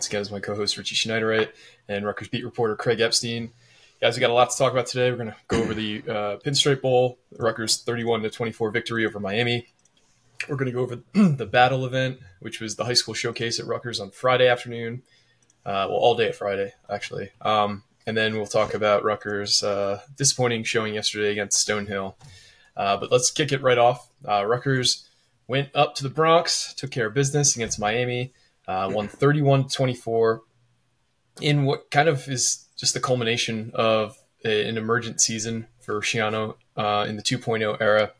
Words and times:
Once 0.00 0.06
again 0.06 0.22
is 0.22 0.30
my 0.30 0.40
co-host, 0.40 0.78
Richie 0.78 0.94
Schneiderite, 0.94 1.50
and 1.86 2.06
Rutgers 2.06 2.28
beat 2.28 2.42
reporter 2.42 2.74
Craig 2.74 3.00
Epstein. 3.00 3.52
Guys, 4.00 4.16
we 4.16 4.20
got 4.20 4.30
a 4.30 4.32
lot 4.32 4.48
to 4.48 4.56
talk 4.56 4.72
about 4.72 4.86
today. 4.86 5.10
We're 5.10 5.18
going 5.18 5.28
to 5.28 5.36
go 5.46 5.60
over 5.60 5.74
the 5.74 6.02
uh, 6.08 6.36
Pinstripe 6.38 6.80
Bowl, 6.80 7.18
Rutgers 7.36 7.82
31 7.82 8.22
to 8.22 8.30
24 8.30 8.70
victory 8.70 9.04
over 9.04 9.20
Miami. 9.20 9.66
We're 10.48 10.56
going 10.56 10.68
to 10.68 10.72
go 10.72 10.80
over 10.80 11.02
the 11.12 11.44
battle 11.44 11.84
event, 11.84 12.18
which 12.38 12.62
was 12.62 12.76
the 12.76 12.86
high 12.86 12.94
school 12.94 13.12
showcase 13.12 13.60
at 13.60 13.66
Rutgers 13.66 14.00
on 14.00 14.10
Friday 14.10 14.48
afternoon. 14.48 15.02
Uh, 15.66 15.84
well, 15.90 15.98
all 15.98 16.14
day 16.14 16.32
Friday, 16.32 16.72
actually. 16.88 17.28
Um, 17.42 17.82
and 18.06 18.16
then 18.16 18.36
we'll 18.36 18.46
talk 18.46 18.72
about 18.72 19.04
Rutgers' 19.04 19.62
uh, 19.62 20.00
disappointing 20.16 20.64
showing 20.64 20.94
yesterday 20.94 21.32
against 21.32 21.68
Stonehill. 21.68 22.14
Uh, 22.74 22.96
but 22.96 23.12
let's 23.12 23.30
kick 23.30 23.52
it 23.52 23.60
right 23.60 23.76
off. 23.76 24.08
Uh, 24.26 24.46
Rutgers 24.46 25.06
went 25.46 25.68
up 25.74 25.94
to 25.96 26.02
the 26.02 26.08
Bronx, 26.08 26.72
took 26.72 26.90
care 26.90 27.08
of 27.08 27.12
business 27.12 27.54
against 27.54 27.78
Miami, 27.78 28.32
uh, 28.70 28.88
won 28.88 29.08
31 29.08 29.68
24 29.68 30.42
in 31.40 31.64
what 31.64 31.90
kind 31.90 32.08
of 32.08 32.28
is 32.28 32.66
just 32.76 32.94
the 32.94 33.00
culmination 33.00 33.72
of 33.74 34.16
a, 34.44 34.68
an 34.68 34.78
emergent 34.78 35.20
season 35.20 35.66
for 35.80 36.00
Schiano 36.00 36.54
uh, 36.76 37.04
in 37.08 37.16
the 37.16 37.22
2.0 37.22 37.76
era. 37.80 38.12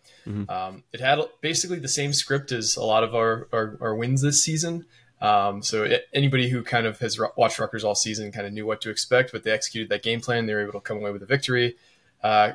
Um, 0.50 0.84
it 0.92 1.00
had 1.00 1.20
basically 1.40 1.78
the 1.78 1.88
same 1.88 2.12
script 2.12 2.50
as 2.50 2.76
a 2.76 2.82
lot 2.82 3.04
of 3.04 3.14
our, 3.14 3.48
our, 3.52 3.78
our 3.80 3.94
wins 3.94 4.22
this 4.22 4.42
season. 4.42 4.86
Um, 5.20 5.62
so 5.62 5.84
it, 5.84 6.08
anybody 6.12 6.48
who 6.48 6.62
kind 6.62 6.86
of 6.86 6.98
has 6.98 7.18
watched 7.36 7.58
Rutgers 7.58 7.84
all 7.84 7.94
season 7.94 8.32
kind 8.32 8.46
of 8.46 8.52
knew 8.52 8.66
what 8.66 8.80
to 8.80 8.90
expect, 8.90 9.32
but 9.32 9.44
they 9.44 9.52
executed 9.52 9.88
that 9.90 10.02
game 10.02 10.20
plan. 10.20 10.46
They 10.46 10.54
were 10.54 10.62
able 10.62 10.72
to 10.72 10.80
come 10.80 10.96
away 10.96 11.12
with 11.12 11.22
a 11.22 11.26
victory. 11.26 11.76
Uh, 12.22 12.52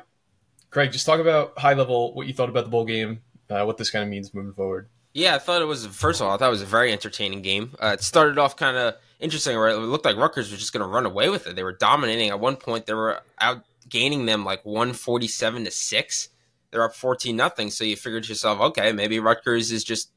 Craig, 0.70 0.92
just 0.92 1.06
talk 1.06 1.20
about 1.20 1.58
high 1.58 1.74
level 1.74 2.12
what 2.12 2.26
you 2.26 2.34
thought 2.34 2.48
about 2.48 2.64
the 2.64 2.70
bowl 2.70 2.84
game, 2.84 3.22
uh, 3.48 3.64
what 3.64 3.78
this 3.78 3.90
kind 3.90 4.02
of 4.02 4.10
means 4.10 4.34
moving 4.34 4.52
forward. 4.52 4.88
Yeah, 5.16 5.34
I 5.34 5.38
thought 5.38 5.62
it 5.62 5.64
was. 5.64 5.86
First 5.86 6.20
of 6.20 6.26
all, 6.26 6.34
I 6.34 6.36
thought 6.36 6.48
it 6.48 6.50
was 6.50 6.60
a 6.60 6.66
very 6.66 6.92
entertaining 6.92 7.40
game. 7.40 7.74
Uh, 7.82 7.92
it 7.94 8.02
started 8.02 8.36
off 8.36 8.54
kind 8.54 8.76
of 8.76 8.96
interesting, 9.18 9.56
where 9.56 9.68
it 9.68 9.78
looked 9.78 10.04
like 10.04 10.18
Rutgers 10.18 10.50
was 10.50 10.60
just 10.60 10.74
going 10.74 10.82
to 10.82 10.86
run 10.86 11.06
away 11.06 11.30
with 11.30 11.46
it. 11.46 11.56
They 11.56 11.62
were 11.62 11.72
dominating. 11.72 12.28
At 12.28 12.38
one 12.38 12.56
point, 12.56 12.84
they 12.84 12.92
were 12.92 13.22
out 13.40 13.62
gaining 13.88 14.26
them 14.26 14.44
like 14.44 14.62
one 14.66 14.92
forty 14.92 15.26
seven 15.26 15.64
to 15.64 15.70
six. 15.70 16.28
They're 16.70 16.84
up 16.84 16.94
fourteen 16.94 17.34
nothing. 17.34 17.70
So 17.70 17.82
you 17.82 17.96
figured 17.96 18.24
to 18.24 18.28
yourself, 18.28 18.60
okay, 18.60 18.92
maybe 18.92 19.18
Rutgers 19.18 19.72
is 19.72 19.84
just 19.84 20.10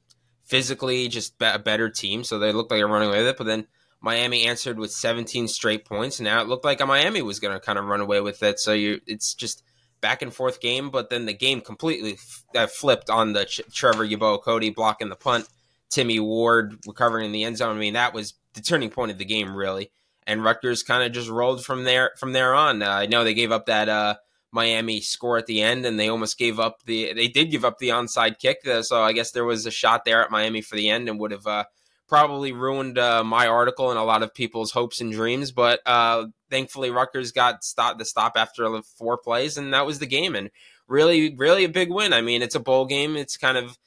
physically 0.43 1.07
just 1.07 1.33
a 1.39 1.59
better 1.59 1.89
team. 1.89 2.25
So 2.25 2.37
they 2.37 2.51
looked 2.51 2.69
like 2.69 2.79
they're 2.79 2.87
running 2.89 3.07
away 3.07 3.19
with 3.19 3.27
it. 3.27 3.37
But 3.37 3.45
then 3.45 3.67
Miami 4.01 4.47
answered 4.47 4.77
with 4.77 4.91
seventeen 4.91 5.47
straight 5.47 5.85
points, 5.85 6.19
now 6.19 6.41
it 6.41 6.49
looked 6.49 6.65
like 6.65 6.85
Miami 6.85 7.21
was 7.21 7.39
going 7.39 7.53
to 7.53 7.65
kind 7.65 7.79
of 7.79 7.85
run 7.85 8.01
away 8.01 8.19
with 8.19 8.43
it. 8.43 8.59
So 8.59 8.73
you, 8.73 8.99
it's 9.07 9.33
just 9.33 9.63
back 10.01 10.21
and 10.21 10.33
forth 10.33 10.61
game, 10.61 10.89
but 10.89 11.09
then 11.09 11.25
the 11.25 11.33
game 11.33 11.61
completely 11.61 12.13
f- 12.13 12.43
uh, 12.55 12.67
flipped 12.67 13.09
on 13.09 13.33
the 13.33 13.45
Ch- 13.45 13.61
Trevor 13.73 14.07
Yeboah 14.07 14.41
Cody 14.41 14.69
blocking 14.69 15.09
the 15.09 15.15
punt, 15.15 15.47
Timmy 15.89 16.19
Ward 16.19 16.77
recovering 16.87 17.25
in 17.25 17.31
the 17.31 17.43
end 17.43 17.57
zone. 17.57 17.75
I 17.75 17.79
mean, 17.79 17.93
that 17.93 18.13
was 18.13 18.33
the 18.53 18.61
turning 18.61 18.89
point 18.89 19.11
of 19.11 19.17
the 19.17 19.25
game, 19.25 19.55
really. 19.55 19.91
And 20.25 20.43
Rutgers 20.43 20.83
kind 20.83 21.03
of 21.03 21.11
just 21.11 21.29
rolled 21.29 21.65
from 21.65 21.83
there 21.83 22.11
from 22.17 22.33
there 22.33 22.53
on. 22.53 22.83
Uh, 22.83 22.89
I 22.89 23.05
know 23.07 23.23
they 23.23 23.33
gave 23.33 23.51
up 23.51 23.65
that 23.65 23.89
uh, 23.89 24.15
Miami 24.51 25.01
score 25.01 25.37
at 25.37 25.47
the 25.47 25.61
end, 25.61 25.85
and 25.85 25.99
they 25.99 26.09
almost 26.09 26.37
gave 26.37 26.59
up 26.59 26.83
the. 26.85 27.13
They 27.13 27.27
did 27.27 27.51
give 27.51 27.65
up 27.65 27.79
the 27.79 27.89
onside 27.89 28.37
kick, 28.37 28.59
uh, 28.67 28.83
so 28.83 29.01
I 29.01 29.13
guess 29.13 29.31
there 29.31 29.45
was 29.45 29.65
a 29.65 29.71
shot 29.71 30.05
there 30.05 30.23
at 30.23 30.31
Miami 30.31 30.61
for 30.61 30.75
the 30.75 30.89
end, 30.89 31.09
and 31.09 31.19
would 31.19 31.31
have 31.31 31.47
uh, 31.47 31.63
probably 32.09 32.51
ruined 32.51 32.97
uh, 32.97 33.23
my 33.23 33.47
article 33.47 33.91
and 33.91 33.99
a 33.99 34.03
lot 34.03 34.23
of 34.23 34.33
people's 34.33 34.71
hopes 34.71 34.99
and 34.99 35.11
dreams. 35.11 35.51
But 35.51 35.79
uh, 35.85 36.25
thankfully, 36.49 36.89
Rutgers 36.89 37.31
got 37.31 37.63
stop 37.63 37.97
the 37.97 38.05
stop 38.05 38.33
after 38.35 38.81
four 38.97 39.17
plays, 39.17 39.57
and 39.57 39.73
that 39.73 39.85
was 39.85 39.99
the 39.99 40.07
game. 40.07 40.35
And 40.35 40.49
really, 40.87 41.35
really 41.35 41.63
a 41.63 41.69
big 41.69 41.91
win. 41.91 42.11
I 42.11 42.21
mean, 42.21 42.41
it's 42.41 42.55
a 42.55 42.59
bowl 42.59 42.85
game. 42.85 43.15
It's 43.15 43.37
kind 43.37 43.57
of 43.57 43.77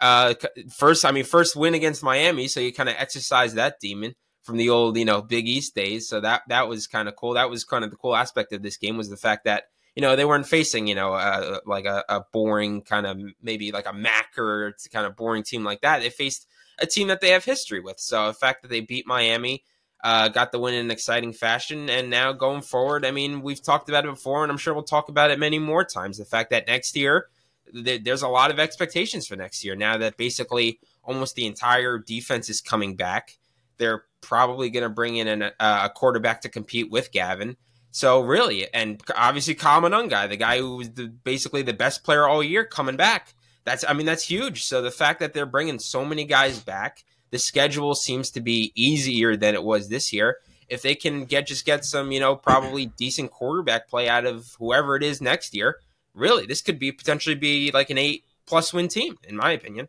uh, 0.00 0.34
first. 0.76 1.04
I 1.04 1.12
mean, 1.12 1.24
first 1.24 1.56
win 1.56 1.74
against 1.74 2.02
Miami, 2.02 2.48
so 2.48 2.60
you 2.60 2.72
kind 2.72 2.88
of 2.88 2.96
exercise 2.98 3.54
that 3.54 3.80
demon 3.80 4.14
from 4.42 4.56
the 4.56 4.70
old, 4.70 4.96
you 4.96 5.04
know, 5.04 5.22
Big 5.22 5.46
East 5.46 5.74
days. 5.74 6.08
So 6.08 6.20
that 6.20 6.42
that 6.48 6.68
was 6.68 6.86
kind 6.86 7.08
of 7.08 7.16
cool. 7.16 7.34
That 7.34 7.50
was 7.50 7.64
kind 7.64 7.84
of 7.84 7.90
the 7.90 7.96
cool 7.96 8.16
aspect 8.16 8.52
of 8.52 8.62
this 8.62 8.76
game 8.76 8.96
was 8.96 9.08
the 9.08 9.16
fact 9.16 9.44
that 9.44 9.64
you 9.94 10.02
know 10.02 10.16
they 10.16 10.24
weren't 10.24 10.46
facing 10.46 10.86
you 10.86 10.94
know 10.94 11.14
uh, 11.14 11.58
like 11.66 11.84
a, 11.84 12.04
a 12.08 12.22
boring 12.32 12.82
kind 12.82 13.06
of 13.06 13.18
maybe 13.42 13.72
like 13.72 13.88
a 13.88 13.92
Mac 13.92 14.38
or 14.38 14.74
kind 14.92 15.06
of 15.06 15.16
boring 15.16 15.42
team 15.42 15.64
like 15.64 15.80
that. 15.80 16.00
They 16.00 16.10
faced 16.10 16.46
a 16.80 16.86
team 16.86 17.08
that 17.08 17.20
they 17.20 17.30
have 17.30 17.44
history 17.44 17.80
with. 17.80 17.98
So 17.98 18.28
the 18.28 18.34
fact 18.34 18.62
that 18.62 18.68
they 18.68 18.80
beat 18.80 19.06
Miami, 19.06 19.64
uh, 20.04 20.28
got 20.28 20.52
the 20.52 20.58
win 20.58 20.74
in 20.74 20.86
an 20.86 20.90
exciting 20.90 21.32
fashion, 21.32 21.90
and 21.90 22.08
now 22.08 22.32
going 22.32 22.62
forward, 22.62 23.04
I 23.04 23.10
mean, 23.10 23.42
we've 23.42 23.62
talked 23.62 23.88
about 23.88 24.04
it 24.04 24.10
before, 24.10 24.42
and 24.42 24.52
I'm 24.52 24.58
sure 24.58 24.74
we'll 24.74 24.84
talk 24.84 25.08
about 25.08 25.30
it 25.30 25.38
many 25.38 25.58
more 25.58 25.84
times. 25.84 26.18
The 26.18 26.24
fact 26.24 26.50
that 26.50 26.66
next 26.66 26.94
year 26.96 27.28
th- 27.72 28.04
there's 28.04 28.22
a 28.22 28.28
lot 28.28 28.50
of 28.50 28.58
expectations 28.58 29.26
for 29.26 29.36
next 29.36 29.64
year. 29.64 29.74
Now 29.74 29.96
that 29.98 30.16
basically 30.16 30.80
almost 31.02 31.34
the 31.34 31.46
entire 31.46 31.98
defense 31.98 32.48
is 32.48 32.60
coming 32.60 32.96
back, 32.96 33.38
they're 33.78 34.04
probably 34.20 34.70
going 34.70 34.82
to 34.82 34.88
bring 34.88 35.16
in 35.16 35.28
an, 35.28 35.42
uh, 35.42 35.50
a 35.84 35.90
quarterback 35.90 36.40
to 36.42 36.48
compete 36.48 36.90
with 36.90 37.12
Gavin. 37.12 37.56
So 37.90 38.20
really, 38.20 38.72
and 38.72 39.00
obviously 39.16 39.54
Kyle 39.54 39.80
the 39.80 40.36
guy 40.36 40.58
who 40.58 40.76
was 40.76 40.90
the, 40.90 41.08
basically 41.08 41.62
the 41.62 41.72
best 41.72 42.04
player 42.04 42.26
all 42.26 42.42
year, 42.42 42.64
coming 42.64 42.96
back. 42.96 43.34
That's 43.64 43.84
I 43.86 43.92
mean 43.92 44.06
that's 44.06 44.24
huge. 44.24 44.64
So 44.64 44.82
the 44.82 44.90
fact 44.90 45.20
that 45.20 45.32
they're 45.34 45.46
bringing 45.46 45.78
so 45.78 46.04
many 46.04 46.24
guys 46.24 46.60
back, 46.60 47.04
the 47.30 47.38
schedule 47.38 47.94
seems 47.94 48.30
to 48.30 48.40
be 48.40 48.72
easier 48.74 49.36
than 49.36 49.54
it 49.54 49.62
was 49.62 49.88
this 49.88 50.12
year. 50.12 50.38
If 50.68 50.82
they 50.82 50.94
can 50.94 51.24
get 51.24 51.46
just 51.46 51.64
get 51.64 51.84
some, 51.84 52.12
you 52.12 52.20
know, 52.20 52.36
probably 52.36 52.86
decent 52.86 53.30
quarterback 53.30 53.88
play 53.88 54.08
out 54.08 54.26
of 54.26 54.54
whoever 54.58 54.96
it 54.96 55.02
is 55.02 55.20
next 55.20 55.54
year, 55.54 55.78
really, 56.14 56.46
this 56.46 56.60
could 56.60 56.78
be 56.78 56.92
potentially 56.92 57.34
be 57.34 57.70
like 57.72 57.90
an 57.90 57.98
eight 57.98 58.24
plus 58.46 58.72
win 58.72 58.88
team, 58.88 59.16
in 59.24 59.36
my 59.36 59.52
opinion. 59.52 59.88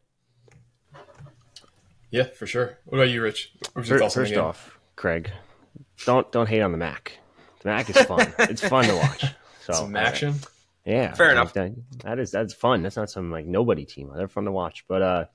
Yeah, 2.11 2.23
for 2.23 2.47
sure. 2.47 2.77
What 2.85 2.97
about 2.97 3.09
you, 3.09 3.21
Rich? 3.21 3.51
What 3.73 3.85
First, 3.85 4.01
thoughts 4.01 4.17
on 4.17 4.23
the 4.23 4.29
first 4.29 4.39
off, 4.39 4.79
Craig, 4.95 5.31
don't 6.05 6.31
don't 6.31 6.47
hate 6.47 6.61
on 6.61 6.71
the 6.71 6.77
Mac. 6.77 7.19
The 7.61 7.69
Mac 7.69 7.89
is 7.89 7.97
fun. 7.97 8.33
it's 8.39 8.67
fun 8.67 8.85
to 8.85 8.95
watch. 8.95 9.25
So 9.65 9.73
some 9.73 9.95
action. 9.95 10.35
Yeah, 10.85 11.13
Fair 11.13 11.31
enough. 11.31 11.53
That, 11.53 11.75
that 12.03 12.19
is 12.19 12.31
that's 12.31 12.53
fun. 12.53 12.81
That's 12.81 12.95
not 12.95 13.09
some 13.09 13.31
like 13.31 13.45
nobody 13.45 13.85
team. 13.85 14.11
They're 14.15 14.27
fun 14.27 14.45
to 14.45 14.51
watch. 14.51 14.85
But 14.87 15.01
uh, 15.01 15.25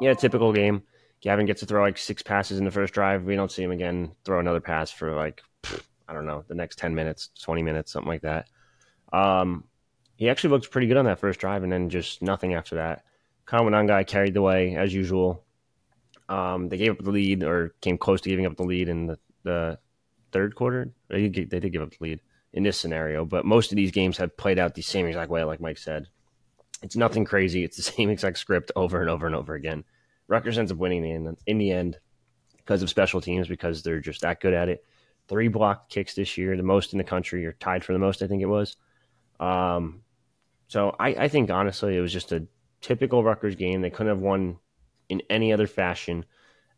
yeah, 0.00 0.14
typical 0.14 0.52
game. 0.52 0.82
Gavin 1.20 1.46
gets 1.46 1.60
to 1.60 1.66
throw 1.66 1.82
like 1.82 1.98
six 1.98 2.22
passes 2.22 2.58
in 2.58 2.64
the 2.64 2.70
first 2.70 2.92
drive. 2.92 3.24
We 3.24 3.36
don't 3.36 3.50
see 3.50 3.62
him 3.62 3.72
again 3.72 4.12
throw 4.24 4.38
another 4.38 4.60
pass 4.60 4.90
for 4.90 5.14
like 5.14 5.42
I 6.08 6.12
don't 6.12 6.26
know 6.26 6.44
the 6.46 6.54
next 6.54 6.76
ten 6.78 6.94
minutes, 6.94 7.30
twenty 7.40 7.62
minutes, 7.62 7.92
something 7.92 8.08
like 8.08 8.22
that. 8.22 8.48
Um, 9.12 9.64
he 10.16 10.28
actually 10.28 10.50
looked 10.50 10.70
pretty 10.70 10.86
good 10.86 10.96
on 10.96 11.06
that 11.06 11.18
first 11.18 11.40
drive, 11.40 11.62
and 11.62 11.72
then 11.72 11.88
just 11.88 12.22
nothing 12.22 12.54
after 12.54 12.76
that. 12.76 13.04
Kyle 13.46 13.68
guy 13.86 14.04
carried 14.04 14.34
the 14.34 14.42
way 14.42 14.76
as 14.76 14.92
usual. 14.92 15.44
Um, 16.28 16.68
they 16.68 16.76
gave 16.76 16.92
up 16.92 16.98
the 16.98 17.10
lead 17.10 17.44
or 17.44 17.74
came 17.80 17.96
close 17.96 18.20
to 18.22 18.28
giving 18.28 18.46
up 18.46 18.56
the 18.56 18.64
lead 18.64 18.88
in 18.88 19.06
the, 19.06 19.18
the 19.44 19.78
third 20.32 20.56
quarter. 20.56 20.90
They 21.08 21.28
did 21.28 21.72
give 21.72 21.82
up 21.82 21.90
the 21.90 21.96
lead 22.00 22.20
in 22.56 22.62
this 22.62 22.78
scenario, 22.78 23.24
but 23.26 23.44
most 23.44 23.70
of 23.70 23.76
these 23.76 23.90
games 23.90 24.16
have 24.16 24.36
played 24.36 24.58
out 24.58 24.74
the 24.74 24.82
same 24.82 25.06
exact 25.06 25.30
way, 25.30 25.44
like 25.44 25.60
Mike 25.60 25.76
said. 25.76 26.08
It's 26.82 26.96
nothing 26.96 27.26
crazy. 27.26 27.62
It's 27.62 27.76
the 27.76 27.82
same 27.94 28.08
exact 28.08 28.38
script 28.38 28.72
over 28.74 29.00
and 29.00 29.10
over 29.10 29.26
and 29.26 29.36
over 29.36 29.54
again. 29.54 29.84
Rutgers 30.26 30.58
ends 30.58 30.72
up 30.72 30.78
winning 30.78 31.04
in 31.04 31.24
the, 31.24 31.36
in 31.46 31.58
the 31.58 31.70
end 31.70 31.98
because 32.56 32.82
of 32.82 32.88
special 32.88 33.20
teams 33.20 33.46
because 33.46 33.82
they're 33.82 34.00
just 34.00 34.22
that 34.22 34.40
good 34.40 34.54
at 34.54 34.70
it. 34.70 34.84
Three 35.28 35.48
blocked 35.48 35.90
kicks 35.90 36.14
this 36.14 36.38
year, 36.38 36.56
the 36.56 36.62
most 36.62 36.92
in 36.92 36.98
the 36.98 37.04
country, 37.04 37.44
or 37.44 37.52
tied 37.52 37.84
for 37.84 37.92
the 37.92 37.98
most, 37.98 38.22
I 38.22 38.26
think 38.26 38.42
it 38.42 38.46
was. 38.46 38.76
Um, 39.38 40.02
so 40.68 40.96
I, 40.98 41.08
I 41.08 41.28
think 41.28 41.50
honestly, 41.50 41.96
it 41.96 42.00
was 42.00 42.12
just 42.12 42.32
a 42.32 42.46
typical 42.80 43.22
Rutgers 43.22 43.54
game. 43.54 43.82
They 43.82 43.90
couldn't 43.90 44.08
have 44.08 44.18
won 44.18 44.56
in 45.10 45.20
any 45.28 45.52
other 45.52 45.66
fashion. 45.66 46.24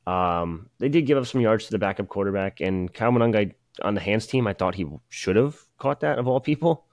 Um, 0.08 0.70
they 0.78 0.88
did 0.88 1.06
give 1.06 1.18
up 1.18 1.26
some 1.26 1.40
yards 1.40 1.66
to 1.66 1.70
the 1.70 1.78
backup 1.78 2.08
quarterback, 2.08 2.60
and 2.60 2.92
Kyle 2.92 3.12
Monangai 3.12 3.54
on 3.82 3.94
the 3.94 4.00
hands 4.00 4.26
team, 4.26 4.48
I 4.48 4.54
thought 4.54 4.74
he 4.74 4.86
should 5.08 5.36
have 5.36 5.67
caught 5.78 6.00
that 6.00 6.18
of 6.18 6.28
all 6.28 6.40
people, 6.40 6.84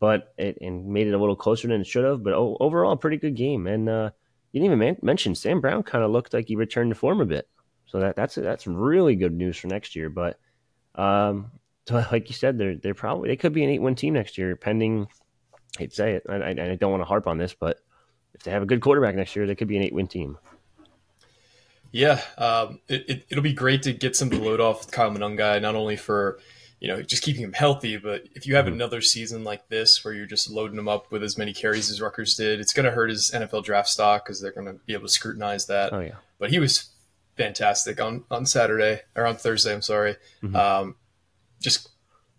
but 0.00 0.34
it 0.38 0.58
and 0.60 0.86
made 0.86 1.06
it 1.06 1.14
a 1.14 1.18
little 1.18 1.36
closer 1.36 1.68
than 1.68 1.80
it 1.80 1.86
should 1.86 2.04
have. 2.04 2.22
But 2.22 2.34
overall, 2.34 2.92
a 2.92 2.96
pretty 2.96 3.16
good 3.16 3.36
game. 3.36 3.66
And 3.66 3.88
uh, 3.88 4.10
you 4.52 4.60
didn't 4.60 4.66
even 4.66 4.78
man- 4.78 4.98
mention 5.02 5.34
Sam 5.34 5.60
Brown 5.60 5.82
kind 5.82 6.04
of 6.04 6.10
looked 6.10 6.34
like 6.34 6.48
he 6.48 6.56
returned 6.56 6.90
to 6.90 6.94
form 6.94 7.20
a 7.20 7.26
bit. 7.26 7.48
So 7.86 8.00
that 8.00 8.16
that's 8.16 8.34
that's 8.34 8.66
really 8.66 9.14
good 9.14 9.32
news 9.32 9.56
for 9.56 9.68
next 9.68 9.94
year. 9.96 10.10
But 10.10 10.38
um, 10.94 11.52
so 11.86 11.94
like 12.12 12.28
you 12.28 12.34
said, 12.34 12.58
they're 12.58 12.76
they're 12.76 12.94
probably 12.94 13.28
they 13.28 13.36
could 13.36 13.52
be 13.52 13.64
an 13.64 13.70
eight 13.70 13.82
win 13.82 13.94
team 13.94 14.14
next 14.14 14.38
year, 14.38 14.56
pending. 14.56 15.06
I 15.76 15.80
hate 15.80 15.90
to 15.90 15.96
say 15.96 16.12
it, 16.12 16.22
I, 16.28 16.50
I, 16.50 16.76
don't 16.76 16.92
want 16.92 17.00
to 17.00 17.06
harp 17.06 17.26
on 17.26 17.36
this, 17.36 17.52
but 17.52 17.78
if 18.32 18.44
they 18.44 18.52
have 18.52 18.62
a 18.62 18.66
good 18.66 18.80
quarterback 18.80 19.16
next 19.16 19.34
year, 19.34 19.44
they 19.44 19.56
could 19.56 19.66
be 19.66 19.76
an 19.76 19.82
eight 19.82 19.92
win 19.92 20.06
team. 20.06 20.38
Yeah, 21.90 22.20
um, 22.38 22.80
it, 22.88 23.24
it, 23.28 23.34
will 23.34 23.42
be 23.42 23.52
great 23.52 23.82
to 23.82 23.92
get 23.92 24.14
some 24.14 24.30
load 24.30 24.60
off 24.60 24.88
Kyle 24.90 25.10
Monangai, 25.10 25.60
not 25.60 25.74
only 25.74 25.96
for 25.96 26.38
you 26.84 26.90
know 26.90 27.00
just 27.00 27.22
keeping 27.22 27.42
him 27.42 27.54
healthy, 27.54 27.96
but 27.96 28.24
if 28.34 28.46
you 28.46 28.56
have 28.56 28.66
mm-hmm. 28.66 28.74
another 28.74 29.00
season 29.00 29.42
like 29.42 29.70
this 29.70 30.04
where 30.04 30.12
you're 30.12 30.26
just 30.26 30.50
loading 30.50 30.78
him 30.78 30.86
up 30.86 31.10
with 31.10 31.22
as 31.22 31.38
many 31.38 31.54
carries 31.54 31.90
as 31.90 31.98
Rutgers 31.98 32.34
did, 32.34 32.60
it's 32.60 32.74
going 32.74 32.84
to 32.84 32.92
hurt 32.92 33.08
his 33.08 33.30
NFL 33.30 33.64
draft 33.64 33.88
stock 33.88 34.22
because 34.22 34.38
they're 34.38 34.52
going 34.52 34.66
to 34.66 34.74
be 34.84 34.92
able 34.92 35.06
to 35.06 35.12
scrutinize 35.12 35.64
that. 35.68 35.94
Oh 35.94 36.00
yeah, 36.00 36.16
but 36.38 36.50
he 36.50 36.58
was 36.58 36.90
fantastic 37.38 38.02
on 38.02 38.24
on 38.30 38.44
Saturday 38.44 39.00
or 39.16 39.24
on 39.24 39.36
Thursday. 39.36 39.72
I'm 39.72 39.80
sorry. 39.80 40.16
Mm-hmm. 40.42 40.56
Um, 40.56 40.96
just 41.58 41.88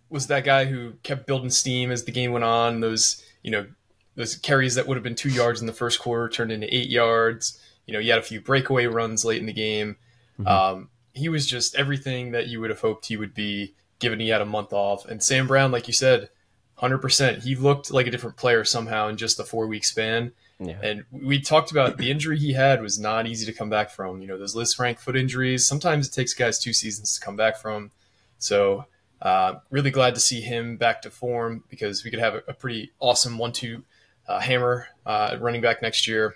was 0.09 0.27
that 0.27 0.43
guy 0.43 0.65
who 0.65 0.93
kept 1.01 1.25
building 1.25 1.49
steam 1.49 1.89
as 1.89 2.03
the 2.03 2.11
game 2.11 2.31
went 2.31 2.45
on. 2.45 2.81
Those 2.81 3.23
you 3.41 3.49
know 3.49 3.65
those 4.13 4.35
carries 4.35 4.75
that 4.75 4.85
would 4.85 4.95
have 4.95 5.03
been 5.03 5.15
two 5.15 5.29
yards 5.29 5.59
in 5.59 5.65
the 5.65 5.73
first 5.73 5.99
quarter 5.99 6.29
turned 6.29 6.51
into 6.51 6.71
eight 6.71 6.89
yards. 6.89 7.59
You 7.87 7.95
know, 7.95 7.99
he 7.99 8.09
had 8.09 8.19
a 8.19 8.21
few 8.21 8.41
breakaway 8.41 8.85
runs 8.85 9.25
late 9.25 9.39
in 9.39 9.47
the 9.47 9.53
game. 9.53 9.97
Mm-hmm. 10.39 10.47
Um, 10.47 10.89
he 11.13 11.29
was 11.29 11.47
just 11.47 11.75
everything 11.75 12.31
that 12.33 12.45
you 12.45 12.61
would 12.61 12.69
have 12.69 12.81
hoped 12.81 13.07
he 13.07 13.17
would 13.17 13.33
be, 13.33 13.73
given 14.05 14.19
he 14.19 14.29
had 14.29 14.41
a 14.41 14.45
month 14.45 14.71
off. 14.71 15.07
And 15.07 15.21
Sam 15.21 15.47
Brown, 15.47 15.71
like 15.71 15.87
you 15.87 15.93
said, 15.93 16.29
hundred 16.75 16.99
percent, 16.99 17.41
he 17.41 17.55
looked 17.55 17.89
like 17.89 18.05
a 18.05 18.11
different 18.11 18.37
player 18.37 18.63
somehow 18.63 19.07
in 19.07 19.17
just 19.17 19.39
a 19.39 19.43
four 19.43 19.65
week 19.65 19.83
span. 19.83 20.31
Yeah. 20.59 20.77
And 20.83 21.05
we 21.11 21.41
talked 21.41 21.71
about 21.71 21.97
the 21.97 22.11
injury 22.11 22.37
he 22.37 22.53
had 22.53 22.83
was 22.83 22.99
not 22.99 23.25
easy 23.25 23.47
to 23.47 23.51
come 23.51 23.71
back 23.71 23.89
from. 23.89 24.21
You 24.21 24.27
know, 24.27 24.37
those 24.37 24.55
Liz 24.55 24.75
Lisfranc 24.75 24.99
foot 24.99 25.15
injuries. 25.15 25.65
Sometimes 25.65 26.07
it 26.07 26.13
takes 26.13 26.35
guys 26.35 26.59
two 26.59 26.71
seasons 26.71 27.17
to 27.17 27.25
come 27.25 27.35
back 27.35 27.57
from. 27.57 27.89
So, 28.37 28.85
uh, 29.23 29.55
really 29.71 29.89
glad 29.89 30.13
to 30.13 30.21
see 30.21 30.39
him 30.39 30.77
back 30.77 31.01
to 31.01 31.09
form 31.09 31.63
because 31.67 32.03
we 32.03 32.11
could 32.11 32.19
have 32.19 32.35
a, 32.35 32.43
a 32.47 32.53
pretty 32.53 32.91
awesome 32.99 33.39
one-two 33.39 33.83
uh, 34.27 34.39
hammer 34.39 34.87
uh, 35.03 35.37
running 35.39 35.61
back 35.61 35.81
next 35.81 36.07
year. 36.07 36.35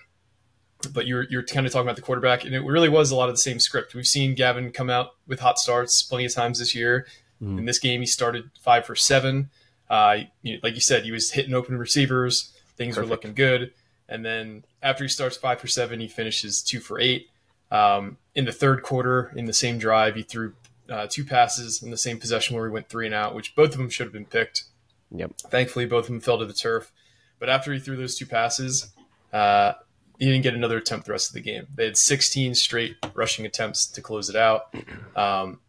But 0.92 1.06
you're 1.06 1.24
you're 1.30 1.44
kind 1.44 1.66
of 1.66 1.72
talking 1.72 1.86
about 1.86 1.96
the 1.96 2.02
quarterback, 2.02 2.44
and 2.44 2.52
it 2.52 2.60
really 2.60 2.88
was 2.88 3.12
a 3.12 3.16
lot 3.16 3.28
of 3.28 3.34
the 3.34 3.38
same 3.40 3.60
script. 3.60 3.94
We've 3.94 4.06
seen 4.06 4.34
Gavin 4.34 4.72
come 4.72 4.90
out 4.90 5.10
with 5.28 5.38
hot 5.38 5.58
starts 5.60 6.02
plenty 6.02 6.24
of 6.24 6.34
times 6.34 6.58
this 6.58 6.74
year. 6.74 7.06
Mm. 7.42 7.58
In 7.58 7.64
this 7.64 7.78
game, 7.78 8.00
he 8.00 8.06
started 8.06 8.50
five 8.60 8.86
for 8.86 8.94
seven. 8.94 9.50
Uh, 9.88 10.18
like 10.62 10.74
you 10.74 10.80
said, 10.80 11.04
he 11.04 11.12
was 11.12 11.32
hitting 11.32 11.54
open 11.54 11.76
receivers. 11.76 12.52
Things 12.76 12.94
Perfect. 12.94 13.08
were 13.08 13.14
looking 13.14 13.34
good. 13.34 13.72
And 14.08 14.24
then 14.24 14.64
after 14.82 15.04
he 15.04 15.08
starts 15.08 15.36
five 15.36 15.60
for 15.60 15.68
seven, 15.68 16.00
he 16.00 16.08
finishes 16.08 16.62
two 16.62 16.80
for 16.80 16.98
eight. 16.98 17.28
Um, 17.70 18.18
in 18.34 18.44
the 18.44 18.52
third 18.52 18.82
quarter, 18.82 19.32
in 19.36 19.46
the 19.46 19.52
same 19.52 19.78
drive, 19.78 20.16
he 20.16 20.22
threw 20.22 20.54
uh, 20.88 21.06
two 21.08 21.24
passes 21.24 21.82
in 21.82 21.90
the 21.90 21.96
same 21.96 22.18
possession 22.18 22.56
where 22.56 22.66
he 22.66 22.72
went 22.72 22.88
three 22.88 23.06
and 23.06 23.14
out, 23.14 23.34
which 23.34 23.54
both 23.54 23.70
of 23.72 23.78
them 23.78 23.88
should 23.88 24.06
have 24.06 24.12
been 24.12 24.24
picked. 24.24 24.64
Yep. 25.12 25.32
Thankfully, 25.50 25.86
both 25.86 26.04
of 26.04 26.10
them 26.10 26.20
fell 26.20 26.38
to 26.38 26.44
the 26.44 26.52
turf. 26.52 26.92
But 27.38 27.48
after 27.48 27.72
he 27.72 27.78
threw 27.78 27.96
those 27.96 28.16
two 28.16 28.26
passes, 28.26 28.92
uh, 29.32 29.74
he 30.18 30.26
didn't 30.26 30.42
get 30.42 30.54
another 30.54 30.78
attempt 30.78 31.06
the 31.06 31.12
rest 31.12 31.30
of 31.30 31.34
the 31.34 31.40
game. 31.40 31.66
They 31.74 31.86
had 31.86 31.96
16 31.96 32.54
straight 32.54 32.96
rushing 33.14 33.46
attempts 33.46 33.86
to 33.86 34.02
close 34.02 34.28
it 34.28 34.36
out. 34.36 34.74
Um, 35.16 35.60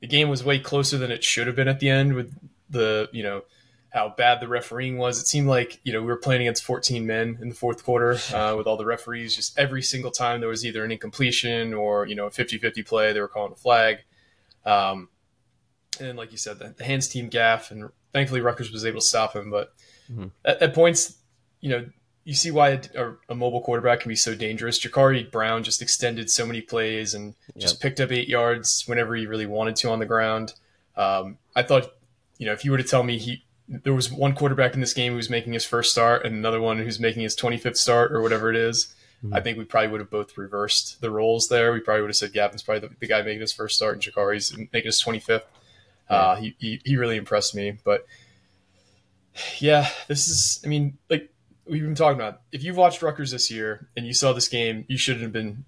the 0.00 0.06
game 0.06 0.28
was 0.28 0.44
way 0.44 0.58
closer 0.58 0.98
than 0.98 1.10
it 1.10 1.24
should 1.24 1.46
have 1.46 1.56
been 1.56 1.68
at 1.68 1.80
the 1.80 1.88
end 1.88 2.14
with 2.14 2.34
the, 2.70 3.08
you 3.12 3.22
know, 3.22 3.42
how 3.90 4.10
bad 4.10 4.40
the 4.40 4.48
refereeing 4.48 4.98
was. 4.98 5.20
It 5.20 5.26
seemed 5.26 5.48
like 5.48 5.80
you 5.82 5.92
know 5.92 6.00
we 6.00 6.06
were 6.06 6.16
playing 6.16 6.42
against 6.42 6.64
14 6.64 7.06
men 7.06 7.38
in 7.40 7.48
the 7.48 7.54
fourth 7.54 7.84
quarter 7.84 8.18
uh, 8.34 8.54
with 8.56 8.66
all 8.66 8.76
the 8.76 8.84
referees. 8.84 9.34
Just 9.34 9.58
every 9.58 9.82
single 9.82 10.10
time 10.10 10.40
there 10.40 10.48
was 10.48 10.64
either 10.64 10.84
an 10.84 10.92
incompletion 10.92 11.74
or 11.74 12.06
you 12.06 12.14
know 12.14 12.26
a 12.26 12.30
50-50 12.30 12.86
play, 12.86 13.12
they 13.12 13.20
were 13.20 13.28
calling 13.28 13.52
a 13.52 13.56
flag. 13.56 13.98
Um, 14.64 15.08
and 16.00 16.18
like 16.18 16.32
you 16.32 16.38
said, 16.38 16.58
the, 16.58 16.74
the, 16.76 16.84
hands 16.84 17.08
team 17.08 17.28
gaff, 17.28 17.70
and 17.70 17.88
thankfully 18.12 18.40
Rutgers 18.40 18.70
was 18.70 18.84
able 18.84 19.00
to 19.00 19.06
stop 19.06 19.34
him. 19.34 19.50
But 19.50 19.72
mm-hmm. 20.10 20.26
at, 20.44 20.62
at, 20.62 20.74
points, 20.74 21.16
you 21.60 21.70
know, 21.70 21.86
you 22.28 22.34
see 22.34 22.50
why 22.50 22.78
a, 22.94 23.12
a, 23.30 23.34
mobile 23.34 23.62
quarterback 23.62 24.00
can 24.00 24.10
be 24.10 24.14
so 24.14 24.34
dangerous. 24.34 24.78
Jacurri 24.78 25.30
Brown 25.30 25.64
just 25.64 25.80
extended 25.80 26.28
so 26.28 26.44
many 26.44 26.60
plays 26.60 27.14
and 27.14 27.34
yep. 27.54 27.62
just 27.62 27.80
picked 27.80 28.00
up 28.00 28.12
eight 28.12 28.28
yards 28.28 28.84
whenever 28.84 29.16
he 29.16 29.24
really 29.24 29.46
wanted 29.46 29.76
to 29.76 29.88
on 29.88 29.98
the 29.98 30.04
ground. 30.04 30.52
Um, 30.94 31.38
I 31.56 31.62
thought, 31.62 31.90
you 32.36 32.44
know, 32.44 32.52
if 32.52 32.66
you 32.66 32.70
were 32.70 32.76
to 32.76 32.84
tell 32.84 33.02
me 33.02 33.16
he 33.16 33.44
there 33.66 33.94
was 33.94 34.12
one 34.12 34.34
quarterback 34.34 34.74
in 34.74 34.80
this 34.80 34.92
game 34.92 35.12
who 35.12 35.16
was 35.16 35.30
making 35.30 35.54
his 35.54 35.64
first 35.64 35.90
start 35.90 36.26
and 36.26 36.34
another 36.34 36.60
one 36.60 36.76
who's 36.76 37.00
making 37.00 37.22
his 37.22 37.34
25th 37.34 37.78
start 37.78 38.12
or 38.12 38.20
whatever 38.20 38.50
it 38.50 38.56
is. 38.56 38.94
Mm-hmm. 39.24 39.34
I 39.34 39.40
think 39.40 39.56
we 39.56 39.64
probably 39.64 39.88
would 39.88 40.00
have 40.00 40.10
both 40.10 40.36
reversed 40.36 41.00
the 41.00 41.10
roles 41.10 41.48
there. 41.48 41.72
We 41.72 41.80
probably 41.80 42.02
would 42.02 42.10
have 42.10 42.16
said 42.16 42.34
Gavin's 42.34 42.62
probably 42.62 42.88
the, 42.88 42.94
the 43.00 43.06
guy 43.06 43.22
making 43.22 43.40
his 43.40 43.54
first 43.54 43.76
start 43.76 43.94
and 43.94 44.02
Jacurri's 44.02 44.54
making 44.54 44.84
his 44.84 45.02
25th. 45.02 45.44
Uh, 46.10 46.36
he, 46.36 46.54
he, 46.58 46.80
he 46.84 46.96
really 46.98 47.16
impressed 47.16 47.54
me. 47.54 47.78
But 47.84 48.06
yeah, 49.60 49.88
this 50.08 50.28
is, 50.28 50.60
I 50.62 50.68
mean, 50.68 50.98
like 51.08 51.30
we've 51.68 51.82
been 51.82 51.94
talking 51.94 52.18
about, 52.18 52.40
if 52.52 52.62
you've 52.62 52.76
watched 52.76 53.02
Rutgers 53.02 53.30
this 53.30 53.50
year 53.50 53.88
and 53.96 54.06
you 54.06 54.14
saw 54.14 54.32
this 54.32 54.48
game, 54.48 54.84
you 54.88 54.96
shouldn't 54.96 55.22
have 55.22 55.32
been, 55.32 55.64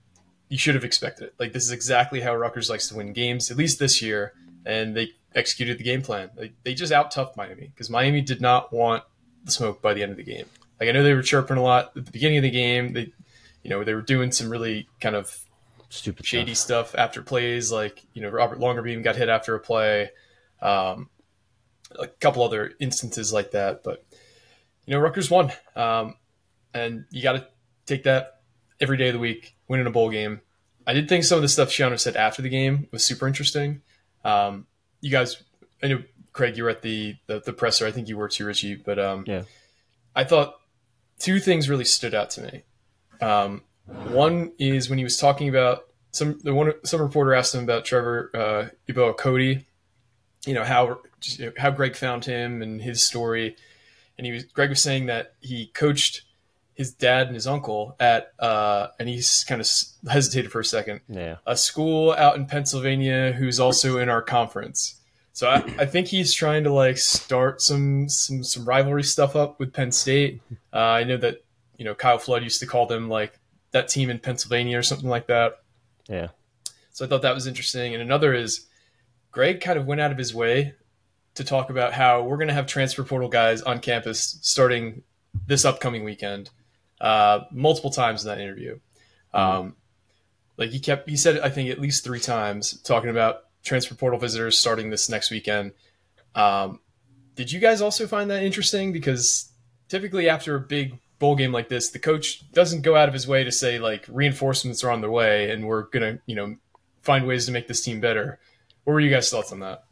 you 0.49 0.59
should 0.59 0.75
have 0.75 0.85
expected 0.85 1.29
it. 1.29 1.35
Like 1.39 1.53
this 1.53 1.65
is 1.65 1.71
exactly 1.71 2.21
how 2.21 2.35
Rutgers 2.35 2.71
likes 2.71 2.89
to 2.89 2.97
win 2.97 3.13
games, 3.13 3.51
at 3.51 3.57
least 3.57 3.79
this 3.79 4.03
year. 4.03 4.35
And 4.65 4.97
they 4.97 5.13
executed 5.35 5.79
the 5.79 5.85
game 5.85 6.03
plan. 6.03 6.31
They, 6.37 6.53
they 6.65 6.75
just 6.75 6.93
out 6.93 7.13
toughed 7.13 7.37
Miami 7.37 7.71
because 7.75 7.91
Miami 7.91 8.21
did 8.21 8.41
not 8.41 8.73
want 8.73 9.05
the 9.45 9.53
smoke 9.53 9.81
by 9.81 9.95
the 9.95 10.03
end 10.03 10.11
of 10.11 10.17
the 10.17 10.25
game. 10.25 10.47
Like 10.79 10.89
I 10.89 10.93
know 10.93 11.03
they 11.03 11.15
were 11.15 11.23
chirping 11.23 11.57
a 11.57 11.63
lot 11.63 11.93
at 11.97 12.07
the 12.07 12.13
beginning 12.13 12.39
of 12.39 12.43
the 12.43 12.51
game. 12.51 12.93
They, 12.93 13.13
you 13.63 13.71
know, 13.71 13.85
they 13.85 13.95
were 13.95 14.03
doing 14.03 14.33
some 14.33 14.51
really 14.51 14.89
kind 15.01 15.15
of 15.15 15.39
stupid 15.91 16.25
shady 16.25 16.55
stuff, 16.55 16.89
stuff 16.89 16.99
after 16.99 17.23
plays. 17.23 17.71
Like 17.71 18.03
you 18.15 18.23
know, 18.23 18.31
Robert 18.31 18.59
Longerbeam 18.59 19.05
got 19.05 19.17
hit 19.17 19.29
after 19.29 19.55
a 19.55 19.61
play. 19.61 20.11
Um, 20.63 21.11
a 21.99 22.07
couple 22.07 22.43
other 22.43 22.73
instances 22.81 23.33
like 23.33 23.51
that, 23.53 23.83
but 23.83 24.05
you 24.91 24.97
know, 24.97 25.03
Rutgers 25.03 25.31
won, 25.31 25.53
um, 25.77 26.17
and 26.75 27.05
you 27.13 27.23
got 27.23 27.33
to 27.35 27.47
take 27.87 28.03
that 28.03 28.41
every 28.81 28.97
day 28.97 29.07
of 29.11 29.13
the 29.13 29.21
week, 29.21 29.55
winning 29.69 29.87
a 29.87 29.91
bowl 29.91 30.11
game. 30.11 30.41
I 30.85 30.95
did 30.95 31.09
think 31.09 31.23
some 31.23 31.37
of 31.37 31.43
the 31.43 31.49
stuff 31.49 31.69
Schiano 31.69 31.97
said 31.97 32.17
after 32.17 32.43
the 32.43 32.49
game 32.49 32.89
was 32.91 33.05
super 33.05 33.29
interesting. 33.29 33.83
Um, 34.25 34.67
you 35.01 35.13
guys, 35.13 35.45
I 35.81 35.87
know 35.87 36.03
Craig, 36.33 36.57
you 36.57 36.65
were 36.65 36.71
at 36.71 36.83
the, 36.83 37.15
the, 37.29 37.39
the 37.39 37.53
presser. 37.53 37.87
I 37.87 37.93
think 37.93 38.09
you 38.09 38.17
were 38.17 38.29
too, 38.29 38.45
Richie. 38.45 38.75
But 38.75 38.99
um, 38.99 39.23
yeah, 39.29 39.45
I 40.17 40.25
thought 40.25 40.57
two 41.21 41.39
things 41.39 41.69
really 41.69 41.85
stood 41.85 42.13
out 42.13 42.31
to 42.31 42.43
me. 42.43 42.63
Um, 43.21 43.63
one 44.09 44.51
is 44.59 44.91
when 44.91 44.99
he 44.99 45.05
was 45.05 45.17
talking 45.17 45.49
about 45.49 45.85
some 46.11 46.41
the 46.43 46.53
one 46.53 46.73
some 46.85 47.01
reporter 47.01 47.33
asked 47.33 47.55
him 47.55 47.63
about 47.63 47.85
Trevor 47.85 48.31
uh, 48.35 48.93
Yeboah 48.93 49.17
Cody, 49.17 49.69
you 50.47 50.55
know 50.55 50.65
how 50.65 50.99
how 51.57 51.71
Greg 51.71 51.95
found 51.95 52.25
him 52.25 52.61
and 52.61 52.83
his 52.83 53.05
story, 53.05 53.55
and 54.21 54.27
he 54.27 54.33
was 54.33 54.45
Greg 54.45 54.69
was 54.69 54.83
saying 54.83 55.07
that 55.07 55.33
he 55.41 55.69
coached 55.69 56.25
his 56.75 56.93
dad 56.93 57.27
and 57.27 57.35
his 57.35 57.47
uncle 57.47 57.97
at 57.99 58.33
uh, 58.39 58.89
and 58.99 59.09
he's 59.09 59.47
kind 59.49 59.63
of 59.63 59.71
hesitated 60.11 60.53
for 60.53 60.61
a 60.61 60.65
second. 60.65 61.01
Yeah, 61.09 61.37
a 61.47 61.57
school 61.57 62.13
out 62.13 62.37
in 62.37 62.45
Pennsylvania 62.45 63.33
who's 63.33 63.59
also 63.59 63.97
in 63.97 64.11
our 64.11 64.21
conference. 64.21 65.01
So 65.33 65.49
I, 65.49 65.57
I 65.79 65.87
think 65.87 66.07
he's 66.07 66.35
trying 66.35 66.65
to 66.65 66.73
like 66.73 66.99
start 66.99 67.63
some 67.63 68.11
some 68.11 68.45
some 68.45 68.67
rivalry 68.67 69.05
stuff 69.05 69.37
up 69.37 69.59
with 69.59 69.73
Penn 69.73 69.91
State. 69.91 70.43
Uh, 70.71 70.77
I 70.77 71.05
know 71.05 71.17
that 71.17 71.43
you 71.79 71.87
know 71.87 71.95
Kyle 71.95 72.19
Flood 72.19 72.43
used 72.43 72.61
to 72.61 72.67
call 72.67 72.85
them 72.85 73.09
like 73.09 73.41
that 73.71 73.89
team 73.89 74.11
in 74.11 74.19
Pennsylvania 74.19 74.79
or 74.79 74.83
something 74.83 75.09
like 75.09 75.29
that. 75.29 75.55
Yeah. 76.11 76.29
So 76.93 77.07
I 77.07 77.09
thought 77.09 77.23
that 77.23 77.35
was 77.35 77.47
interesting. 77.47 77.95
And 77.95 78.03
another 78.03 78.35
is 78.35 78.67
Greg 79.31 79.63
kind 79.63 79.79
of 79.79 79.87
went 79.87 80.03
out 80.03 80.13
of 80.13 80.19
his 80.19 80.35
way 80.35 80.75
to 81.35 81.45
talk 81.45 81.71
about 81.71 81.93
how 81.93 82.23
we're 82.23 82.37
going 82.37 82.49
to 82.49 82.55
have 82.55 82.67
transfer 82.67 83.05
portal 83.05 83.29
guys 83.29 83.63
on 83.63 83.79
campus 83.81 84.39
starting 84.43 85.03
this 85.47 85.65
upcoming 85.65 86.05
weekend 86.05 86.51
uh, 87.01 87.41
multiple 87.51 87.91
times 87.91 88.25
in 88.25 88.29
that 88.29 88.41
interview. 88.41 88.79
Um, 89.33 89.77
like 90.57 90.71
he 90.71 90.81
kept, 90.81 91.09
he 91.09 91.17
said, 91.17 91.41
I 91.41 91.49
think 91.49 91.71
at 91.71 91.81
least 91.81 92.05
three 92.05 92.21
times 92.21 92.81
talking 92.83 93.11
about 93.11 93.45
transfer 93.63 93.95
portal 93.95 94.19
visitors 94.19 94.59
starting 94.59 94.91
this 94.91 95.09
next 95.09 95.31
weekend. 95.31 95.73
Um, 96.35 96.81
did 97.37 97.51
you 97.53 97.61
guys 97.61 97.81
also 97.81 98.07
find 98.07 98.31
that 98.31 98.43
interesting? 98.43 98.93
Because 98.93 99.51
typically 99.89 100.29
after 100.29 100.57
a 100.57 100.61
big 100.61 100.99
bowl 101.19 101.37
game 101.37 101.53
like 101.53 101.69
this, 101.69 101.91
the 101.91 101.99
coach 101.99 102.51
doesn't 102.53 102.83
go 102.83 102.97
out 102.97 103.09
of 103.09 103.15
his 103.15 103.27
way 103.27 103.45
to 103.45 103.53
say 103.53 103.79
like 103.79 104.05
reinforcements 104.09 104.83
are 104.85 104.91
on 104.91 105.01
their 105.01 105.11
way 105.11 105.51
and 105.51 105.67
we're 105.67 105.85
gonna, 105.85 106.19
you 106.27 106.35
know, 106.35 106.57
find 107.03 107.27
ways 107.27 107.47
to 107.47 107.53
make 107.53 107.69
this 107.69 107.83
team 107.83 108.01
better. 108.01 108.39
What 108.85 108.95
were 108.95 109.01
you 109.01 109.11
guys' 109.11 109.31
thoughts 109.31 109.53
on 109.53 109.61
that? 109.61 109.85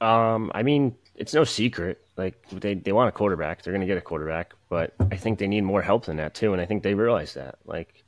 Um, 0.00 0.50
I 0.54 0.62
mean, 0.62 0.96
it's 1.14 1.34
no 1.34 1.44
secret. 1.44 2.02
Like 2.16 2.48
they, 2.50 2.74
they 2.74 2.92
want 2.92 3.08
a 3.08 3.12
quarterback. 3.12 3.62
They're 3.62 3.72
going 3.72 3.80
to 3.80 3.86
get 3.86 3.98
a 3.98 4.02
quarterback, 4.02 4.54
but 4.68 4.94
I 5.10 5.16
think 5.16 5.38
they 5.38 5.48
need 5.48 5.62
more 5.62 5.82
help 5.82 6.06
than 6.06 6.16
that 6.16 6.34
too. 6.34 6.52
And 6.52 6.60
I 6.60 6.66
think 6.66 6.82
they 6.82 6.94
realize 6.94 7.34
that. 7.34 7.58
Like 7.64 8.04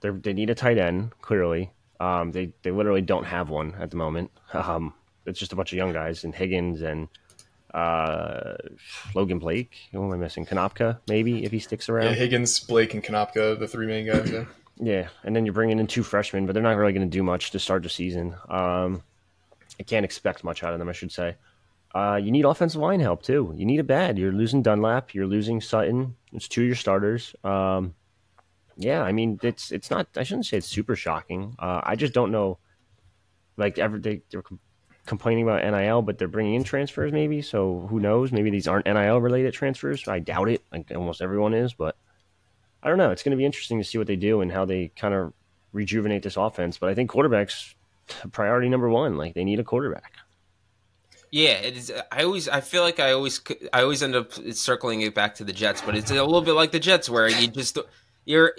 they 0.00 0.10
they 0.10 0.32
need 0.32 0.50
a 0.50 0.54
tight 0.54 0.78
end 0.78 1.12
clearly. 1.20 1.70
Um, 2.00 2.32
they 2.32 2.52
they 2.62 2.70
literally 2.70 3.02
don't 3.02 3.24
have 3.24 3.48
one 3.48 3.74
at 3.78 3.90
the 3.90 3.96
moment. 3.96 4.30
Um, 4.54 4.92
it's 5.24 5.38
just 5.38 5.52
a 5.52 5.56
bunch 5.56 5.72
of 5.72 5.76
young 5.76 5.92
guys 5.92 6.24
and 6.24 6.34
Higgins 6.34 6.82
and 6.82 7.08
uh, 7.72 8.54
Logan 9.14 9.38
Blake. 9.38 9.72
Who 9.92 10.04
am 10.04 10.12
I 10.12 10.16
missing? 10.16 10.44
Konopka 10.44 10.98
maybe 11.08 11.44
if 11.44 11.52
he 11.52 11.58
sticks 11.58 11.88
around. 11.88 12.06
Yeah, 12.06 12.14
Higgins, 12.14 12.60
Blake, 12.60 12.92
and 12.92 13.02
Konopka, 13.02 13.58
the 13.58 13.68
three 13.68 13.86
main 13.86 14.06
guys. 14.06 14.30
Yeah. 14.30 14.44
yeah, 14.76 15.08
and 15.24 15.34
then 15.34 15.46
you're 15.46 15.54
bringing 15.54 15.78
in 15.78 15.86
two 15.86 16.02
freshmen, 16.02 16.44
but 16.44 16.52
they're 16.52 16.62
not 16.62 16.76
really 16.76 16.92
going 16.92 17.08
to 17.08 17.16
do 17.16 17.22
much 17.22 17.52
to 17.52 17.58
start 17.58 17.82
the 17.82 17.88
season. 17.88 18.34
Um, 18.48 19.02
I 19.80 19.82
can't 19.82 20.04
expect 20.04 20.44
much 20.44 20.62
out 20.62 20.72
of 20.72 20.78
them, 20.78 20.88
I 20.88 20.92
should 20.92 21.12
say. 21.12 21.36
Uh, 21.94 22.18
you 22.22 22.30
need 22.30 22.44
offensive 22.44 22.80
line 22.80 23.00
help 23.00 23.22
too. 23.22 23.52
You 23.56 23.66
need 23.66 23.80
a 23.80 23.84
bad. 23.84 24.18
You're 24.18 24.32
losing 24.32 24.62
Dunlap. 24.62 25.14
You're 25.14 25.26
losing 25.26 25.60
Sutton. 25.60 26.16
It's 26.32 26.48
two 26.48 26.62
of 26.62 26.66
your 26.66 26.76
starters. 26.76 27.34
Um, 27.44 27.94
yeah, 28.76 29.02
I 29.02 29.12
mean 29.12 29.38
it's 29.42 29.70
it's 29.70 29.90
not. 29.90 30.08
I 30.16 30.22
shouldn't 30.22 30.46
say 30.46 30.56
it's 30.56 30.66
super 30.66 30.96
shocking. 30.96 31.54
Uh, 31.58 31.82
I 31.84 31.96
just 31.96 32.14
don't 32.14 32.32
know. 32.32 32.58
Like 33.58 33.78
ever 33.78 33.98
they 33.98 34.22
they're 34.30 34.42
complaining 35.04 35.44
about 35.44 35.62
NIL, 35.62 36.00
but 36.00 36.16
they're 36.16 36.28
bringing 36.28 36.54
in 36.54 36.64
transfers 36.64 37.12
maybe. 37.12 37.42
So 37.42 37.86
who 37.90 38.00
knows? 38.00 38.32
Maybe 38.32 38.48
these 38.48 38.68
aren't 38.68 38.86
NIL 38.86 39.20
related 39.20 39.52
transfers. 39.52 40.08
I 40.08 40.20
doubt 40.20 40.48
it. 40.48 40.62
Like 40.72 40.90
almost 40.94 41.20
everyone 41.20 41.52
is, 41.52 41.74
but 41.74 41.96
I 42.82 42.88
don't 42.88 42.98
know. 42.98 43.10
It's 43.10 43.22
going 43.22 43.32
to 43.32 43.36
be 43.36 43.44
interesting 43.44 43.78
to 43.78 43.84
see 43.84 43.98
what 43.98 44.06
they 44.06 44.16
do 44.16 44.40
and 44.40 44.50
how 44.50 44.64
they 44.64 44.88
kind 44.96 45.12
of 45.12 45.34
rejuvenate 45.72 46.22
this 46.22 46.36
offense. 46.36 46.78
But 46.78 46.88
I 46.88 46.94
think 46.94 47.10
quarterbacks 47.10 47.74
priority 48.32 48.68
number 48.68 48.88
one. 48.88 49.16
Like 49.16 49.34
they 49.34 49.44
need 49.44 49.60
a 49.60 49.64
quarterback. 49.64 50.12
Yeah, 51.30 51.52
it 51.52 51.78
is. 51.78 51.92
I 52.12 52.24
always, 52.24 52.46
I 52.46 52.60
feel 52.60 52.82
like 52.82 53.00
I 53.00 53.12
always, 53.12 53.40
I 53.72 53.80
always 53.80 54.02
end 54.02 54.14
up 54.14 54.34
circling 54.52 55.00
it 55.00 55.14
back 55.14 55.36
to 55.36 55.44
the 55.44 55.52
Jets, 55.54 55.80
but 55.80 55.96
it's 55.96 56.10
a 56.10 56.14
little 56.14 56.42
bit 56.42 56.52
like 56.52 56.72
the 56.72 56.78
Jets, 56.78 57.08
where 57.08 57.26
you 57.26 57.48
just, 57.48 57.78
you're 58.26 58.52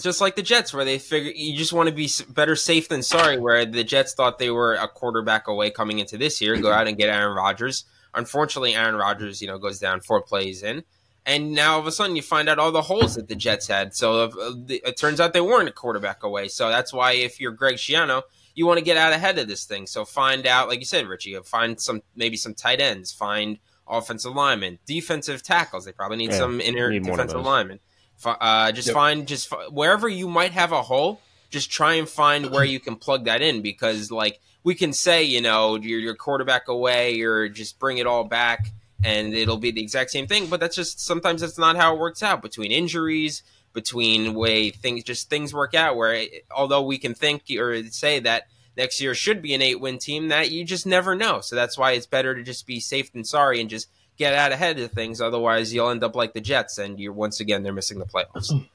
just 0.00 0.20
like 0.20 0.36
the 0.36 0.42
Jets, 0.42 0.72
where 0.72 0.84
they 0.84 1.00
figure 1.00 1.32
you 1.34 1.56
just 1.56 1.72
want 1.72 1.88
to 1.88 1.94
be 1.94 2.08
better 2.28 2.54
safe 2.54 2.88
than 2.88 3.02
sorry. 3.02 3.36
Where 3.36 3.66
the 3.66 3.82
Jets 3.82 4.14
thought 4.14 4.38
they 4.38 4.50
were 4.50 4.74
a 4.74 4.86
quarterback 4.86 5.48
away 5.48 5.72
coming 5.72 5.98
into 5.98 6.16
this 6.16 6.40
year, 6.40 6.56
go 6.56 6.70
out 6.70 6.86
and 6.86 6.96
get 6.96 7.08
Aaron 7.08 7.36
Rodgers. 7.36 7.84
Unfortunately, 8.14 8.76
Aaron 8.76 8.94
Rodgers, 8.94 9.42
you 9.42 9.48
know, 9.48 9.58
goes 9.58 9.80
down 9.80 10.00
four 10.00 10.22
plays 10.22 10.62
in, 10.62 10.84
and 11.26 11.52
now 11.52 11.74
all 11.74 11.80
of 11.80 11.86
a 11.88 11.92
sudden 11.92 12.14
you 12.14 12.22
find 12.22 12.48
out 12.48 12.60
all 12.60 12.70
the 12.70 12.82
holes 12.82 13.16
that 13.16 13.26
the 13.26 13.34
Jets 13.34 13.66
had. 13.66 13.92
So 13.96 14.26
uh, 14.26 14.54
it 14.68 14.96
turns 14.96 15.18
out 15.18 15.32
they 15.32 15.40
weren't 15.40 15.68
a 15.68 15.72
quarterback 15.72 16.22
away. 16.22 16.46
So 16.46 16.68
that's 16.68 16.92
why 16.92 17.14
if 17.14 17.40
you're 17.40 17.50
Greg 17.50 17.74
Schiano 17.74 18.22
you 18.54 18.66
want 18.66 18.78
to 18.78 18.84
get 18.84 18.96
out 18.96 19.12
ahead 19.12 19.38
of 19.38 19.48
this 19.48 19.64
thing. 19.64 19.86
So 19.86 20.04
find 20.04 20.46
out, 20.46 20.68
like 20.68 20.78
you 20.78 20.84
said, 20.84 21.06
Richie, 21.06 21.36
find 21.44 21.80
some 21.80 22.02
maybe 22.14 22.36
some 22.36 22.54
tight 22.54 22.80
ends, 22.80 23.12
find 23.12 23.58
offensive 23.88 24.34
linemen, 24.34 24.78
defensive 24.86 25.42
tackles. 25.42 25.84
They 25.84 25.92
probably 25.92 26.16
need 26.16 26.30
yeah, 26.30 26.38
some 26.38 26.60
inner 26.60 26.90
need 26.90 27.04
defensive 27.04 27.42
linemen. 27.42 27.80
Uh, 28.24 28.70
just 28.72 28.88
yep. 28.88 28.94
find 28.94 29.26
just 29.26 29.52
wherever 29.70 30.08
you 30.08 30.28
might 30.28 30.52
have 30.52 30.72
a 30.72 30.82
hole, 30.82 31.20
just 31.48 31.70
try 31.70 31.94
and 31.94 32.08
find 32.08 32.50
where 32.50 32.64
you 32.64 32.78
can 32.78 32.96
plug 32.96 33.24
that 33.24 33.42
in 33.42 33.62
because 33.62 34.10
like 34.10 34.40
we 34.62 34.74
can 34.74 34.92
say, 34.92 35.22
you 35.22 35.40
know, 35.40 35.76
you're 35.76 35.98
your 35.98 36.14
quarterback 36.14 36.68
away 36.68 37.20
or 37.22 37.48
just 37.48 37.78
bring 37.78 37.98
it 37.98 38.06
all 38.06 38.24
back 38.24 38.72
and 39.02 39.34
it'll 39.34 39.56
be 39.56 39.70
the 39.70 39.80
exact 39.80 40.10
same 40.10 40.26
thing. 40.26 40.46
But 40.46 40.60
that's 40.60 40.76
just 40.76 41.00
sometimes 41.00 41.40
that's 41.40 41.58
not 41.58 41.76
how 41.76 41.94
it 41.94 41.98
works 41.98 42.22
out 42.22 42.42
between 42.42 42.70
injuries, 42.70 43.42
between 43.72 44.34
way 44.34 44.70
things 44.70 45.04
just 45.04 45.30
things 45.30 45.54
work 45.54 45.74
out. 45.74 45.96
Where 45.96 46.24
although 46.50 46.82
we 46.82 46.98
can 46.98 47.14
think 47.14 47.44
or 47.58 47.82
say 47.84 48.20
that 48.20 48.48
next 48.76 49.00
year 49.00 49.14
should 49.14 49.42
be 49.42 49.54
an 49.54 49.62
eight 49.62 49.80
win 49.80 49.98
team, 49.98 50.28
that 50.28 50.50
you 50.50 50.64
just 50.64 50.86
never 50.86 51.14
know. 51.14 51.40
So 51.40 51.56
that's 51.56 51.78
why 51.78 51.92
it's 51.92 52.06
better 52.06 52.34
to 52.34 52.42
just 52.42 52.66
be 52.66 52.80
safe 52.80 53.12
than 53.12 53.24
sorry 53.24 53.60
and 53.60 53.70
just 53.70 53.88
get 54.16 54.34
out 54.34 54.52
ahead 54.52 54.78
of 54.78 54.92
things. 54.92 55.20
Otherwise, 55.20 55.72
you'll 55.72 55.90
end 55.90 56.04
up 56.04 56.14
like 56.14 56.34
the 56.34 56.40
Jets, 56.40 56.78
and 56.78 57.00
you're 57.00 57.12
once 57.12 57.40
again 57.40 57.62
they're 57.62 57.72
missing 57.72 57.98
the 57.98 58.06
playoffs. 58.06 58.50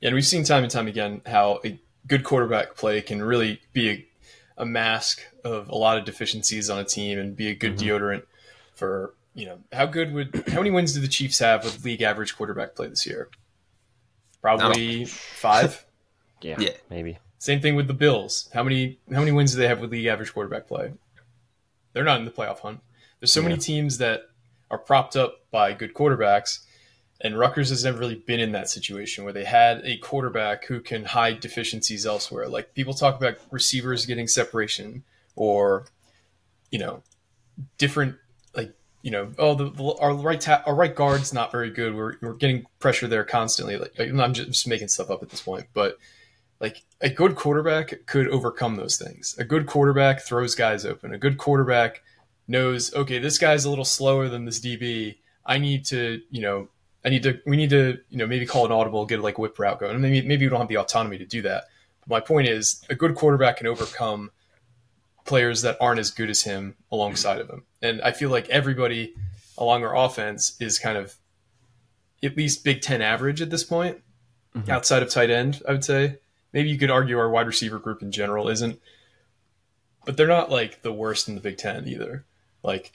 Yeah, 0.00 0.08
and 0.08 0.16
we've 0.16 0.26
seen 0.26 0.44
time 0.44 0.64
and 0.64 0.70
time 0.70 0.86
again 0.86 1.22
how 1.24 1.60
a 1.64 1.78
good 2.06 2.24
quarterback 2.24 2.74
play 2.74 3.00
can 3.00 3.22
really 3.22 3.62
be 3.72 3.90
a, 3.90 4.06
a 4.58 4.66
mask 4.66 5.22
of 5.42 5.70
a 5.70 5.74
lot 5.74 5.96
of 5.96 6.04
deficiencies 6.04 6.68
on 6.68 6.78
a 6.78 6.84
team 6.84 7.18
and 7.18 7.34
be 7.34 7.48
a 7.48 7.54
good 7.54 7.76
mm-hmm. 7.76 7.88
deodorant 7.88 8.24
for 8.74 9.14
you 9.34 9.46
know, 9.46 9.58
how 9.72 9.86
good 9.86 10.12
would 10.12 10.44
how 10.48 10.58
many 10.58 10.70
wins 10.70 10.94
do 10.94 11.00
the 11.00 11.08
Chiefs 11.08 11.40
have 11.40 11.64
with 11.64 11.84
league 11.84 12.02
average 12.02 12.36
quarterback 12.36 12.74
play 12.74 12.86
this 12.86 13.04
year? 13.04 13.28
Probably 14.40 15.04
five. 15.04 15.84
yeah, 16.40 16.56
yeah, 16.58 16.70
maybe. 16.88 17.18
Same 17.38 17.60
thing 17.60 17.74
with 17.74 17.88
the 17.88 17.94
Bills. 17.94 18.48
How 18.54 18.62
many 18.62 18.98
how 19.12 19.18
many 19.18 19.32
wins 19.32 19.52
do 19.52 19.58
they 19.58 19.68
have 19.68 19.80
with 19.80 19.90
league 19.90 20.06
average 20.06 20.32
quarterback 20.32 20.68
play? 20.68 20.92
They're 21.92 22.04
not 22.04 22.18
in 22.18 22.24
the 22.24 22.30
playoff 22.30 22.60
hunt. 22.60 22.80
There's 23.20 23.32
so 23.32 23.40
yeah. 23.40 23.48
many 23.48 23.60
teams 23.60 23.98
that 23.98 24.28
are 24.70 24.78
propped 24.78 25.16
up 25.16 25.40
by 25.50 25.72
good 25.72 25.94
quarterbacks, 25.94 26.60
and 27.20 27.38
Rutgers 27.38 27.70
has 27.70 27.84
never 27.84 27.98
really 27.98 28.22
been 28.26 28.40
in 28.40 28.52
that 28.52 28.68
situation 28.68 29.24
where 29.24 29.32
they 29.32 29.44
had 29.44 29.80
a 29.84 29.96
quarterback 29.98 30.64
who 30.66 30.80
can 30.80 31.04
hide 31.04 31.40
deficiencies 31.40 32.06
elsewhere. 32.06 32.48
Like 32.48 32.74
people 32.74 32.94
talk 32.94 33.16
about 33.16 33.36
receivers 33.50 34.06
getting 34.06 34.26
separation, 34.26 35.04
or 35.34 35.86
you 36.70 36.78
know, 36.78 37.02
different 37.78 38.16
you 39.04 39.10
know, 39.10 39.30
oh, 39.38 39.54
the, 39.54 39.96
our 40.00 40.14
right 40.14 40.40
ta- 40.40 40.62
our 40.64 40.74
right 40.74 40.94
guard's 40.94 41.34
not 41.34 41.52
very 41.52 41.68
good. 41.68 41.94
We're, 41.94 42.14
we're 42.22 42.32
getting 42.32 42.64
pressure 42.78 43.06
there 43.06 43.22
constantly. 43.22 43.76
Like, 43.76 43.92
I'm 44.00 44.32
just, 44.32 44.48
just 44.48 44.66
making 44.66 44.88
stuff 44.88 45.10
up 45.10 45.22
at 45.22 45.28
this 45.28 45.42
point, 45.42 45.66
but 45.74 45.98
like 46.58 46.82
a 47.02 47.10
good 47.10 47.36
quarterback 47.36 48.06
could 48.06 48.28
overcome 48.28 48.76
those 48.76 48.96
things. 48.96 49.36
A 49.38 49.44
good 49.44 49.66
quarterback 49.66 50.22
throws 50.22 50.54
guys 50.54 50.86
open. 50.86 51.12
A 51.12 51.18
good 51.18 51.36
quarterback 51.36 52.02
knows, 52.48 52.94
okay, 52.94 53.18
this 53.18 53.36
guy's 53.36 53.66
a 53.66 53.68
little 53.68 53.84
slower 53.84 54.30
than 54.30 54.46
this 54.46 54.58
DB. 54.58 55.16
I 55.44 55.58
need 55.58 55.84
to, 55.86 56.22
you 56.30 56.40
know, 56.40 56.68
I 57.04 57.10
need 57.10 57.24
to, 57.24 57.38
we 57.44 57.58
need 57.58 57.70
to, 57.70 57.98
you 58.08 58.16
know, 58.16 58.26
maybe 58.26 58.46
call 58.46 58.64
an 58.64 58.72
audible, 58.72 59.04
get 59.04 59.20
like 59.20 59.36
whip 59.36 59.58
route 59.58 59.80
going. 59.80 60.00
Maybe, 60.00 60.26
maybe 60.26 60.46
we 60.46 60.50
don't 60.50 60.60
have 60.60 60.68
the 60.68 60.78
autonomy 60.78 61.18
to 61.18 61.26
do 61.26 61.42
that. 61.42 61.64
But 62.00 62.08
my 62.08 62.20
point 62.20 62.48
is, 62.48 62.82
a 62.88 62.94
good 62.94 63.16
quarterback 63.16 63.58
can 63.58 63.66
overcome 63.66 64.30
players 65.26 65.60
that 65.60 65.76
aren't 65.78 66.00
as 66.00 66.10
good 66.10 66.30
as 66.30 66.42
him 66.42 66.76
alongside 66.90 67.40
of 67.40 67.50
him. 67.50 67.64
And 67.84 68.00
I 68.02 68.12
feel 68.12 68.30
like 68.30 68.48
everybody 68.48 69.14
along 69.58 69.84
our 69.84 69.96
offense 69.96 70.56
is 70.60 70.78
kind 70.78 70.98
of 70.98 71.14
at 72.22 72.36
least 72.36 72.64
Big 72.64 72.80
Ten 72.80 73.02
average 73.02 73.42
at 73.42 73.50
this 73.50 73.64
point, 73.64 74.00
mm-hmm. 74.56 74.70
outside 74.70 75.02
of 75.02 75.10
tight 75.10 75.30
end, 75.30 75.62
I 75.68 75.72
would 75.72 75.84
say. 75.84 76.18
Maybe 76.52 76.70
you 76.70 76.78
could 76.78 76.90
argue 76.90 77.18
our 77.18 77.28
wide 77.28 77.46
receiver 77.46 77.78
group 77.78 78.02
in 78.02 78.12
general 78.12 78.48
isn't, 78.48 78.80
but 80.04 80.16
they're 80.16 80.26
not 80.26 80.50
like 80.50 80.82
the 80.82 80.92
worst 80.92 81.28
in 81.28 81.34
the 81.34 81.40
Big 81.40 81.58
Ten 81.58 81.86
either. 81.88 82.24
Like 82.62 82.92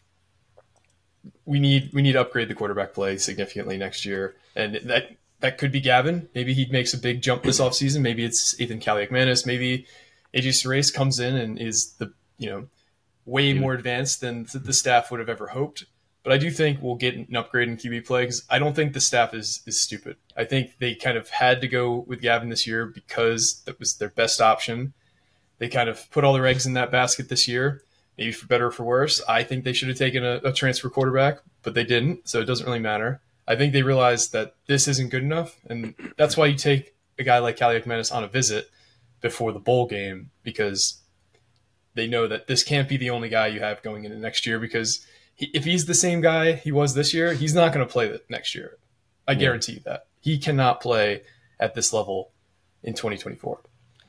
we 1.46 1.60
need 1.60 1.92
we 1.94 2.02
need 2.02 2.14
to 2.14 2.22
upgrade 2.22 2.48
the 2.48 2.56
quarterback 2.56 2.94
play 2.94 3.18
significantly 3.18 3.78
next 3.78 4.06
year, 4.06 4.36
and 4.56 4.76
that 4.76 5.12
that 5.42 5.58
could 5.58 5.72
be 5.72 5.82
Gavin. 5.82 6.30
Maybe 6.34 6.54
he 6.54 6.66
makes 6.68 6.94
a 6.94 6.98
big 6.98 7.22
jump 7.22 7.44
this 7.44 7.60
offseason. 7.60 8.02
Maybe 8.02 8.24
it's 8.24 8.60
Ethan 8.60 8.80
Kaliakmanis. 8.80 9.46
Maybe 9.46 9.86
AJ 10.34 10.50
Surace 10.50 10.94
comes 10.94 11.20
in 11.20 11.36
and 11.36 11.60
is 11.60 11.94
the 11.94 12.14
you 12.40 12.50
know, 12.50 12.68
way 13.30 13.54
more 13.54 13.74
advanced 13.74 14.22
than 14.22 14.48
the 14.54 14.74
staff 14.74 15.12
would 15.12 15.20
have 15.20 15.30
ever 15.30 15.48
hoped. 15.48 15.86
But 16.24 16.34
I 16.34 16.38
do 16.38 16.52
think 16.52 16.82
we'll 16.82 16.96
get 16.96 17.16
an 17.16 17.36
upgrade 17.36 17.70
in 17.70 17.78
QB 17.78 18.06
play 18.06 18.24
because 18.24 18.44
I 18.50 18.60
don't 18.60 18.76
think 18.76 18.94
the 18.94 19.00
staff 19.02 19.34
is 19.34 19.62
is 19.66 19.80
stupid. 19.80 20.18
I 20.36 20.44
think 20.44 20.78
they 20.80 20.96
kind 20.96 21.18
of 21.18 21.30
had 21.30 21.62
to 21.62 21.68
go 21.68 22.04
with 22.08 22.22
Gavin 22.22 22.50
this 22.50 22.68
year 22.68 22.86
because 22.86 23.62
that 23.66 23.80
was 23.80 23.96
their 23.96 24.10
best 24.10 24.42
option. 24.42 24.94
They 25.60 25.70
kind 25.70 25.90
of 25.90 26.10
put 26.12 26.24
all 26.24 26.34
their 26.34 26.46
eggs 26.46 26.66
in 26.66 26.74
that 26.74 26.92
basket 26.92 27.30
this 27.30 27.48
year, 27.48 27.84
maybe 28.18 28.32
for 28.32 28.48
better 28.48 28.68
or 28.68 28.72
for 28.72 28.84
worse. 28.84 29.22
I 29.28 29.44
think 29.44 29.64
they 29.64 29.74
should 29.74 29.90
have 29.90 29.98
taken 29.98 30.24
a, 30.24 30.42
a 30.44 30.54
transfer 30.54 30.90
quarterback, 30.90 31.40
but 31.64 31.74
they 31.74 31.84
didn't, 31.84 32.28
so 32.28 32.40
it 32.40 32.46
doesn't 32.46 32.66
really 32.66 32.80
matter. 32.80 33.22
I 33.48 33.56
think 33.56 33.74
they 33.74 33.82
realized 33.82 34.32
that 34.34 34.56
this 34.68 34.88
isn't 34.88 35.10
good 35.10 35.24
enough, 35.24 35.58
and 35.70 35.96
that's 36.18 36.38
why 36.38 36.46
you 36.46 36.56
take 36.56 36.94
a 37.18 37.24
guy 37.24 37.40
like 37.40 37.58
Kaliakmanis 37.58 38.14
on 38.14 38.24
a 38.24 38.28
visit 38.28 38.70
before 39.22 39.52
the 39.52 39.60
bowl 39.60 39.88
game 39.88 40.32
because 40.44 41.02
they 42.00 42.08
know 42.08 42.28
that 42.28 42.48
this 42.48 42.64
can't 42.64 42.88
be 42.88 42.96
the 42.96 43.10
only 43.10 43.28
guy 43.28 43.48
you 43.48 43.60
have 43.60 43.84
going 43.84 44.06
into 44.06 44.18
next 44.18 44.46
year 44.46 44.58
because 44.58 45.06
he, 45.36 45.48
if 45.54 45.66
he's 45.66 45.86
the 45.86 45.94
same 45.94 46.22
guy 46.22 46.54
he 46.54 46.72
was 46.72 46.94
this 46.94 47.14
year, 47.14 47.34
he's 47.34 47.54
not 47.54 47.74
going 47.74 47.86
to 47.86 47.92
play 47.92 48.08
that 48.08 48.30
next 48.30 48.56
year. 48.56 48.78
I 49.28 49.34
yeah. 49.34 49.40
guarantee 49.40 49.74
you 49.74 49.80
that 49.86 50.08
he 50.22 50.38
cannot 50.38 50.82
play 50.82 51.24
at 51.60 51.76
this 51.76 51.92
level 51.92 52.32
in 52.84 52.94
2024. 52.94 53.62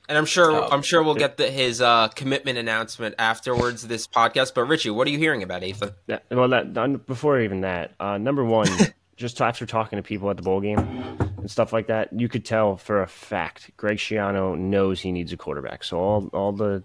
And 0.08 0.18
I'm 0.18 0.24
sure 0.24 0.64
um, 0.64 0.72
I'm 0.72 0.82
sure 0.82 1.02
we'll 1.02 1.14
get 1.14 1.36
the, 1.36 1.48
his 1.50 1.80
uh, 1.80 2.08
commitment 2.08 2.58
announcement 2.58 3.14
afterwards 3.18 3.86
this 3.86 4.06
podcast. 4.08 4.54
But 4.54 4.64
Richie, 4.64 4.90
what 4.90 5.06
are 5.06 5.10
you 5.10 5.18
hearing 5.18 5.42
about 5.42 5.62
Ethan? 5.62 5.90
Yeah, 6.08 6.18
well, 6.30 6.48
that, 6.48 7.06
before 7.06 7.40
even 7.40 7.60
that, 7.60 7.94
uh, 8.00 8.18
number 8.18 8.44
one, 8.44 8.66
just 9.16 9.40
after 9.40 9.66
talking 9.66 9.98
to 9.98 10.02
people 10.02 10.28
at 10.30 10.36
the 10.36 10.42
bowl 10.42 10.60
game 10.60 10.78
and 10.78 11.48
stuff 11.48 11.72
like 11.72 11.86
that, 11.88 12.12
you 12.12 12.28
could 12.28 12.44
tell 12.44 12.76
for 12.76 13.02
a 13.02 13.06
fact 13.06 13.70
Greg 13.76 13.98
Schiano 13.98 14.58
knows 14.58 15.00
he 15.00 15.12
needs 15.12 15.32
a 15.32 15.36
quarterback. 15.36 15.84
So 15.84 16.00
all 16.00 16.28
all 16.32 16.52
the 16.52 16.82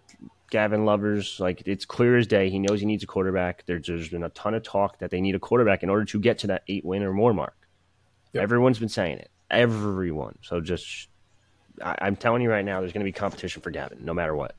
Gavin 0.49 0.85
lovers, 0.85 1.39
like 1.39 1.63
it's 1.65 1.85
clear 1.85 2.17
as 2.17 2.27
day. 2.27 2.49
He 2.49 2.59
knows 2.59 2.79
he 2.79 2.85
needs 2.85 3.03
a 3.03 3.07
quarterback. 3.07 3.65
There's, 3.65 3.87
there's 3.87 4.09
been 4.09 4.23
a 4.23 4.29
ton 4.29 4.53
of 4.53 4.63
talk 4.63 4.99
that 4.99 5.11
they 5.11 5.21
need 5.21 5.35
a 5.35 5.39
quarterback 5.39 5.83
in 5.83 5.89
order 5.89 6.05
to 6.05 6.19
get 6.19 6.39
to 6.39 6.47
that 6.47 6.63
eight 6.67 6.85
win 6.85 7.03
or 7.03 7.13
more 7.13 7.33
mark. 7.33 7.55
Yep. 8.33 8.43
Everyone's 8.43 8.79
been 8.79 8.89
saying 8.89 9.17
it. 9.17 9.31
Everyone. 9.49 10.37
So 10.41 10.61
just, 10.61 11.07
I, 11.81 12.07
am 12.07 12.15
telling 12.15 12.41
you 12.41 12.49
right 12.49 12.65
now, 12.65 12.79
there's 12.79 12.93
going 12.93 13.05
to 13.05 13.09
be 13.09 13.11
competition 13.11 13.61
for 13.61 13.71
Gavin, 13.71 13.99
no 14.03 14.13
matter 14.13 14.35
what. 14.35 14.55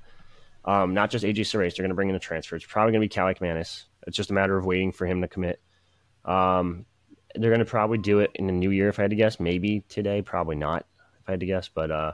Um, 0.65 0.95
not 0.95 1.11
just 1.11 1.25
AJ 1.25 1.41
Surace. 1.41 1.77
They're 1.77 1.85
going 1.85 1.91
to 1.91 1.95
bring 1.95 2.09
in 2.09 2.17
a 2.17 2.21
transfer. 2.21 2.57
It's 2.57 2.67
probably 2.67 2.93
going 2.93 3.09
to 3.09 3.15
be 3.15 3.21
Kaliakmanis. 3.21 3.85
It's 4.07 4.17
just 4.17 4.31
a 4.31 4.35
matter 4.35 4.57
of 4.57 4.65
waiting 4.65 4.93
for 4.93 5.07
him 5.07 5.21
to 5.21 5.29
commit. 5.29 5.61
Um, 6.25 6.87
they're 7.35 7.51
going 7.51 7.61
to 7.61 7.65
probably 7.65 7.99
do 7.99 8.21
it 8.21 8.31
in 8.35 8.47
the 8.47 8.53
new 8.53 8.71
year, 8.71 8.89
if 8.89 8.99
I 8.99 9.03
had 9.03 9.11
to 9.11 9.17
guess. 9.17 9.39
Maybe 9.39 9.85
today, 9.89 10.23
probably 10.23 10.57
not, 10.57 10.87
if 11.21 11.29
I 11.29 11.33
had 11.33 11.41
to 11.41 11.47
guess. 11.47 11.69
But 11.69 11.91
uh, 11.91 12.13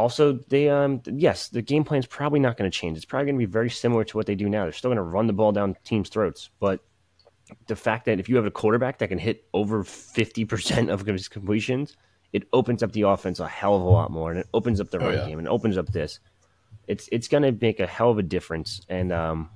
also, 0.00 0.32
they 0.48 0.68
um 0.68 1.02
yes, 1.06 1.48
the 1.48 1.62
game 1.62 1.84
plan 1.84 2.00
is 2.00 2.06
probably 2.06 2.40
not 2.40 2.56
going 2.56 2.70
to 2.70 2.76
change. 2.76 2.96
It's 2.96 3.04
probably 3.04 3.26
going 3.26 3.36
to 3.36 3.46
be 3.46 3.50
very 3.50 3.70
similar 3.70 4.04
to 4.04 4.16
what 4.16 4.26
they 4.26 4.34
do 4.34 4.48
now. 4.48 4.64
They're 4.64 4.72
still 4.72 4.88
going 4.88 4.96
to 4.96 5.02
run 5.02 5.26
the 5.26 5.32
ball 5.32 5.52
down 5.52 5.76
teams' 5.84 6.08
throats, 6.08 6.50
but 6.58 6.80
the 7.66 7.76
fact 7.76 8.04
that 8.06 8.20
if 8.20 8.28
you 8.28 8.36
have 8.36 8.46
a 8.46 8.50
quarterback 8.50 8.98
that 8.98 9.08
can 9.08 9.18
hit 9.18 9.44
over 9.52 9.82
50% 9.82 10.88
of 10.88 11.04
his 11.04 11.28
completions, 11.28 11.96
it 12.32 12.44
opens 12.52 12.82
up 12.82 12.92
the 12.92 13.02
offense 13.02 13.40
a 13.40 13.48
hell 13.48 13.74
of 13.74 13.82
a 13.82 13.88
lot 13.88 14.10
more 14.10 14.30
and 14.30 14.38
it 14.38 14.46
opens 14.54 14.80
up 14.80 14.90
the 14.90 14.98
oh, 14.98 15.06
run 15.06 15.14
yeah. 15.14 15.26
game 15.26 15.38
and 15.38 15.48
opens 15.48 15.76
up 15.76 15.88
this. 15.88 16.20
It's 16.86 17.08
it's 17.12 17.28
going 17.28 17.42
to 17.42 17.52
make 17.52 17.80
a 17.80 17.86
hell 17.86 18.10
of 18.10 18.18
a 18.18 18.22
difference 18.22 18.80
and 18.88 19.12
um 19.12 19.50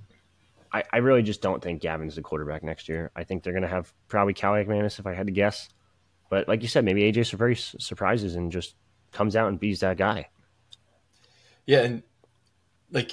I, 0.73 0.83
I 0.93 0.97
really 0.99 1.23
just 1.23 1.41
don't 1.41 1.63
think 1.63 1.81
Gavin's 1.81 2.17
the 2.17 2.23
quarterback 2.23 2.65
next 2.65 2.89
year. 2.89 3.13
I 3.15 3.23
think 3.23 3.45
they're 3.45 3.53
going 3.53 3.63
to 3.63 3.69
have 3.69 3.95
probably 4.09 4.35
Kaliakmanis 4.35 4.99
if 4.99 5.07
I 5.07 5.15
had 5.15 5.29
to 5.29 5.33
guess. 5.33 5.69
But 6.31 6.49
like 6.49 6.63
you 6.63 6.69
said, 6.69 6.85
maybe 6.85 7.13
AJ 7.13 7.27
surprises 7.81 8.35
and 8.35 8.51
just 8.51 8.75
comes 9.13 9.37
out 9.37 9.49
and 9.49 9.61
beats 9.61 9.81
that 9.81 9.97
guy. 9.97 10.31
Yeah, 11.67 11.83
and 11.83 12.03
like 12.91 13.13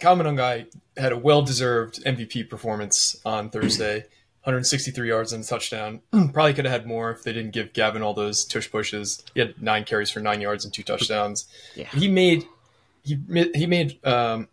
Kyle 0.00 0.16
Monangai 0.16 0.66
had 0.96 1.12
a 1.12 1.16
well-deserved 1.18 2.04
MVP 2.04 2.48
performance 2.48 3.20
on 3.24 3.50
Thursday. 3.50 4.04
163 4.44 5.08
yards 5.08 5.32
and 5.34 5.44
a 5.44 5.46
touchdown. 5.46 6.00
Probably 6.32 6.54
could 6.54 6.64
have 6.64 6.72
had 6.72 6.86
more 6.86 7.10
if 7.10 7.22
they 7.22 7.34
didn't 7.34 7.50
give 7.50 7.74
Gavin 7.74 8.00
all 8.00 8.14
those 8.14 8.46
tush 8.46 8.70
pushes. 8.70 9.22
He 9.34 9.40
had 9.40 9.60
nine 9.60 9.84
carries 9.84 10.10
for 10.10 10.20
nine 10.20 10.40
yards 10.40 10.64
and 10.64 10.72
two 10.72 10.82
touchdowns. 10.82 11.46
Yeah. 11.74 11.86
He 11.88 12.08
made 12.08 12.46
he 13.02 13.18
he 13.54 13.66
made 13.66 13.98
um, 14.06 14.48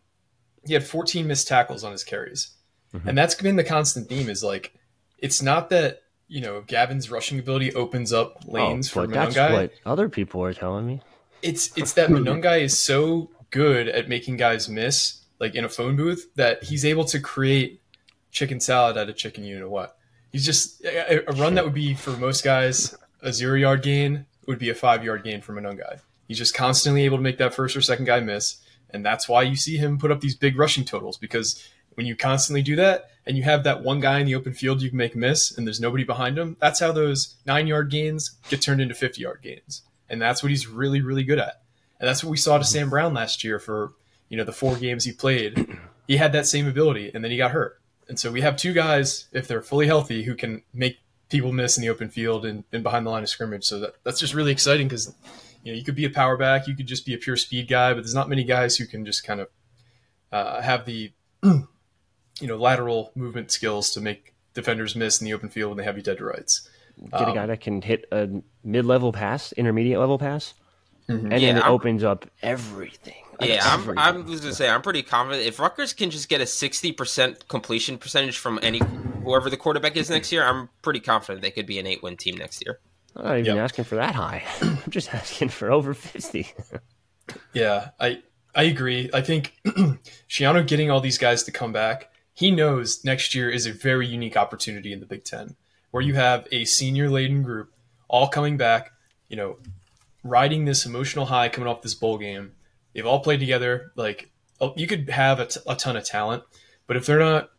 he 0.65 0.73
had 0.73 0.83
14 0.83 1.25
missed 1.27 1.47
tackles 1.47 1.83
on 1.85 1.91
his 1.93 2.03
carries, 2.03 2.49
Mhm. 2.93 3.05
and 3.05 3.17
that's 3.17 3.35
been 3.35 3.55
the 3.55 3.63
constant 3.63 4.09
theme. 4.09 4.27
Is 4.29 4.43
like 4.43 4.73
it's 5.19 5.41
not 5.41 5.69
that 5.69 6.01
you 6.27 6.41
know 6.41 6.61
Gavin's 6.61 7.09
rushing 7.09 7.39
ability 7.39 7.73
opens 7.73 8.11
up 8.11 8.43
lanes 8.45 8.89
oh, 8.89 8.91
for 8.91 9.07
but 9.07 9.13
that's 9.13 9.35
what 9.37 9.71
other 9.85 10.09
people 10.09 10.43
are 10.43 10.53
telling 10.53 10.85
me. 10.85 11.01
It's 11.41 11.71
it's 11.77 11.93
that 11.93 12.09
Monangai 12.09 12.61
is 12.63 12.77
so 12.77 13.29
good 13.55 13.88
at 13.88 14.09
making 14.09 14.35
guys 14.35 14.67
miss, 14.67 15.21
like 15.39 15.55
in 15.55 15.63
a 15.63 15.69
phone 15.69 15.95
booth, 15.95 16.27
that 16.35 16.65
he's 16.65 16.83
able 16.83 17.05
to 17.05 17.21
create 17.21 17.81
chicken 18.31 18.59
salad 18.59 18.97
out 18.97 19.07
of 19.07 19.15
chicken. 19.15 19.45
You 19.45 19.57
know 19.57 19.69
what? 19.69 19.97
He's 20.33 20.45
just 20.45 20.83
a, 20.83 21.29
a 21.29 21.33
run 21.33 21.55
that 21.55 21.63
would 21.63 21.74
be 21.74 21.93
for 21.93 22.12
most 22.12 22.43
guys 22.43 22.95
a 23.21 23.31
zero 23.31 23.55
yard 23.55 23.81
gain 23.81 24.25
would 24.45 24.59
be 24.59 24.69
a 24.69 24.75
five 24.75 25.05
yard 25.05 25.24
gain 25.24 25.41
from 25.41 25.55
for 25.55 25.62
Monangai. 25.62 26.01
He's 26.27 26.38
just 26.38 26.53
constantly 26.53 27.05
able 27.05 27.17
to 27.17 27.24
make 27.24 27.38
that 27.38 27.53
first 27.53 27.77
or 27.77 27.81
second 27.81 28.05
guy 28.05 28.19
miss, 28.19 28.57
and 28.89 29.05
that's 29.05 29.29
why 29.29 29.43
you 29.43 29.55
see 29.55 29.77
him 29.77 29.97
put 29.97 30.12
up 30.12 30.19
these 30.19 30.35
big 30.35 30.59
rushing 30.59 30.83
totals 30.83 31.17
because 31.17 31.65
when 31.93 32.05
you 32.05 32.15
constantly 32.15 32.62
do 32.62 32.75
that 32.75 33.09
and 33.25 33.38
you 33.38 33.43
have 33.43 33.63
that 33.63 33.83
one 33.83 34.01
guy 34.01 34.19
in 34.19 34.25
the 34.25 34.35
open 34.35 34.53
field 34.53 34.81
you 34.81 34.89
can 34.89 34.97
make 34.97 35.15
miss 35.15 35.57
and 35.57 35.65
there's 35.65 35.79
nobody 35.79 36.03
behind 36.03 36.38
him, 36.38 36.57
that's 36.59 36.81
how 36.81 36.91
those 36.91 37.35
nine 37.45 37.67
yard 37.67 37.89
gains 37.89 38.31
get 38.50 38.62
turned 38.62 38.81
into 38.81 38.93
50 38.93 39.21
yard 39.21 39.39
gains. 39.41 39.83
And 40.09 40.21
that's 40.21 40.43
what 40.43 40.50
he's 40.50 40.67
really, 40.67 41.00
really 41.01 41.24
good 41.24 41.39
at. 41.39 41.62
And 41.99 42.07
that's 42.07 42.23
what 42.23 42.31
we 42.31 42.37
saw 42.37 42.57
to 42.57 42.63
Sam 42.63 42.89
Brown 42.89 43.13
last 43.13 43.43
year 43.43 43.59
for, 43.59 43.93
you 44.29 44.37
know, 44.37 44.43
the 44.43 44.51
four 44.51 44.75
games 44.75 45.03
he 45.05 45.11
played. 45.11 45.77
He 46.07 46.17
had 46.17 46.33
that 46.33 46.45
same 46.45 46.67
ability 46.67 47.11
and 47.13 47.23
then 47.23 47.31
he 47.31 47.37
got 47.37 47.51
hurt. 47.51 47.79
And 48.07 48.19
so 48.19 48.31
we 48.31 48.41
have 48.41 48.57
two 48.57 48.73
guys, 48.73 49.27
if 49.31 49.47
they're 49.47 49.61
fully 49.61 49.87
healthy, 49.87 50.23
who 50.23 50.35
can 50.35 50.61
make 50.73 50.99
people 51.29 51.51
miss 51.51 51.77
in 51.77 51.81
the 51.81 51.89
open 51.89 52.09
field 52.09 52.45
and, 52.45 52.63
and 52.71 52.83
behind 52.83 53.05
the 53.05 53.09
line 53.09 53.23
of 53.23 53.29
scrimmage. 53.29 53.63
So 53.63 53.79
that, 53.79 53.95
that's 54.03 54.19
just 54.19 54.33
really 54.35 54.51
exciting 54.51 54.87
because, 54.87 55.15
you 55.63 55.71
know, 55.71 55.77
you 55.77 55.83
could 55.83 55.95
be 55.95 56.05
a 56.05 56.09
power 56.11 56.37
back, 56.37 56.67
you 56.67 56.75
could 56.75 56.85
just 56.85 57.05
be 57.05 57.15
a 57.15 57.17
pure 57.17 57.37
speed 57.37 57.67
guy, 57.67 57.93
but 57.93 58.01
there's 58.01 58.13
not 58.13 58.29
many 58.29 58.43
guys 58.43 58.77
who 58.77 58.85
can 58.85 59.05
just 59.05 59.23
kind 59.25 59.39
of 59.39 59.47
uh, 60.31 60.61
have 60.61 60.85
the, 60.85 61.11
you 61.43 61.67
know, 62.41 62.57
lateral 62.57 63.11
movement 63.15 63.49
skills 63.51 63.89
to 63.91 64.01
make 64.01 64.35
defenders 64.53 64.95
miss 64.95 65.19
in 65.19 65.25
the 65.25 65.33
open 65.33 65.49
field 65.49 65.71
when 65.71 65.77
they 65.77 65.83
have 65.83 65.97
you 65.97 66.03
dead 66.03 66.17
to 66.19 66.25
rights. 66.25 66.69
Get 67.11 67.21
a 67.21 67.27
Um, 67.27 67.33
guy 67.35 67.45
that 67.47 67.61
can 67.61 67.81
hit 67.81 68.05
a 68.11 68.29
mid-level 68.63 69.11
pass, 69.11 69.51
intermediate 69.53 69.99
level 69.99 70.17
pass, 70.19 70.53
Mhm. 71.09 71.21
and 71.24 71.31
then 71.31 71.57
it 71.57 71.63
I'm- 71.63 71.71
opens 71.71 72.03
up 72.03 72.25
everything. 72.41 73.13
Like, 73.39 73.50
Yeah, 73.50 73.62
I'm. 73.65 74.00
I'm 74.00 74.25
was 74.25 74.39
gonna 74.41 74.53
say 74.53 74.69
I'm 74.69 74.81
pretty 74.81 75.03
confident 75.03 75.45
if 75.45 75.59
Rutgers 75.59 75.91
can 75.93 76.09
just 76.09 76.29
get 76.29 76.39
a 76.39 76.45
sixty 76.45 76.91
percent 76.93 77.47
completion 77.50 77.97
percentage 77.97 78.38
from 78.38 78.59
any 78.63 78.79
whoever 79.24 79.50
the 79.50 79.57
quarterback 79.57 79.97
is 79.97 80.09
next 80.09 80.31
year, 80.31 80.43
I'm 80.45 80.69
pretty 80.81 81.01
confident 81.01 81.41
they 81.41 81.51
could 81.51 81.65
be 81.65 81.77
an 81.77 81.85
eight 81.85 82.01
win 82.01 82.15
team 82.15 82.38
next 82.38 82.63
year. 82.65 82.79
I'm 83.15 83.25
not 83.25 83.38
even 83.39 83.55
Yep. 83.57 83.63
asking 83.63 83.85
for 83.85 83.95
that 83.95 84.15
high. 84.15 84.43
I'm 84.62 84.77
just 84.89 85.13
asking 85.13 85.50
for 85.50 85.71
over 85.71 85.93
fifty. 85.93 86.53
Yeah, 87.53 87.89
I 88.00 88.21
I 88.53 88.63
agree. 88.63 89.09
I 89.13 89.21
think 89.21 89.53
Schiano 90.29 90.65
getting 90.65 90.89
all 90.91 91.01
these 91.01 91.17
guys 91.17 91.43
to 91.43 91.51
come 91.51 91.74
back, 91.74 92.09
he 92.33 92.51
knows 92.51 93.03
next 93.03 93.33
year 93.35 93.50
is 93.50 93.65
a 93.65 93.71
very 93.74 94.07
unique 94.07 94.38
opportunity 94.38 94.93
in 94.93 95.00
the 95.00 95.05
Big 95.05 95.24
Ten, 95.24 95.55
where 95.91 96.03
you 96.03 96.13
have 96.15 96.47
a 96.51 96.65
senior 96.65 97.09
laden 97.09 97.41
group 97.43 97.74
all 98.07 98.27
coming 98.27 98.57
back, 98.57 98.91
you 99.27 99.35
know, 99.35 99.57
riding 100.25 100.65
this 100.65 100.86
emotional 100.86 101.27
high 101.27 101.48
coming 101.48 101.70
off 101.70 101.84
this 101.84 101.94
bowl 101.94 102.17
game. 102.17 102.51
They've 102.94 103.05
all 103.05 103.20
played 103.20 103.39
together. 103.39 103.91
Like 103.96 104.32
oh, 104.60 104.74
you 104.75 104.88
could 104.88 105.09
have 105.09 105.40
a, 105.40 105.46
t- 105.46 105.59
a 105.68 105.75
ton 105.75 105.96
of 105.96 106.03
talent, 106.03 106.44
but 106.88 106.98
if 106.98 107.05
they're 107.05 107.20
not 107.20 107.50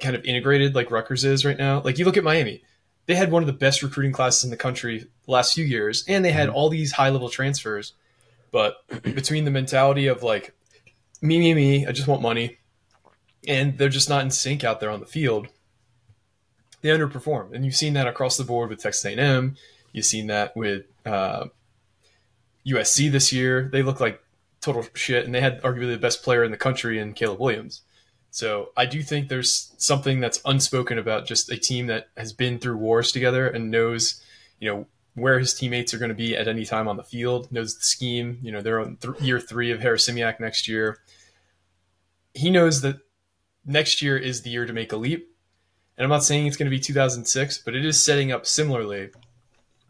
kind 0.00 0.14
of 0.14 0.24
integrated 0.24 0.74
like 0.74 0.90
Rutgers 0.90 1.24
is 1.24 1.44
right 1.44 1.58
now, 1.58 1.80
like 1.82 1.98
you 1.98 2.04
look 2.04 2.16
at 2.16 2.24
Miami, 2.24 2.62
they 3.06 3.14
had 3.14 3.30
one 3.30 3.42
of 3.42 3.46
the 3.46 3.52
best 3.52 3.82
recruiting 3.82 4.12
classes 4.12 4.44
in 4.44 4.50
the 4.50 4.56
country 4.56 4.98
the 4.98 5.30
last 5.30 5.54
few 5.54 5.64
years, 5.64 6.04
and 6.08 6.24
they 6.24 6.32
had 6.32 6.48
all 6.48 6.68
these 6.68 6.92
high 6.92 7.10
level 7.10 7.28
transfers. 7.28 7.94
But 8.52 8.76
between 9.02 9.44
the 9.44 9.50
mentality 9.50 10.06
of 10.06 10.22
like 10.22 10.54
me, 11.20 11.38
me, 11.38 11.54
me, 11.54 11.86
I 11.86 11.92
just 11.92 12.08
want 12.08 12.22
money, 12.22 12.58
and 13.46 13.78
they're 13.78 13.88
just 13.88 14.08
not 14.08 14.22
in 14.22 14.30
sync 14.30 14.64
out 14.64 14.80
there 14.80 14.90
on 14.90 15.00
the 15.00 15.06
field, 15.06 15.48
they 16.82 16.90
underperform. 16.90 17.52
And 17.52 17.64
you've 17.64 17.76
seen 17.76 17.94
that 17.94 18.06
across 18.06 18.36
the 18.36 18.44
board 18.44 18.70
with 18.70 18.82
Texas 18.82 19.04
A&M. 19.04 19.56
You've 19.92 20.04
seen 20.04 20.26
that 20.26 20.56
with 20.56 20.84
uh, 21.04 21.46
USC 22.66 23.10
this 23.10 23.32
year. 23.32 23.68
They 23.72 23.82
look 23.82 24.00
like 24.00 24.22
total 24.60 24.86
shit, 24.94 25.24
and 25.24 25.34
they 25.34 25.40
had 25.40 25.62
arguably 25.62 25.92
the 25.92 25.98
best 25.98 26.22
player 26.22 26.42
in 26.44 26.50
the 26.50 26.56
country 26.56 26.98
in 26.98 27.12
Caleb 27.12 27.40
Williams. 27.40 27.82
So 28.30 28.70
I 28.76 28.84
do 28.84 29.02
think 29.02 29.28
there's 29.28 29.72
something 29.78 30.20
that's 30.20 30.42
unspoken 30.44 30.98
about 30.98 31.26
just 31.26 31.50
a 31.50 31.56
team 31.56 31.86
that 31.86 32.08
has 32.16 32.32
been 32.32 32.58
through 32.58 32.76
wars 32.76 33.12
together 33.12 33.46
and 33.46 33.70
knows, 33.70 34.22
you 34.60 34.68
know, 34.70 34.86
where 35.14 35.38
his 35.38 35.54
teammates 35.54 35.94
are 35.94 35.98
going 35.98 36.10
to 36.10 36.14
be 36.14 36.36
at 36.36 36.46
any 36.46 36.66
time 36.66 36.88
on 36.88 36.98
the 36.98 37.02
field, 37.02 37.50
knows 37.50 37.74
the 37.74 37.82
scheme. 37.82 38.38
You 38.42 38.52
know, 38.52 38.60
they're 38.60 38.80
on 38.80 38.96
th- 38.96 39.20
year 39.20 39.40
three 39.40 39.70
of 39.70 39.80
Harris 39.80 40.06
Simiak 40.06 40.38
next 40.38 40.68
year. 40.68 40.98
He 42.34 42.50
knows 42.50 42.82
that 42.82 42.96
next 43.64 44.02
year 44.02 44.18
is 44.18 44.42
the 44.42 44.50
year 44.50 44.66
to 44.66 44.72
make 44.74 44.92
a 44.92 44.98
leap. 44.98 45.34
And 45.96 46.04
I'm 46.04 46.10
not 46.10 46.24
saying 46.24 46.46
it's 46.46 46.58
going 46.58 46.70
to 46.70 46.76
be 46.76 46.80
2006, 46.80 47.58
but 47.58 47.74
it 47.74 47.86
is 47.86 48.04
setting 48.04 48.30
up 48.30 48.44
similarly 48.44 49.10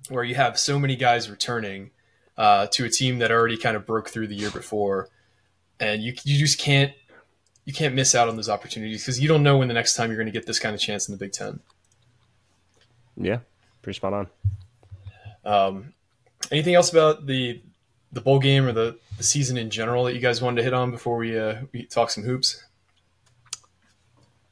where 0.09 0.23
you 0.23 0.37
have 0.37 0.57
so 0.57 0.79
many 0.79 0.95
guys 0.95 1.29
returning 1.29 1.91
uh, 2.39 2.67
to 2.69 2.85
a 2.85 2.91
team 2.91 3.19
that 3.19 3.31
already 3.31 3.57
kind 3.57 3.77
of 3.77 3.87
broke 3.87 4.09
through 4.09 4.27
the 4.29 4.35
year 4.35 4.51
before. 4.51 5.09
And 5.81 6.03
you, 6.03 6.15
you 6.25 6.39
just 6.39 6.59
can't 6.59 6.93
you 7.65 7.73
can't 7.73 7.95
miss 7.95 8.15
out 8.15 8.29
on 8.29 8.37
those 8.37 8.49
opportunities 8.49 9.03
because 9.03 9.19
you 9.21 9.27
don't 9.29 9.43
know 9.43 9.59
when 9.59 9.69
the 9.69 9.75
next 9.75 9.95
time 9.97 10.09
you're 10.09 10.17
going 10.17 10.27
to 10.27 10.33
get 10.33 10.47
this 10.47 10.59
kind 10.59 10.75
of 10.75 10.81
chance 10.81 11.09
in 11.09 11.13
the 11.13 11.19
Big 11.19 11.33
Ten. 11.33 11.61
Yeah, 13.17 13.41
pretty 13.83 13.97
spot 13.97 14.13
on. 14.13 14.27
Um, 15.45 15.93
anything 16.51 16.75
else 16.75 16.91
about 16.93 17.27
the 17.27 17.61
the 18.13 18.21
bowl 18.21 18.39
game 18.39 18.67
or 18.67 18.73
the, 18.73 18.99
the 19.19 19.23
season 19.25 19.57
in 19.57 19.69
general 19.69 20.05
that 20.05 20.15
you 20.15 20.21
guys 20.21 20.41
wanted 20.41 20.57
to 20.59 20.63
hit 20.63 20.73
on 20.73 20.91
before 20.91 21.17
we 21.17 21.39
uh, 21.39 21.63
we 21.73 21.85
talk 21.87 22.11
some 22.11 22.25
hoops? 22.25 22.63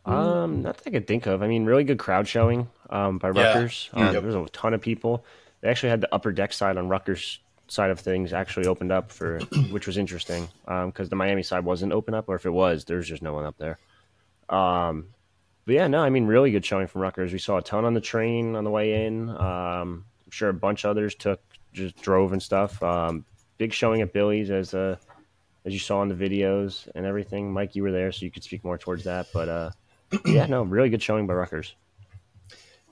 Um, 0.05 0.63
not 0.63 0.77
that 0.79 0.87
I 0.87 0.91
could 0.91 1.07
think 1.07 1.27
of. 1.27 1.43
I 1.43 1.49
mean, 1.49 1.65
really 1.65 1.85
good 1.85 1.99
crowd 1.99 2.29
showing 2.29 2.69
um, 2.91 3.19
by 3.19 3.31
Yeah. 3.35 3.53
Rutgers. 3.55 3.89
Um, 3.95 4.05
Yep. 4.05 4.13
There 4.13 4.23
was 4.23 4.35
a 4.35 4.53
ton 4.53 4.75
of 4.75 4.81
people. 4.83 5.25
They 5.61 5.69
actually 5.71 5.91
had 5.91 6.01
the 6.03 6.15
upper 6.15 6.31
deck 6.33 6.53
side 6.53 6.77
on 6.77 6.89
Rutgers 6.89 7.39
side 7.69 7.91
of 7.91 8.01
things 8.01 8.33
actually 8.33 8.67
opened 8.67 8.93
up 8.93 9.11
for, 9.11 9.39
which 9.71 9.87
was 9.87 9.97
interesting 9.97 10.49
because 10.65 11.09
the 11.09 11.17
Miami 11.17 11.43
side 11.43 11.65
wasn't 11.65 11.93
open 11.93 12.15
up, 12.15 12.29
or 12.29 12.35
if 12.35 12.47
it 12.47 12.51
was, 12.51 12.85
there's 12.85 13.09
just 13.09 13.23
no 13.23 13.33
one 13.33 13.45
up 13.45 13.57
there. 13.59 13.79
Um, 14.49 15.07
but 15.67 15.75
yeah, 15.75 15.87
no, 15.87 16.03
I 16.03 16.11
mean, 16.11 16.27
really 16.27 16.51
good 16.51 16.65
showing 16.65 16.87
from 16.87 17.01
Rutgers. 17.01 17.33
We 17.33 17.39
saw 17.39 17.57
a 17.57 17.63
ton 17.63 17.85
on 17.85 17.95
the 17.95 18.01
train 18.01 18.55
on 18.55 18.65
the 18.65 18.71
way 18.71 19.07
in. 19.07 19.31
Um, 19.31 20.05
I'm 20.25 20.31
sure 20.31 20.49
a 20.51 20.55
bunch 20.55 20.85
others 20.85 21.15
took 21.15 21.41
just 21.73 22.01
drove 22.01 22.33
and 22.33 22.43
stuff. 22.43 22.83
Um, 22.83 23.25
big 23.59 23.73
showing 23.73 24.03
at 24.03 24.13
Billy's 24.13 24.51
as 24.51 24.75
uh, 24.75 24.97
as 25.65 25.73
you 25.73 25.79
saw 25.79 26.03
in 26.03 26.09
the 26.09 26.15
videos 26.15 26.89
and 26.95 27.07
everything. 27.07 27.53
Mike, 27.53 27.75
you 27.75 27.83
were 27.83 27.93
there, 27.93 28.13
so 28.13 28.25
you 28.25 28.31
could 28.31 28.45
speak 28.45 28.65
more 28.65 28.79
towards 28.79 29.05
that. 29.05 29.27
But 29.33 29.49
uh, 29.49 29.71
yeah, 30.27 30.47
no, 30.47 30.63
really 30.63 30.91
good 30.91 31.03
showing 31.03 31.27
by 31.27 31.35
Rutgers. 31.35 31.75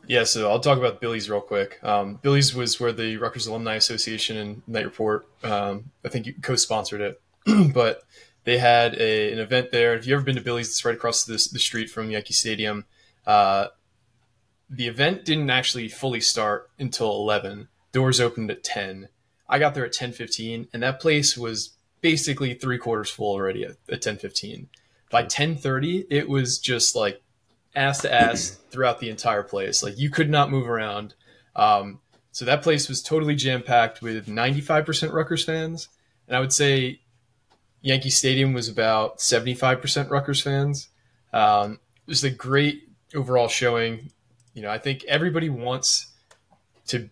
Yeah, 0.06 0.24
so 0.24 0.50
I'll 0.50 0.60
talk 0.60 0.78
about 0.78 1.00
Billy's 1.00 1.30
real 1.30 1.40
quick. 1.40 1.78
Um, 1.82 2.18
Billy's 2.22 2.54
was 2.54 2.80
where 2.80 2.92
the 2.92 3.16
Rutgers 3.16 3.46
Alumni 3.46 3.76
Association 3.76 4.36
and 4.36 4.62
Knight 4.66 4.84
Report, 4.84 5.26
um, 5.44 5.90
I 6.04 6.08
think, 6.08 6.26
you 6.26 6.34
co-sponsored 6.42 7.00
it, 7.00 7.22
but 7.72 8.02
they 8.44 8.58
had 8.58 8.94
a, 8.96 9.32
an 9.32 9.38
event 9.38 9.70
there. 9.70 9.94
If 9.94 10.06
you 10.06 10.14
ever 10.14 10.24
been 10.24 10.36
to 10.36 10.42
Billy's, 10.42 10.68
it's 10.68 10.84
right 10.84 10.94
across 10.94 11.24
the, 11.24 11.34
the 11.34 11.58
street 11.58 11.88
from 11.88 12.10
Yankee 12.10 12.34
Stadium. 12.34 12.84
Uh, 13.26 13.68
the 14.68 14.88
event 14.88 15.24
didn't 15.24 15.50
actually 15.50 15.88
fully 15.88 16.20
start 16.20 16.70
until 16.78 17.10
11. 17.12 17.68
Doors 17.92 18.20
opened 18.20 18.50
at 18.50 18.64
10. 18.64 19.08
I 19.48 19.58
got 19.58 19.74
there 19.74 19.84
at 19.84 19.92
10:15, 19.92 20.68
and 20.72 20.82
that 20.82 20.98
place 20.98 21.36
was 21.36 21.74
basically 22.00 22.54
three 22.54 22.78
quarters 22.78 23.10
full 23.10 23.34
already 23.34 23.64
at, 23.64 23.76
at 23.90 24.00
10:15. 24.00 24.66
By 25.10 25.24
10:30, 25.24 26.06
it 26.08 26.26
was 26.28 26.58
just 26.58 26.96
like 26.96 27.22
ass 27.74 28.00
to 28.02 28.12
ass 28.12 28.58
throughout 28.70 29.00
the 29.00 29.10
entire 29.10 29.42
place. 29.42 29.82
Like 29.82 29.98
you 29.98 30.10
could 30.10 30.30
not 30.30 30.50
move 30.50 30.68
around. 30.68 31.14
Um, 31.56 32.00
so 32.30 32.44
that 32.44 32.62
place 32.62 32.88
was 32.88 33.02
totally 33.02 33.34
jam 33.34 33.62
packed 33.62 34.00
with 34.00 34.26
95% 34.26 35.12
Rutgers 35.12 35.44
fans, 35.44 35.88
and 36.26 36.36
I 36.36 36.40
would 36.40 36.52
say 36.52 37.00
Yankee 37.82 38.10
Stadium 38.10 38.54
was 38.54 38.68
about 38.68 39.18
75% 39.18 40.10
Rutgers 40.10 40.40
fans. 40.40 40.88
Um, 41.32 41.78
it 42.06 42.10
was 42.10 42.24
a 42.24 42.30
great 42.30 42.88
overall 43.14 43.48
showing. 43.48 44.10
You 44.54 44.62
know, 44.62 44.70
I 44.70 44.78
think 44.78 45.04
everybody 45.04 45.50
wants 45.50 46.12
to 46.86 47.10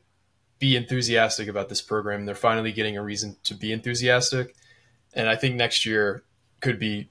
be 0.59 0.77
enthusiastic 0.77 1.49
about 1.49 1.69
this 1.69 1.83
program. 1.83 2.25
They're 2.25 2.35
finally 2.35 2.73
getting 2.73 2.97
a 2.97 3.03
reason 3.03 3.37
to 3.45 3.55
be 3.55 3.73
enthusiastic, 3.73 4.55
and 5.13 5.29
I 5.29 5.37
think 5.37 5.55
next 5.55 5.85
year 5.85 6.23
could 6.61 6.79
be 6.79 7.11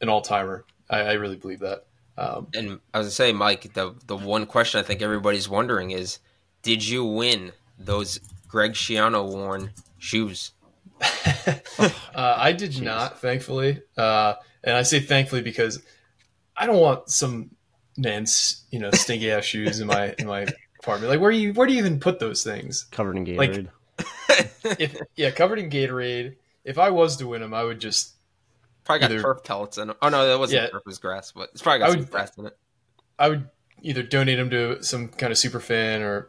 an 0.00 0.08
all 0.08 0.22
timer. 0.22 0.64
I, 0.90 1.00
I 1.00 1.12
really 1.12 1.36
believe 1.36 1.60
that. 1.60 1.86
Um, 2.16 2.46
And 2.54 2.80
I 2.92 2.98
was 2.98 3.06
gonna 3.06 3.10
say, 3.10 3.32
Mike, 3.32 3.74
the 3.74 3.94
the 4.06 4.16
one 4.16 4.46
question 4.46 4.78
I 4.80 4.82
think 4.82 5.02
everybody's 5.02 5.48
wondering 5.48 5.90
is, 5.90 6.18
did 6.62 6.86
you 6.86 7.04
win 7.04 7.52
those 7.78 8.20
Greg 8.48 8.72
Schiano 8.72 9.28
worn 9.28 9.72
shoes? 9.98 10.52
uh, 11.00 11.90
I 12.14 12.52
did 12.52 12.80
not, 12.80 13.20
thankfully, 13.20 13.82
uh, 13.96 14.34
and 14.62 14.76
I 14.76 14.82
say 14.82 15.00
thankfully 15.00 15.42
because 15.42 15.82
I 16.56 16.66
don't 16.66 16.80
want 16.80 17.10
some 17.10 17.50
man's 17.96 18.64
you 18.70 18.78
know 18.78 18.90
stinky 18.92 19.30
ass 19.30 19.44
shoes 19.44 19.80
in 19.80 19.86
my 19.88 20.14
in 20.18 20.26
my 20.26 20.46
apartment. 20.80 21.10
Like 21.10 21.20
where 21.20 21.32
do 21.32 21.36
you 21.38 21.52
where 21.52 21.66
do 21.66 21.72
you 21.72 21.78
even 21.80 21.98
put 22.00 22.18
those 22.20 22.42
things? 22.44 22.84
Covered 22.90 23.16
in 23.16 23.36
Like- 23.36 23.50
Gatorade. 23.50 23.68
If 24.78 24.96
yeah, 25.16 25.30
covered 25.30 25.58
in 25.58 25.68
Gatorade. 25.68 26.36
If 26.64 26.78
I 26.78 26.88
was 26.90 27.18
to 27.18 27.26
win 27.26 27.42
them, 27.42 27.52
I 27.52 27.62
would 27.62 27.78
just 27.78 28.13
Probably 28.84 29.00
got 29.00 29.10
Either- 29.12 29.22
turf 29.22 29.44
pellets 29.44 29.78
in 29.78 29.88
them. 29.88 29.96
Oh 30.02 30.08
no, 30.08 30.26
that 30.28 30.38
wasn't 30.38 30.62
Yeah. 30.62 30.68
turf, 30.70 30.82
it 30.84 30.86
was 30.86 30.98
grass, 30.98 31.32
but 31.32 31.48
it's 31.52 31.62
probably 31.62 31.78
got 31.80 31.90
I 31.90 31.92
some 31.94 32.04
grass 32.04 32.36
in 32.36 32.46
it. 32.46 32.56
I 33.18 33.28
would 33.28 33.48
either 33.82 34.02
donate 34.02 34.38
them 34.38 34.50
to 34.50 34.82
some 34.82 35.08
kind 35.08 35.30
of 35.32 35.38
super 35.38 35.60
fan 35.60 36.02
or 36.02 36.28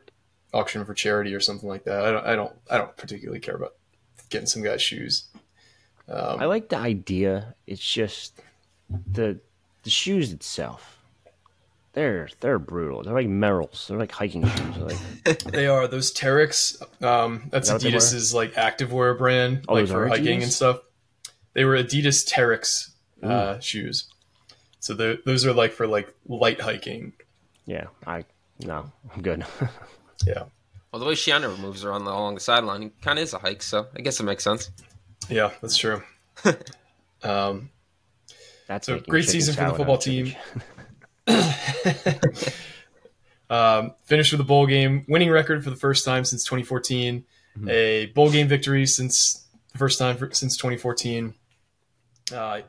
auction 0.54 0.80
'em 0.82 0.88
for 0.88 0.94
charity 0.94 1.34
or 1.36 1.40
something 1.40 1.68
like 1.68 1.84
that. 1.86 2.06
I 2.06 2.12
don't 2.12 2.26
I 2.26 2.36
don't 2.36 2.54
I 2.72 2.78
don't 2.78 2.96
particularly 2.96 3.40
care 3.40 3.56
about 3.56 3.74
getting 4.30 4.48
some 4.48 4.62
guy's 4.64 4.82
shoes. 4.82 5.26
Um, 6.08 6.40
I 6.40 6.46
like 6.46 6.70
the 6.70 6.78
idea. 6.78 7.56
It's 7.68 7.82
just 7.82 8.40
the 9.12 9.40
the 9.84 9.90
shoes 9.90 10.32
itself. 10.32 10.98
They're 11.94 12.30
they're 12.42 12.60
brutal. 12.60 13.04
They're 13.04 13.14
like 13.14 13.28
Merrells. 13.28 13.88
They're 13.88 13.98
like 13.98 14.12
hiking 14.12 14.46
shoes. 14.48 14.76
They're 14.76 14.86
like 15.34 15.44
They 15.52 15.68
are 15.68 15.88
those 15.88 16.14
Terrex. 16.14 16.82
Um, 17.04 17.48
that's 17.50 17.70
that 17.70 17.76
what 17.76 17.82
they 17.82 17.90
were? 17.90 17.96
Adidas's 17.98 18.34
like 18.34 18.54
activewear 18.54 19.18
brand, 19.18 19.66
Oh, 19.68 19.74
like 19.76 19.88
for 19.88 20.08
hiking 20.08 20.44
and 20.44 20.52
stuff. 20.52 20.80
They 21.56 21.64
were 21.66 21.76
Adidas 21.76 22.24
Terrex 22.32 22.92
uh, 23.24 23.60
shoes. 23.60 24.08
So 24.80 24.94
the, 24.94 25.20
those 25.26 25.44
are 25.48 25.54
like 25.54 25.72
for 25.72 25.88
like 25.88 26.14
light 26.28 26.62
hiking. 26.62 27.14
yeah. 27.66 27.86
I 28.06 28.26
no. 28.60 28.92
I'm 29.14 29.22
good. 29.24 29.44
Yeah, 30.26 30.44
Well, 30.92 31.00
the 31.02 31.06
way 31.06 31.14
Schiano 31.14 31.60
moves 31.60 31.84
around 31.84 32.06
the, 32.06 32.12
along 32.12 32.36
the 32.36 32.40
sideline, 32.42 32.84
it 32.84 32.94
kind 33.02 33.20
of 33.20 33.24
is 33.24 33.34
a 33.34 33.38
hike, 33.40 33.62
so 33.62 33.88
I 33.96 34.02
guess 34.02 34.20
it 34.22 34.24
makes 34.24 34.44
sense. 34.46 34.72
yeah, 35.30 35.52
that's 35.62 35.76
true. 35.76 36.02
um, 37.24 37.70
That's 38.68 38.88
So, 38.88 39.00
great 39.02 39.26
season 39.28 39.56
for 39.56 39.66
the 39.66 39.74
football 39.76 39.96
out 39.96 40.08
of 40.08 40.14
chicken 40.14 40.36
team. 41.28 41.36
shit. 41.84 42.56
um, 43.50 43.94
finished 44.06 44.32
with 44.32 44.42
a 44.42 44.46
bowl 44.46 44.66
game, 44.68 45.06
winning 45.08 45.30
record 45.30 45.64
for 45.64 45.70
the 45.70 45.76
first 45.76 46.06
time 46.06 46.26
since 46.26 46.44
2014, 46.46 47.26
Mm-hmm. 47.58 47.70
a 47.70 48.06
bowl 48.08 48.30
game 48.30 48.50
victory 48.50 48.86
since 48.86 49.46
the 49.72 49.78
first 49.78 49.98
time 49.98 50.18
for, 50.18 50.30
since 50.34 50.58
2014. 50.58 51.34
Uh, 52.34 52.62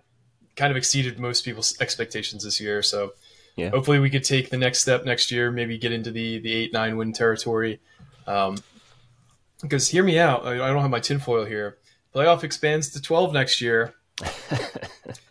kind 0.56 0.70
of 0.70 0.76
exceeded 0.76 1.18
most 1.18 1.44
people's 1.44 1.78
expectations 1.80 2.44
this 2.44 2.60
year. 2.60 2.82
So 2.82 3.12
Yeah. 3.56 3.70
hopefully 3.70 3.98
we 3.98 4.10
could 4.10 4.24
take 4.24 4.50
the 4.50 4.56
next 4.56 4.80
step 4.80 5.04
next 5.04 5.30
year, 5.30 5.50
maybe 5.50 5.78
get 5.78 5.92
into 5.92 6.10
the 6.10 6.38
the 6.38 6.52
eight 6.52 6.72
nine 6.72 6.96
win 6.96 7.12
territory. 7.12 7.80
Um, 8.26 8.56
because 9.62 9.88
hear 9.88 10.02
me 10.04 10.18
out, 10.18 10.46
I, 10.46 10.54
I 10.54 10.68
don't 10.68 10.82
have 10.82 10.90
my 10.90 11.00
tinfoil 11.00 11.44
here. 11.44 11.78
Playoff 12.14 12.44
expands 12.44 12.90
to 12.90 13.00
12 13.02 13.32
next 13.32 13.60
year. 13.60 13.94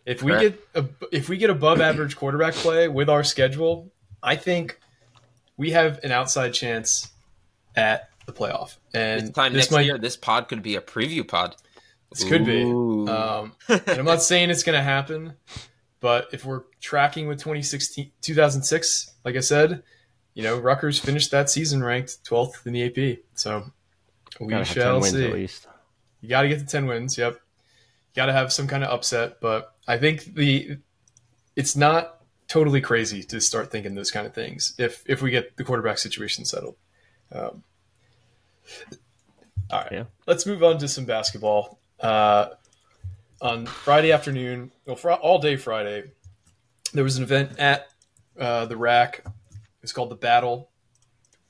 if 0.05 0.21
we 0.21 0.31
get 0.37 0.59
a, 0.75 0.85
if 1.11 1.29
we 1.29 1.37
get 1.37 1.49
above 1.49 1.81
average 1.81 2.15
quarterback 2.15 2.53
play 2.53 2.87
with 2.87 3.09
our 3.09 3.23
schedule, 3.23 3.91
I 4.21 4.35
think 4.35 4.79
we 5.57 5.71
have 5.71 6.03
an 6.03 6.11
outside 6.11 6.53
chance 6.53 7.11
at 7.75 8.09
the 8.25 8.33
playoff. 8.33 8.77
And 8.93 9.21
This 9.21 9.29
time 9.31 9.53
this 9.53 9.65
next 9.65 9.71
might 9.71 9.85
year, 9.85 9.97
this 9.97 10.17
pod 10.17 10.47
could 10.47 10.61
be 10.63 10.75
a 10.75 10.81
preview 10.81 11.27
pod. 11.27 11.55
This 12.19 12.27
could 12.29 12.45
be. 12.45 12.63
Um, 12.63 13.53
and 13.67 13.99
I'm 13.99 14.05
not 14.05 14.21
saying 14.21 14.49
it's 14.49 14.63
going 14.63 14.77
to 14.77 14.83
happen, 14.83 15.33
but 15.99 16.27
if 16.31 16.45
we're 16.45 16.63
tracking 16.81 17.27
with 17.27 17.39
2016, 17.39 18.11
2006, 18.21 19.11
like 19.23 19.35
I 19.35 19.39
said, 19.41 19.83
you 20.33 20.43
know, 20.43 20.57
Rutgers 20.57 20.99
finished 20.99 21.31
that 21.31 21.49
season 21.49 21.83
ranked 21.83 22.23
12th 22.25 22.65
in 22.65 22.73
the 22.73 22.83
AP. 22.85 23.19
So 23.35 23.65
we 24.39 24.47
Gotta 24.47 24.65
have 24.65 24.73
10 24.73 24.83
shall 24.83 25.01
see. 25.03 25.25
at 25.25 25.33
least. 25.33 25.67
You 26.21 26.29
got 26.29 26.41
to 26.43 26.47
get 26.49 26.59
to 26.59 26.65
10 26.65 26.87
wins. 26.87 27.17
Yep. 27.17 27.33
You 27.33 27.39
got 28.15 28.25
to 28.27 28.33
have 28.33 28.51
some 28.51 28.67
kind 28.67 28.83
of 28.83 28.91
upset, 28.91 29.39
but 29.41 29.75
I 29.87 29.97
think 29.97 30.35
the 30.35 30.77
it's 31.55 31.75
not 31.75 32.21
totally 32.47 32.81
crazy 32.81 33.23
to 33.23 33.39
start 33.41 33.71
thinking 33.71 33.95
those 33.95 34.11
kind 34.11 34.27
of 34.27 34.33
things 34.33 34.73
if 34.77 35.03
if 35.07 35.21
we 35.21 35.31
get 35.31 35.55
the 35.57 35.63
quarterback 35.63 35.97
situation 35.97 36.45
settled. 36.45 36.75
Um, 37.31 37.63
all 39.71 39.81
right. 39.81 39.91
Yeah. 39.91 40.03
Let's 40.27 40.45
move 40.45 40.63
on 40.63 40.77
to 40.79 40.87
some 40.87 41.05
basketball. 41.05 41.79
Uh, 42.05 42.53
on 43.41 43.65
Friday 43.65 44.11
afternoon, 44.11 44.71
well, 44.85 44.95
fr- 44.95 45.11
all 45.11 45.39
day 45.39 45.55
Friday, 45.55 46.03
there 46.93 47.03
was 47.03 47.17
an 47.17 47.23
event 47.23 47.57
at 47.57 47.87
uh, 48.39 48.67
the 48.67 48.77
RAC. 48.77 49.23
It 49.25 49.81
was 49.81 49.91
called 49.91 50.11
the 50.11 50.15
Battle. 50.15 50.69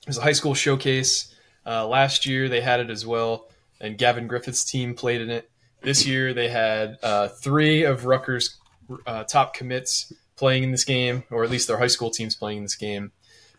It 0.04 0.08
was 0.08 0.18
a 0.18 0.22
high 0.22 0.32
school 0.32 0.54
showcase. 0.54 1.36
Uh, 1.66 1.86
last 1.86 2.26
year 2.26 2.48
they 2.48 2.62
had 2.62 2.80
it 2.80 2.90
as 2.90 3.06
well, 3.06 3.50
and 3.82 3.98
Gavin 3.98 4.28
Griffith's 4.28 4.64
team 4.64 4.96
played 4.96 5.20
in 5.20 5.30
it. 5.30 5.52
This 5.82 6.08
year 6.08 6.34
they 6.34 6.48
had 6.48 6.98
uh, 7.04 7.28
three 7.28 7.84
of 7.84 8.06
Rutgers' 8.06 8.58
uh, 9.06 9.26
top 9.26 9.56
commits 9.56 10.14
playing 10.38 10.64
in 10.64 10.72
this 10.72 10.86
game, 10.86 11.26
or 11.32 11.44
at 11.44 11.50
least 11.50 11.68
their 11.68 11.80
high 11.80 11.88
school 11.88 12.12
teams 12.12 12.34
playing 12.34 12.60
in 12.60 12.64
this 12.64 12.76
game. 12.76 13.12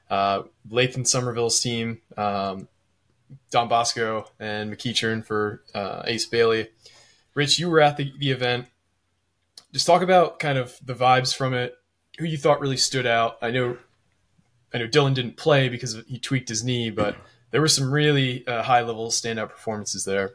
Uh, 0.09 0.45
Lathan 0.71 1.07
Somerville's 1.07 1.61
team, 1.61 2.01
um, 2.17 2.69
Don 3.51 3.69
Bosco 3.69 4.27
and 4.39 4.73
McEachern 4.73 5.25
for 5.25 5.63
uh, 5.75 6.03
Ace 6.07 6.27
Bailey. 6.27 6.69
Rich, 7.35 7.59
you 7.59 7.71
were 7.71 7.81
at 7.81 7.97
the, 7.97 8.13
the 8.19 8.31
event. 8.31 8.67
Just 9.73 9.87
talk 9.87 10.03
about 10.03 10.39
kind 10.39 10.59
of 10.59 10.79
the 10.85 10.95
vibes 10.95 11.35
from 11.35 11.55
it. 11.55 11.75
Who 12.19 12.25
you 12.25 12.39
thought 12.39 12.61
really 12.61 12.77
stood 12.77 13.07
out? 13.07 13.37
I 13.43 13.51
know, 13.51 13.77
I 14.73 14.79
know 14.79 14.87
Dylan 14.87 15.15
didn't 15.15 15.37
play 15.37 15.69
because 15.69 16.03
he 16.07 16.19
tweaked 16.19 16.49
his 16.49 16.65
knee, 16.65 16.91
but 16.91 17.17
there 17.51 17.61
were 17.61 17.69
some 17.69 17.93
really 17.93 18.47
uh, 18.47 18.63
high 18.63 18.83
level 18.83 19.11
standout 19.11 19.51
performances 19.51 20.05
there. 20.05 20.33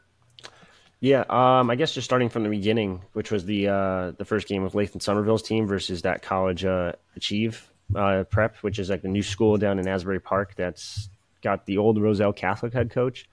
Yeah, 1.00 1.24
um, 1.30 1.72
I 1.72 1.76
guess 1.76 1.94
just 1.94 2.06
starting 2.06 2.30
from 2.30 2.44
the 2.44 2.50
beginning, 2.50 3.02
which 3.14 3.32
was 3.32 3.46
the 3.46 3.68
uh, 3.68 4.12
the 4.18 4.26
first 4.26 4.48
game 4.48 4.64
of 4.64 4.74
Lathan 4.74 5.02
Somerville's 5.02 5.42
team 5.42 5.66
versus 5.66 6.04
that 6.04 6.22
college 6.22 6.64
uh, 6.64 6.92
Achieve 7.16 7.72
uh, 7.96 8.24
Prep, 8.30 8.58
which 8.58 8.78
is 8.78 8.92
like 8.92 9.02
the 9.02 9.08
new 9.08 9.24
school 9.24 9.58
down 9.58 9.80
in 9.80 9.88
Asbury 9.88 10.20
Park 10.20 10.54
that's 10.56 11.10
got 11.42 11.66
the 11.66 11.78
old 11.78 12.02
Roselle 12.02 12.34
Catholic 12.34 12.74
head 12.74 12.92
coach. 12.92 13.30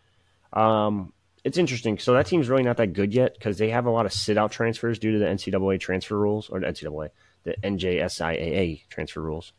Um, 0.53 1.13
it's 1.45 1.59
interesting. 1.59 1.99
So 1.99 2.15
that 2.15 2.27
team's 2.27 2.49
really 2.49 2.63
not 2.63 2.77
that 2.79 2.93
good 2.93 3.15
yet 3.15 3.35
because 3.35 3.59
they 3.59 3.71
have 3.71 3.87
a 3.87 3.91
lot 3.91 4.07
of 4.07 4.13
sit 4.13 4.37
out 4.37 4.53
transfers 4.53 4.99
due 4.99 5.13
to 5.13 5.19
the 5.19 5.27
NCAA 5.27 5.81
transfer 5.81 6.19
rules 6.19 6.49
or 6.49 6.61
the 6.61 6.67
NCAA, 6.67 7.11
the 7.45 7.55
NJSIAA 7.63 8.89
transfer 8.89 9.23
rules. 9.23 9.53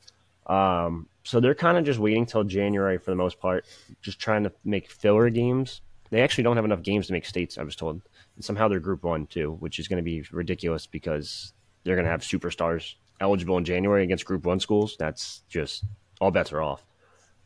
Um, 0.47 1.07
so 1.23 1.39
they're 1.39 1.55
kind 1.55 1.77
of 1.77 1.85
just 1.85 1.99
waiting 1.99 2.25
till 2.25 2.43
January 2.43 2.97
for 2.97 3.11
the 3.11 3.15
most 3.15 3.39
part, 3.39 3.65
just 4.01 4.19
trying 4.19 4.43
to 4.43 4.51
make 4.65 4.89
filler 4.89 5.29
games. 5.29 5.81
They 6.09 6.21
actually 6.21 6.43
don't 6.43 6.55
have 6.55 6.65
enough 6.65 6.81
games 6.81 7.07
to 7.07 7.13
make 7.13 7.25
states, 7.25 7.57
I 7.57 7.63
was 7.63 7.75
told. 7.75 8.01
And 8.35 8.43
somehow 8.43 8.67
they're 8.67 8.79
Group 8.79 9.03
One 9.03 9.27
too, 9.27 9.53
which 9.59 9.79
is 9.79 9.87
going 9.87 9.97
to 9.97 10.03
be 10.03 10.23
ridiculous 10.31 10.87
because 10.87 11.53
they're 11.83 11.95
going 11.95 12.05
to 12.05 12.11
have 12.11 12.21
superstars 12.21 12.95
eligible 13.21 13.57
in 13.57 13.65
January 13.65 14.03
against 14.03 14.25
Group 14.25 14.45
One 14.45 14.59
schools. 14.59 14.95
That's 14.97 15.43
just 15.49 15.83
all 16.19 16.31
bets 16.31 16.51
are 16.51 16.61
off. 16.61 16.83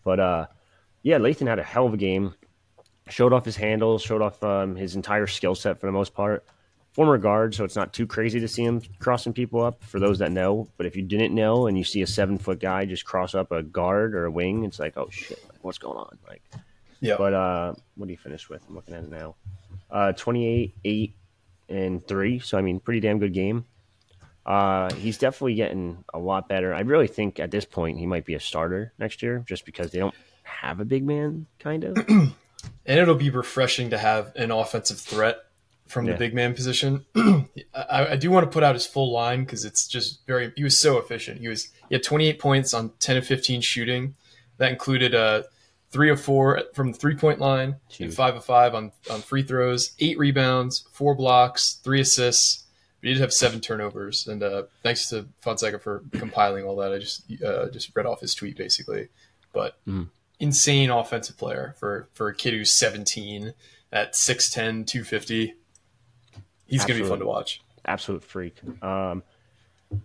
But 0.04 0.20
uh, 0.20 0.46
yeah, 1.04 1.18
Lathan 1.20 1.48
had 1.48 1.60
a 1.60 1.64
hell 1.64 1.86
of 1.86 1.94
a 1.94 1.98
game. 1.98 2.34
Showed 3.10 3.34
off 3.34 3.44
his 3.44 3.58
handles, 3.58 4.02
showed 4.02 4.22
off 4.22 4.42
um, 4.44 4.76
his 4.78 4.96
entire 4.96 5.28
skill 5.28 5.56
set 5.56 5.80
for 5.80 5.86
the 5.88 5.92
most 5.92 6.14
part. 6.14 6.46
Former 6.94 7.18
guard, 7.18 7.54
so 7.56 7.64
it's 7.66 7.76
not 7.76 7.92
too 7.92 8.06
crazy 8.08 8.40
to 8.40 8.48
see 8.48 8.64
him 8.64 8.82
crossing 9.00 9.34
people 9.34 9.62
up 9.64 9.84
for 9.84 10.00
those 10.00 10.20
that 10.20 10.32
know. 10.32 10.70
But 10.78 10.86
if 10.86 10.96
you 10.96 11.02
didn't 11.02 11.34
know 11.36 11.68
and 11.68 11.78
you 11.78 11.84
see 11.84 12.02
a 12.04 12.08
seven 12.08 12.38
foot 12.38 12.60
guy 12.60 12.86
just 12.86 13.04
cross 13.04 13.34
up 13.36 13.52
a 13.52 13.62
guard 13.64 14.14
or 14.16 14.26
a 14.26 14.32
wing, 14.32 14.64
it's 14.64 14.80
like, 14.80 14.96
oh 14.96 15.10
shit, 15.12 15.44
like, 15.52 15.58
what's 15.64 15.80
going 15.80 15.98
on? 15.98 16.18
Like, 16.28 16.42
Yeah. 17.02 17.16
but 17.18 17.34
uh, 17.34 17.74
what 17.96 18.06
do 18.06 18.12
you 18.12 18.18
finish 18.18 18.48
with? 18.48 18.64
I'm 18.70 18.76
looking 18.76 18.94
at 18.94 19.04
it 19.04 19.10
now. 19.10 19.36
Uh, 19.92 20.14
28, 20.14 20.74
8, 20.86 21.14
and 21.70 22.08
3. 22.08 22.40
So, 22.40 22.58
I 22.58 22.62
mean, 22.62 22.80
pretty 22.80 23.00
damn 23.00 23.20
good 23.20 23.34
game. 23.34 23.66
Uh, 24.46 24.94
he's 24.96 25.18
definitely 25.18 25.56
getting 25.56 26.04
a 26.14 26.20
lot 26.20 26.50
better. 26.50 26.74
I 26.74 26.82
really 26.82 27.08
think 27.08 27.40
at 27.40 27.52
this 27.52 27.66
point 27.66 27.98
he 27.98 28.06
might 28.06 28.26
be 28.26 28.34
a 28.34 28.40
starter 28.40 28.92
next 29.00 29.22
year 29.22 29.44
just 29.48 29.66
because 29.66 29.92
they 29.92 30.00
don't 30.00 30.16
have 30.44 30.80
a 30.80 30.86
big 30.86 31.06
man, 31.06 31.46
kind 31.60 31.84
of. 31.86 31.98
and 32.10 32.34
it'll 32.86 33.16
be 33.16 33.30
refreshing 33.30 33.90
to 33.92 33.98
have 33.98 34.32
an 34.36 34.52
offensive 34.52 35.00
threat 35.00 35.38
from 35.88 36.06
Yeah. 36.06 36.14
the 36.14 36.18
big 36.18 36.34
man 36.34 36.54
position. 36.54 37.06
I, 37.16 38.08
I 38.12 38.16
do 38.16 38.32
want 38.32 38.46
to 38.46 38.54
put 38.54 38.64
out 38.64 38.76
his 38.76 38.86
full 38.86 39.12
line 39.12 39.44
because 39.44 39.64
it's 39.66 39.88
just 39.88 40.26
very. 40.28 40.52
He 40.56 40.64
was 40.64 40.78
so 40.78 40.98
efficient. 40.98 41.40
He 41.40 41.48
was 41.48 41.70
he 41.90 41.96
had 41.96 42.04
28 42.04 42.40
points 42.40 42.74
on 42.74 42.92
10 43.00 43.18
of 43.18 43.26
15 43.26 43.62
shooting. 43.62 44.16
That 44.58 44.72
included 44.72 45.16
uh, 45.16 45.44
three 45.92 46.10
of 46.10 46.20
four 46.22 46.62
from 46.74 46.92
the 46.92 46.98
three 46.98 47.16
point 47.16 47.40
line 47.40 47.76
and 48.00 48.14
five 48.14 48.36
of 48.36 48.44
five 48.46 48.76
on 48.76 48.92
on 49.10 49.22
free 49.22 49.44
throws. 49.44 49.94
Eight 50.00 50.18
rebounds, 50.18 50.86
four 50.92 51.16
blocks, 51.16 51.80
three 51.84 52.02
assists. 52.02 52.63
He 53.04 53.10
did 53.14 53.20
have 53.22 53.34
seven 53.34 53.60
turnovers, 53.60 54.28
and 54.28 54.42
uh, 54.42 54.64
thanks 54.82 55.10
to 55.10 55.28
Fonseca 55.42 55.78
for 55.78 56.04
compiling 56.14 56.64
all 56.66 56.78
that. 56.78 56.92
I 56.94 56.98
just 57.00 57.24
uh, 57.46 57.70
just 57.70 57.92
read 57.96 58.06
off 58.06 58.22
his 58.22 58.34
tweet 58.34 58.58
basically, 58.58 59.10
but 59.52 59.78
Mm. 59.86 60.08
insane 60.40 60.90
offensive 60.90 61.38
player 61.38 61.76
for 61.78 62.08
for 62.14 62.30
a 62.30 62.34
kid 62.36 62.54
who's 62.54 62.72
17 62.72 63.54
at 63.92 64.14
6'10", 64.14 64.88
250. 64.88 65.54
He's 66.66 66.86
going 66.86 66.98
to 66.98 67.04
be 67.04 67.10
fun 67.10 67.20
to 67.20 67.26
watch. 67.26 67.62
absolute 67.86 68.24
freak. 68.24 68.56
Um, 68.82 69.22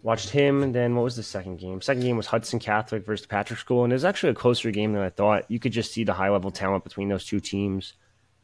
watched 0.02 0.30
him, 0.30 0.62
and 0.62 0.74
then 0.74 0.94
what 0.94 1.04
was 1.04 1.16
the 1.16 1.22
second 1.22 1.58
game? 1.58 1.80
Second 1.80 2.02
game 2.02 2.16
was 2.16 2.26
Hudson 2.26 2.58
Catholic 2.58 3.06
versus 3.06 3.26
Patrick 3.26 3.58
School, 3.58 3.84
and 3.84 3.92
it 3.92 3.96
was 3.96 4.04
actually 4.04 4.32
a 4.32 4.34
closer 4.34 4.70
game 4.70 4.92
than 4.92 5.02
I 5.02 5.08
thought. 5.08 5.44
You 5.48 5.58
could 5.60 5.72
just 5.72 5.92
see 5.92 6.04
the 6.04 6.12
high 6.12 6.28
level 6.28 6.50
talent 6.50 6.84
between 6.84 7.08
those 7.08 7.24
two 7.24 7.40
teams. 7.40 7.94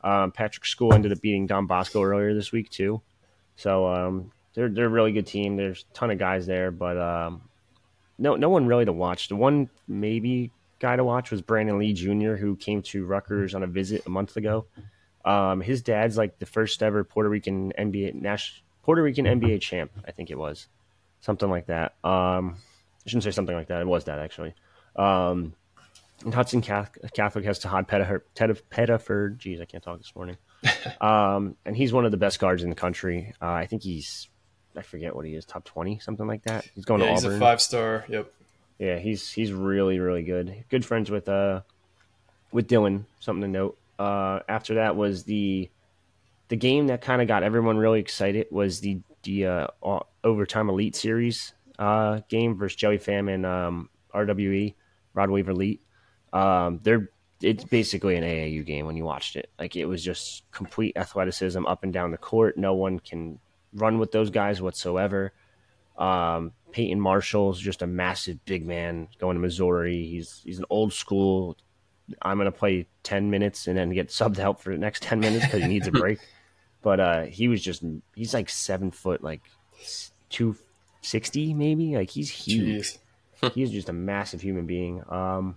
Um, 0.02 0.30
Patrick 0.32 0.64
School 0.64 0.94
ended 0.94 1.12
up 1.12 1.20
beating 1.20 1.46
Don 1.46 1.66
Bosco 1.66 2.02
earlier 2.02 2.32
this 2.34 2.52
week 2.52 2.70
too, 2.70 3.02
so 3.56 3.86
um, 3.88 4.30
they're 4.54 4.68
they're 4.68 4.86
a 4.86 4.90
really 4.90 5.12
good 5.12 5.26
team. 5.26 5.56
There's 5.56 5.84
a 5.90 5.94
ton 5.94 6.10
of 6.10 6.18
guys 6.18 6.46
there, 6.46 6.70
but 6.70 6.98
um, 6.98 7.42
no 8.18 8.36
no 8.36 8.48
one 8.48 8.66
really 8.66 8.84
to 8.84 8.92
watch. 8.92 9.28
The 9.28 9.36
one 9.36 9.68
maybe 9.86 10.50
guy 10.78 10.96
to 10.96 11.04
watch 11.04 11.30
was 11.30 11.42
Brandon 11.42 11.78
Lee 11.78 11.92
Jr., 11.92 12.34
who 12.34 12.56
came 12.56 12.82
to 12.82 13.04
Rutgers 13.04 13.54
on 13.54 13.62
a 13.62 13.66
visit 13.66 14.06
a 14.06 14.10
month 14.10 14.36
ago. 14.36 14.66
Um, 15.24 15.60
his 15.60 15.82
dad's 15.82 16.18
like 16.18 16.38
the 16.38 16.46
first 16.46 16.82
ever 16.82 17.02
Puerto 17.02 17.28
Rican 17.28 17.72
NBA 17.78 18.14
national 18.14 18.64
Puerto 18.84 19.02
Rican 19.02 19.24
NBA 19.24 19.62
champ, 19.62 19.90
I 20.06 20.12
think 20.12 20.30
it 20.30 20.38
was 20.38 20.68
something 21.20 21.48
like 21.48 21.66
that. 21.66 21.94
Um, 22.04 22.56
I 23.04 23.08
shouldn't 23.08 23.24
say 23.24 23.30
something 23.30 23.56
like 23.56 23.68
that. 23.68 23.80
It 23.80 23.86
was 23.86 24.04
that 24.04 24.18
actually. 24.18 24.54
Um, 24.94 25.54
and 26.22 26.34
Hudson 26.34 26.60
Catholic 26.60 27.44
has 27.44 27.58
Tahaad 27.58 27.88
Pettiford. 27.88 29.38
Jeez, 29.38 29.60
I 29.60 29.64
can't 29.64 29.82
talk 29.82 29.98
this 29.98 30.12
morning. 30.14 30.36
um, 31.00 31.56
and 31.64 31.76
he's 31.76 31.92
one 31.92 32.04
of 32.04 32.10
the 32.10 32.16
best 32.16 32.38
guards 32.38 32.62
in 32.62 32.68
the 32.68 32.76
country. 32.76 33.34
Uh, 33.40 33.46
I 33.46 33.66
think 33.66 33.82
he's, 33.82 34.28
I 34.76 34.82
forget 34.82 35.14
what 35.14 35.24
he 35.24 35.34
is, 35.34 35.44
top 35.44 35.64
twenty, 35.64 35.98
something 35.98 36.26
like 36.26 36.42
that. 36.44 36.66
He's 36.74 36.84
going 36.84 37.00
yeah, 37.00 37.08
to 37.08 37.12
he's 37.14 37.24
Auburn. 37.24 37.36
a 37.36 37.40
five 37.40 37.60
star. 37.60 38.04
Yep. 38.08 38.32
Yeah, 38.78 38.98
he's 38.98 39.30
he's 39.30 39.52
really 39.52 39.98
really 39.98 40.22
good. 40.22 40.64
Good 40.68 40.84
friends 40.84 41.10
with 41.10 41.28
uh 41.28 41.60
with 42.52 42.68
Dylan. 42.68 43.04
Something 43.20 43.42
to 43.42 43.48
note. 43.48 43.78
Uh, 43.98 44.40
after 44.48 44.74
that 44.74 44.96
was 44.96 45.24
the 45.24 45.70
the 46.48 46.56
game 46.56 46.88
that 46.88 47.00
kind 47.00 47.22
of 47.22 47.28
got 47.28 47.42
everyone 47.42 47.78
really 47.78 48.00
excited 48.00 48.46
was 48.50 48.80
the 48.80 49.00
the 49.22 49.46
uh, 49.46 49.66
overtime 50.22 50.68
elite 50.68 50.94
series 50.94 51.54
uh, 51.78 52.20
game 52.28 52.56
versus 52.56 52.76
Joey 52.76 52.98
Pham 52.98 53.32
and 53.32 53.46
um, 53.46 53.88
RWE 54.14 54.74
Rod 55.14 55.30
Wave 55.30 55.48
Elite. 55.48 55.80
Um, 56.32 56.80
they're 56.82 57.10
it's 57.40 57.64
basically 57.64 58.16
an 58.16 58.24
AAU 58.24 58.64
game 58.64 58.86
when 58.86 58.96
you 58.96 59.04
watched 59.04 59.36
it. 59.36 59.50
Like 59.58 59.76
it 59.76 59.86
was 59.86 60.02
just 60.02 60.50
complete 60.50 60.96
athleticism 60.96 61.66
up 61.66 61.82
and 61.82 61.92
down 61.92 62.10
the 62.10 62.18
court. 62.18 62.56
No 62.56 62.74
one 62.74 62.98
can 62.98 63.38
run 63.74 63.98
with 63.98 64.12
those 64.12 64.30
guys 64.30 64.62
whatsoever. 64.62 65.32
Um, 65.98 66.52
Peyton 66.72 67.00
Marshall's 67.00 67.60
just 67.60 67.82
a 67.82 67.86
massive 67.86 68.44
big 68.44 68.66
man 68.66 69.08
going 69.18 69.36
to 69.36 69.40
Missouri. 69.40 70.06
He's 70.06 70.40
he's 70.44 70.58
an 70.58 70.64
old 70.70 70.92
school. 70.92 71.56
I'm 72.20 72.38
gonna 72.38 72.52
play 72.52 72.86
ten 73.02 73.30
minutes 73.30 73.66
and 73.66 73.76
then 73.78 73.90
get 73.90 74.08
subbed 74.08 74.38
out 74.38 74.60
for 74.60 74.72
the 74.72 74.78
next 74.78 75.02
ten 75.02 75.20
minutes 75.20 75.44
because 75.44 75.62
he 75.62 75.68
needs 75.68 75.86
a 75.86 75.92
break. 75.92 76.18
but 76.82 77.00
uh, 77.00 77.22
he 77.22 77.48
was 77.48 77.62
just 77.62 77.84
he's 78.14 78.34
like 78.34 78.48
seven 78.48 78.90
foot, 78.90 79.22
like 79.22 79.42
two 80.30 80.56
sixty 81.00 81.54
maybe. 81.54 81.96
Like 81.96 82.10
he's 82.10 82.30
huge. 82.30 82.96
he's 83.54 83.70
just 83.70 83.88
a 83.88 83.92
massive 83.92 84.40
human 84.40 84.66
being. 84.66 85.02
Um, 85.08 85.56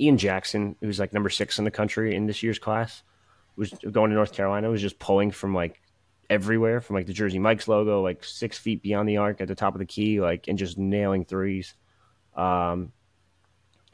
Ian 0.00 0.18
Jackson, 0.18 0.76
who's 0.80 0.98
like 0.98 1.12
number 1.12 1.30
six 1.30 1.58
in 1.58 1.64
the 1.64 1.70
country 1.70 2.14
in 2.14 2.26
this 2.26 2.42
year's 2.42 2.58
class, 2.58 3.02
was 3.56 3.72
going 3.90 4.10
to 4.10 4.16
North 4.16 4.32
Carolina. 4.32 4.70
Was 4.70 4.82
just 4.82 4.98
pulling 4.98 5.30
from 5.30 5.54
like 5.54 5.80
everywhere, 6.28 6.80
from 6.80 6.96
like 6.96 7.06
the 7.06 7.12
Jersey 7.12 7.38
Mike's 7.38 7.68
logo, 7.68 8.02
like 8.02 8.24
six 8.24 8.58
feet 8.58 8.82
beyond 8.82 9.08
the 9.08 9.18
arc 9.18 9.40
at 9.40 9.48
the 9.48 9.54
top 9.54 9.74
of 9.74 9.78
the 9.78 9.86
key, 9.86 10.20
like 10.20 10.48
and 10.48 10.58
just 10.58 10.78
nailing 10.78 11.24
threes. 11.24 11.74
Um, 12.36 12.92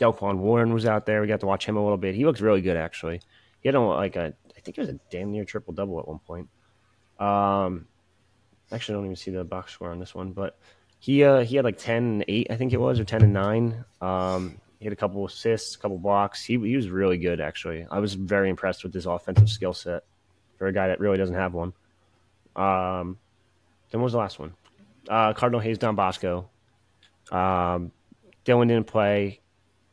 Delquan 0.01 0.39
Warren 0.39 0.73
was 0.73 0.87
out 0.87 1.07
there. 1.07 1.21
We 1.21 1.29
got 1.29 1.41
to 1.41 1.47
watch 1.47 1.65
him 1.65 1.77
a 1.77 1.83
little 1.83 1.99
bit. 1.99 2.15
He 2.15 2.25
looks 2.25 2.41
really 2.41 2.61
good 2.61 2.77
actually. 2.77 3.21
He 3.61 3.69
had 3.69 3.77
like 3.77 4.17
a, 4.17 4.35
I 4.57 4.61
think 4.61 4.77
it 4.77 4.81
was 4.81 4.91
a 4.91 4.99
damn 5.11 5.31
near 5.31 5.45
triple 5.45 5.73
double 5.73 5.99
at 6.01 6.09
one 6.09 6.19
point. 6.19 6.49
Um, 7.21 7.87
actually, 8.73 8.95
I 8.95 8.97
don't 8.97 9.05
even 9.05 9.17
see 9.17 9.31
the 9.31 9.45
box 9.45 9.73
score 9.73 9.91
on 9.91 10.01
this 10.01 10.15
one, 10.15 10.33
but 10.33 10.59
he 10.99 11.25
uh, 11.25 11.45
he 11.45 11.57
had 11.57 11.65
like 11.65 11.79
10 11.79 11.97
and 11.97 12.25
8, 12.27 12.47
I 12.51 12.57
think 12.57 12.73
it 12.73 12.81
was, 12.81 12.99
or 12.99 13.05
10 13.05 13.23
and 13.23 13.33
9. 13.33 13.85
Um, 14.01 14.61
he 14.79 14.87
had 14.87 14.93
a 14.93 14.97
couple 14.97 15.25
assists, 15.25 15.77
a 15.77 15.79
couple 15.79 15.99
blocks. 15.99 16.45
He, 16.45 16.59
he 16.59 16.75
was 16.75 16.89
really 16.89 17.19
good, 17.19 17.41
actually. 17.41 17.87
I 17.89 18.01
was 18.01 18.15
very 18.15 18.51
impressed 18.51 18.83
with 18.83 18.93
his 18.93 19.07
offensive 19.07 19.49
skill 19.49 19.73
set 19.73 20.03
for 20.59 20.67
a 20.67 20.73
guy 20.73 20.89
that 20.89 20.99
really 20.99 21.19
doesn't 21.19 21.37
have 21.37 21.55
one. 21.55 21.73
Um, 22.57 23.19
then 23.91 24.01
what 24.01 24.05
was 24.05 24.13
the 24.13 24.19
last 24.19 24.39
one? 24.39 24.55
Uh, 25.09 25.33
Cardinal 25.33 25.61
Hayes 25.61 25.79
Don 25.79 25.97
Bosco. 25.97 26.49
Um, 27.31 27.93
Dylan 28.45 28.69
didn't 28.69 28.87
play. 28.87 29.41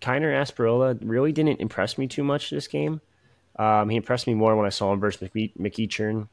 Kiner 0.02 0.34
Asperola 0.34 0.98
really 1.02 1.32
didn't 1.32 1.60
impress 1.60 1.98
me 1.98 2.08
too 2.08 2.24
much 2.24 2.50
this 2.50 2.67
game. 2.67 3.02
Um, 3.58 3.89
he 3.89 3.98
impressed 3.98 4.28
me 4.28 4.34
more 4.34 4.56
when 4.56 4.65
I 4.65 4.69
saw 4.69 4.93
him 4.93 5.00
versus 5.00 5.30
McEachern 5.30 6.30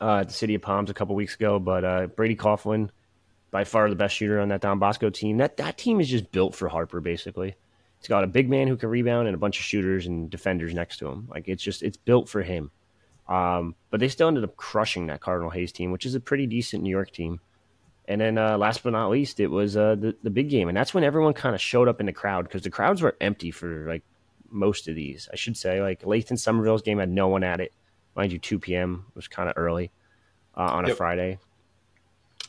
uh, 0.00 0.18
at 0.18 0.28
the 0.28 0.34
City 0.34 0.54
of 0.54 0.62
Palms 0.62 0.90
a 0.90 0.94
couple 0.94 1.16
weeks 1.16 1.34
ago. 1.34 1.58
But 1.58 1.84
uh, 1.84 2.06
Brady 2.06 2.36
Coughlin, 2.36 2.90
by 3.50 3.64
far 3.64 3.88
the 3.88 3.96
best 3.96 4.14
shooter 4.14 4.40
on 4.40 4.48
that 4.48 4.60
Don 4.60 4.78
Bosco 4.78 5.10
team. 5.10 5.38
That 5.38 5.56
that 5.56 5.78
team 5.78 6.00
is 6.00 6.08
just 6.08 6.30
built 6.30 6.54
for 6.54 6.68
Harper. 6.68 7.00
Basically, 7.00 7.56
it's 7.98 8.08
got 8.08 8.24
a 8.24 8.28
big 8.28 8.48
man 8.48 8.68
who 8.68 8.76
can 8.76 8.88
rebound 8.88 9.26
and 9.26 9.34
a 9.34 9.38
bunch 9.38 9.58
of 9.58 9.64
shooters 9.64 10.06
and 10.06 10.30
defenders 10.30 10.74
next 10.74 10.98
to 10.98 11.08
him. 11.08 11.28
Like 11.28 11.48
it's 11.48 11.62
just 11.62 11.82
it's 11.82 11.96
built 11.96 12.28
for 12.28 12.42
him. 12.42 12.70
Um, 13.28 13.74
but 13.90 14.00
they 14.00 14.08
still 14.08 14.28
ended 14.28 14.44
up 14.44 14.56
crushing 14.56 15.06
that 15.06 15.20
Cardinal 15.20 15.50
Hayes 15.50 15.72
team, 15.72 15.92
which 15.92 16.06
is 16.06 16.14
a 16.14 16.20
pretty 16.20 16.46
decent 16.46 16.82
New 16.82 16.90
York 16.90 17.10
team. 17.10 17.40
And 18.06 18.20
then 18.20 18.38
uh, 18.38 18.56
last 18.56 18.82
but 18.82 18.92
not 18.92 19.10
least, 19.10 19.38
it 19.38 19.48
was 19.48 19.76
uh, 19.76 19.94
the 19.94 20.16
the 20.22 20.30
big 20.30 20.48
game, 20.48 20.68
and 20.68 20.76
that's 20.76 20.94
when 20.94 21.04
everyone 21.04 21.34
kind 21.34 21.54
of 21.54 21.60
showed 21.60 21.88
up 21.88 22.00
in 22.00 22.06
the 22.06 22.12
crowd 22.12 22.44
because 22.44 22.62
the 22.62 22.70
crowds 22.70 23.02
were 23.02 23.16
empty 23.20 23.50
for 23.50 23.86
like 23.86 24.02
most 24.50 24.88
of 24.88 24.94
these. 24.94 25.28
I 25.30 25.36
should 25.36 25.58
say, 25.58 25.82
like 25.82 26.02
Lathan 26.02 26.38
Somerville's 26.38 26.80
game 26.80 26.98
had 26.98 27.10
no 27.10 27.28
one 27.28 27.44
at 27.44 27.60
it. 27.60 27.72
Mind 28.16 28.32
you, 28.32 28.38
2 28.38 28.58
p.m. 28.58 29.04
was 29.14 29.28
kind 29.28 29.48
of 29.48 29.54
early 29.58 29.90
uh, 30.56 30.62
on 30.62 30.86
a 30.86 30.88
yep. 30.88 30.96
Friday. 30.96 31.38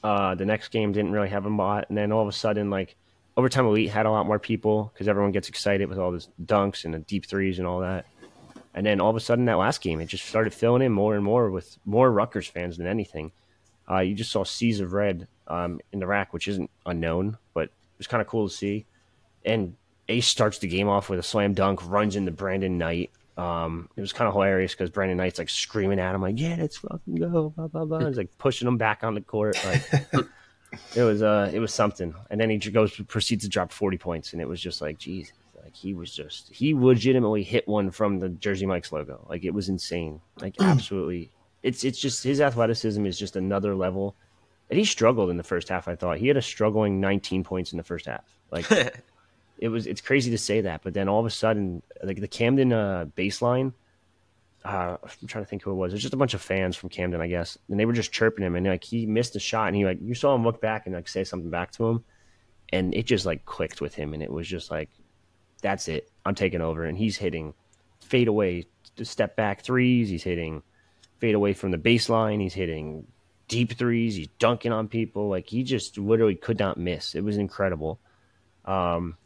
Uh, 0.02 0.34
the 0.34 0.46
next 0.46 0.70
game 0.70 0.94
didn't 0.94 1.12
really 1.12 1.28
have 1.28 1.46
a 1.46 1.50
lot, 1.50 1.88
and 1.90 1.98
then 1.98 2.14
all 2.14 2.22
of 2.22 2.30
a 2.30 2.32
sudden, 2.32 2.70
like 2.70 2.96
overtime 3.36 3.66
elite 3.66 3.90
had 3.90 4.06
a 4.06 4.12
lot 4.12 4.26
more 4.26 4.40
people 4.40 4.92
because 4.94 5.10
everyone 5.10 5.32
gets 5.34 5.50
excited 5.50 5.90
with 5.90 6.00
all 6.00 6.12
these 6.12 6.30
dunks 6.44 6.86
and 6.86 6.94
the 6.94 7.00
deep 7.00 7.26
threes 7.26 7.60
and 7.60 7.68
all 7.68 7.82
that. 7.82 8.06
And 8.74 8.86
then 8.86 9.02
all 9.02 9.10
of 9.10 9.16
a 9.16 9.20
sudden, 9.20 9.46
that 9.46 9.58
last 9.58 9.82
game, 9.82 10.00
it 10.00 10.06
just 10.06 10.26
started 10.26 10.54
filling 10.54 10.82
in 10.82 10.92
more 10.92 11.16
and 11.16 11.24
more 11.24 11.50
with 11.50 11.78
more 11.86 12.12
Rutgers 12.12 12.48
fans 12.48 12.78
than 12.78 12.88
anything. 12.88 13.32
Uh, 13.90 14.00
you 14.00 14.14
just 14.14 14.32
saw 14.32 14.44
seas 14.44 14.80
of 14.80 14.94
red 14.94 15.28
um, 15.48 15.80
in 15.92 16.00
the 16.00 16.08
RAC, 16.08 16.32
which 16.34 16.48
isn't 16.48 16.70
unknown, 16.86 17.38
but 17.54 17.64
it 17.64 17.98
was 17.98 18.08
kind 18.08 18.22
of 18.22 18.28
cool 18.28 18.48
to 18.48 18.54
see. 18.54 18.86
And 19.44 19.76
Ace 20.08 20.28
starts 20.28 20.60
the 20.60 20.68
game 20.68 20.88
off 20.88 21.10
with 21.10 21.20
a 21.20 21.24
slam 21.24 21.54
dunk, 21.54 21.88
runs 21.90 22.16
into 22.16 22.32
Brandon 22.32 22.78
Knight. 22.78 23.12
Um, 23.38 23.90
it 23.96 24.02
was 24.02 24.14
kind 24.14 24.28
of 24.28 24.34
hilarious 24.34 24.74
because 24.74 24.90
Brandon 24.90 25.18
Knight's 25.18 25.40
like 25.40 25.50
screaming 25.50 26.00
at 26.00 26.14
him, 26.14 26.22
like, 26.22 26.40
"Yeah, 26.40 26.58
let's 26.60 26.78
fucking 26.78 27.16
go!" 27.16 27.54
Blah 27.56 27.68
blah 27.68 27.86
blah. 27.86 28.00
He's 28.00 28.18
like 28.18 28.38
pushing 28.38 28.68
him 28.68 28.78
back 28.78 29.04
on 29.04 29.14
the 29.14 29.22
court. 29.22 29.58
Like 29.66 29.84
it 30.96 31.04
was, 31.04 31.24
uh, 31.24 31.50
it 31.54 31.60
was 31.60 31.74
something. 31.74 32.14
And 32.30 32.40
then 32.40 32.50
he 32.50 32.58
goes 32.58 32.92
proceeds 33.08 33.44
to 33.46 33.50
drop 33.50 33.72
forty 33.72 33.98
points, 33.98 34.34
and 34.34 34.42
it 34.42 34.48
was 34.48 34.60
just 34.60 34.82
like, 34.82 34.98
geez, 34.98 35.32
like 35.70 35.76
he 35.76 35.94
was 35.94 36.12
just 36.12 36.52
he 36.52 36.74
legitimately 36.74 37.44
hit 37.44 37.68
one 37.68 37.92
from 37.92 38.20
the 38.20 38.30
Jersey 38.30 38.66
Mike's 38.66 38.92
logo. 38.92 39.24
Like 39.30 39.46
it 39.46 39.54
was 39.54 39.70
insane. 39.70 40.20
Like 40.42 40.56
absolutely, 40.60 41.30
it's 41.62 41.84
it's 41.84 42.00
just 42.00 42.24
his 42.24 42.42
athleticism 42.42 43.06
is 43.06 43.20
just 43.20 43.36
another 43.36 43.76
level. 43.76 44.16
And 44.72 44.80
he 44.80 44.86
struggled 44.86 45.30
in 45.30 45.38
the 45.38 45.44
first 45.44 45.70
half. 45.70 45.88
I 45.88 45.96
thought 45.96 46.18
he 46.18 46.28
had 46.28 46.38
a 46.38 46.42
struggling 46.42 47.00
19 47.00 47.44
points 47.44 47.72
in 47.72 47.78
the 47.78 47.84
first 47.84 48.08
half. 48.08 48.24
Like 48.50 48.66
it 49.60 49.70
was 49.70 49.86
it's 49.86 50.02
crazy 50.02 50.32
to 50.32 50.40
say 50.40 50.62
that, 50.62 50.82
but 50.82 50.96
then 50.96 51.08
all 51.08 51.20
of 51.20 51.28
a 51.28 51.30
sudden, 51.30 51.84
like 52.04 52.20
the 52.20 52.28
Camden 52.28 52.74
uh, 52.74 53.06
baseline, 53.16 53.74
uh, 54.66 54.98
I'm 55.04 55.28
trying 55.28 55.44
to 55.44 55.50
think 55.50 55.62
who 55.62 55.72
it 55.72 55.76
was. 55.76 55.94
It 55.94 55.98
was 55.98 56.02
just 56.02 56.16
a 56.16 56.18
bunch 56.18 56.34
of 56.34 56.42
fans 56.42 56.76
from 56.76 56.90
Camden, 56.90 57.22
I 57.22 57.28
guess, 57.28 57.60
and 57.70 57.80
they 57.80 57.86
were 57.86 57.94
just 57.94 58.12
chirping 58.12 58.44
him, 58.44 58.56
and 58.56 58.66
like 58.66 58.84
he 58.84 59.06
missed 59.06 59.36
a 59.36 59.40
shot, 59.40 59.68
and 59.68 59.76
he 59.76 59.86
like 59.86 60.00
you 60.02 60.16
saw 60.16 60.34
him 60.34 60.44
look 60.44 60.62
back 60.62 60.88
and 60.88 60.96
like 60.96 61.08
say 61.08 61.24
something 61.24 61.52
back 61.52 61.74
to 61.74 61.88
him, 61.90 62.04
and 62.70 62.96
it 62.96 63.06
just 63.06 63.28
like 63.28 63.46
clicked 63.46 63.82
with 63.82 63.94
him, 63.94 64.16
and 64.16 64.24
it 64.24 64.32
was 64.32 64.48
just 64.48 64.72
like, 64.72 64.90
that's 65.62 65.88
it, 65.88 66.10
I'm 66.26 66.36
taking 66.36 66.62
over, 66.62 66.84
and 66.84 66.98
he's 66.98 67.18
hitting 67.18 67.54
fade 68.00 68.28
away, 68.28 68.66
step 69.02 69.36
back 69.36 69.62
threes, 69.62 70.10
he's 70.10 70.24
hitting 70.24 70.64
fade 71.18 71.36
away 71.36 71.54
from 71.54 71.72
the 71.72 71.78
baseline, 71.78 72.42
he's 72.42 72.54
hitting 72.54 73.06
deep 73.48 73.74
threes, 73.74 74.16
he's 74.16 74.28
dunking 74.40 74.72
on 74.72 74.88
people, 74.88 75.30
like 75.30 75.48
he 75.48 75.64
just 75.64 75.98
literally 75.98 76.36
could 76.36 76.60
not 76.60 76.78
miss. 76.78 77.16
It 77.16 77.24
was 77.24 77.38
incredible. 77.38 78.00
Um, 78.66 79.18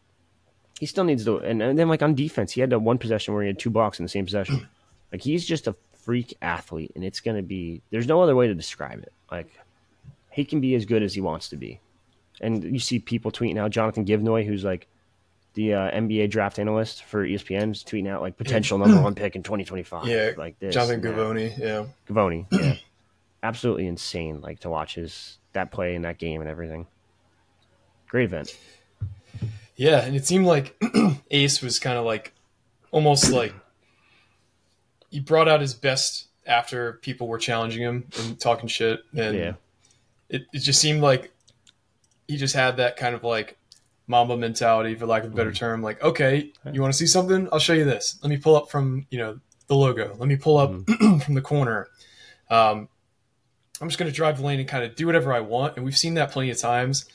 he 0.80 0.86
still 0.86 1.04
needs 1.04 1.26
to. 1.26 1.38
And, 1.38 1.62
and 1.62 1.78
then 1.78 1.88
like 1.88 2.02
on 2.02 2.16
defense, 2.16 2.52
he 2.52 2.62
had 2.62 2.74
one 2.74 2.98
possession 2.98 3.34
where 3.34 3.44
he 3.44 3.48
had 3.48 3.60
two 3.60 3.70
blocks 3.70 4.00
in 4.00 4.06
the 4.06 4.10
same 4.10 4.26
possession. 4.26 4.68
like 5.12 5.22
he's 5.22 5.46
just 5.46 5.68
a 5.68 5.76
freak 6.04 6.36
athlete, 6.42 6.92
and 6.96 7.04
it's 7.04 7.20
going 7.20 7.38
to 7.38 7.44
be. 7.44 7.82
There's 7.92 8.08
no 8.08 8.22
other 8.22 8.36
way 8.36 8.48
to 8.48 8.56
describe 8.56 9.00
it. 9.00 9.14
Like 9.32 9.48
he 10.32 10.46
can 10.46 10.62
be 10.62 10.76
as 10.76 10.86
good 10.86 11.04
as 11.04 11.14
he 11.14 11.22
wants 11.22 11.50
to 11.50 11.58
be. 11.58 11.80
And 12.42 12.64
you 12.64 12.80
see 12.80 13.00
people 13.00 13.32
tweeting 13.32 13.58
out 13.58 13.72
Jonathan 13.72 14.06
Givony, 14.06 14.46
who's 14.46 14.64
like 14.64 14.88
the 15.54 15.74
uh, 15.74 15.92
NBA 15.92 16.30
draft 16.30 16.60
analyst 16.60 17.04
for 17.04 17.26
ESPN, 17.26 17.72
is 17.72 17.84
tweeting 17.84 18.08
out 18.10 18.22
like 18.22 18.38
potential 18.38 18.78
number 18.78 19.02
one 19.02 19.16
pick 19.16 19.36
in 19.36 19.44
2025. 19.44 20.08
Yeah, 20.08 20.32
like 20.38 20.60
this. 20.60 20.74
Jonathan 20.74 21.02
Givony. 21.02 21.58
Yeah, 21.58 21.86
Givony. 22.08 22.46
Yeah, 22.52 22.76
absolutely 23.44 23.88
insane. 23.88 24.42
Like 24.42 24.60
to 24.62 24.70
watch 24.70 24.96
his 24.96 25.38
that 25.54 25.72
play 25.72 25.96
in 25.96 26.04
that 26.04 26.18
game 26.18 26.42
and 26.42 26.50
everything. 26.50 26.88
Great 28.08 28.26
event. 28.26 28.58
Yeah, 29.76 30.02
and 30.04 30.16
it 30.16 30.26
seemed 30.26 30.46
like 30.46 30.80
Ace 31.32 31.62
was 31.62 31.80
kind 31.80 31.98
of 31.98 32.06
like 32.06 32.34
almost 32.92 33.32
like 33.32 33.54
he 35.10 35.20
brought 35.20 35.48
out 35.48 35.62
his 35.62 35.74
best 35.74 36.28
after 36.46 36.94
people 37.02 37.28
were 37.28 37.38
challenging 37.38 37.82
him 37.82 38.06
and 38.20 38.40
talking 38.40 38.68
shit, 38.68 39.02
and 39.16 39.36
yeah. 39.36 39.54
it, 40.30 40.44
it 40.54 40.60
just 40.60 40.80
seemed 40.80 41.02
like 41.02 41.32
he 42.28 42.38
just 42.38 42.56
had 42.56 42.78
that 42.78 42.98
kind 42.98 43.16
of 43.16 43.24
like 43.24 43.58
Mamba 44.08 44.36
mentality, 44.38 44.96
for 44.96 45.06
lack 45.06 45.24
of 45.24 45.32
a 45.34 45.36
better 45.36 45.52
term. 45.54 45.82
Like, 45.82 46.02
okay, 46.04 46.52
you 46.72 46.82
want 46.82 46.94
to 46.94 46.98
see 46.98 47.08
something? 47.08 47.48
I'll 47.52 47.60
show 47.60 47.74
you 47.74 47.86
this. 47.86 48.20
Let 48.22 48.30
me 48.30 48.38
pull 48.38 48.56
up 48.56 48.70
from 48.70 49.08
you 49.10 49.18
know 49.18 49.40
the 49.68 49.76
logo. 49.76 50.16
Let 50.18 50.28
me 50.28 50.36
pull 50.36 50.58
up 50.58 50.72
from 51.24 51.34
the 51.36 51.42
corner. 51.42 51.88
Um, 52.50 52.90
I'm 53.82 53.88
just 53.90 53.98
going 53.98 54.12
to 54.12 54.16
drive 54.16 54.38
the 54.38 54.46
lane 54.46 54.60
and 54.60 54.68
kind 54.68 54.84
of 54.84 54.96
do 54.96 55.06
whatever 55.06 55.34
I 55.34 55.40
want. 55.40 55.76
And 55.78 55.86
we've 55.86 55.98
seen 55.98 56.14
that 56.16 56.32
plenty 56.32 56.52
of 56.52 56.58
times. 56.58 57.06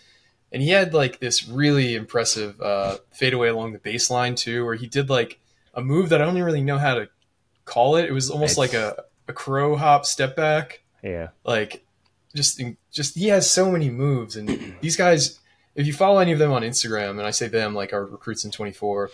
And 0.50 0.62
he 0.62 0.70
had 0.70 0.94
like 0.94 1.20
this 1.20 1.46
really 1.48 1.94
impressive 1.94 2.60
uh, 2.60 2.96
fadeaway 3.12 3.48
along 3.48 3.72
the 3.74 3.78
baseline 3.78 4.34
too, 4.36 4.64
where 4.64 4.74
he 4.74 4.86
did 4.86 5.10
like 5.10 5.38
a 5.74 5.82
move 5.82 6.08
that 6.08 6.20
I 6.22 6.24
don't 6.24 6.34
even 6.34 6.44
really 6.46 6.62
know 6.62 6.78
how 6.78 6.94
to 6.94 7.08
call 7.66 7.96
it. 7.96 8.06
It 8.06 8.12
was 8.12 8.30
almost 8.30 8.52
It's- 8.58 8.58
like 8.58 8.74
a, 8.74 9.04
a 9.28 9.32
crow 9.34 9.76
hop 9.76 10.06
step 10.06 10.34
back. 10.36 10.82
Yeah. 11.02 11.28
Like 11.44 11.84
just 12.34 12.60
just 12.90 13.14
he 13.14 13.28
has 13.28 13.48
so 13.50 13.70
many 13.70 13.90
moves 13.90 14.36
and 14.36 14.74
these 14.80 14.96
guys 14.96 15.38
if 15.78 15.86
you 15.86 15.92
follow 15.92 16.18
any 16.18 16.32
of 16.32 16.38
them 16.38 16.52
on 16.52 16.62
Instagram 16.62 17.10
and 17.10 17.22
I 17.22 17.30
say 17.30 17.48
them 17.48 17.74
like 17.74 17.92
our 17.92 18.04
recruits 18.04 18.44
in 18.44 18.50
24 18.50 19.10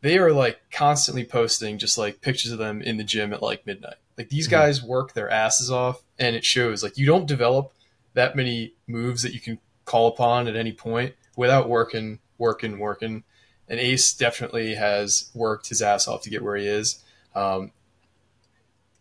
they 0.00 0.16
are 0.16 0.32
like 0.32 0.58
constantly 0.72 1.24
posting 1.24 1.76
just 1.76 1.98
like 1.98 2.22
pictures 2.22 2.52
of 2.52 2.58
them 2.58 2.80
in 2.80 2.96
the 2.96 3.04
gym 3.04 3.34
at 3.34 3.42
like 3.42 3.66
midnight. 3.66 3.96
Like 4.16 4.30
these 4.30 4.48
Mhm. 4.48 4.52
guys 4.52 4.82
work 4.82 5.12
their 5.12 5.28
asses 5.28 5.70
off 5.70 6.02
and 6.18 6.34
it 6.34 6.42
shows. 6.44 6.82
Like 6.82 6.96
you 6.96 7.04
don't 7.04 7.26
develop 7.26 7.72
that 8.14 8.34
many 8.34 8.72
moves 8.86 9.20
that 9.22 9.34
you 9.34 9.40
can 9.40 9.58
call 9.84 10.08
upon 10.08 10.48
at 10.48 10.56
any 10.56 10.72
point 10.72 11.14
without 11.36 11.68
working, 11.68 12.18
working, 12.38 12.78
working. 12.78 13.24
And 13.68 13.78
Ace 13.78 14.14
definitely 14.14 14.74
has 14.76 15.30
worked 15.34 15.68
his 15.68 15.82
ass 15.82 16.08
off 16.08 16.22
to 16.22 16.30
get 16.30 16.42
where 16.42 16.56
he 16.56 16.66
is. 16.66 17.04
Um, 17.34 17.72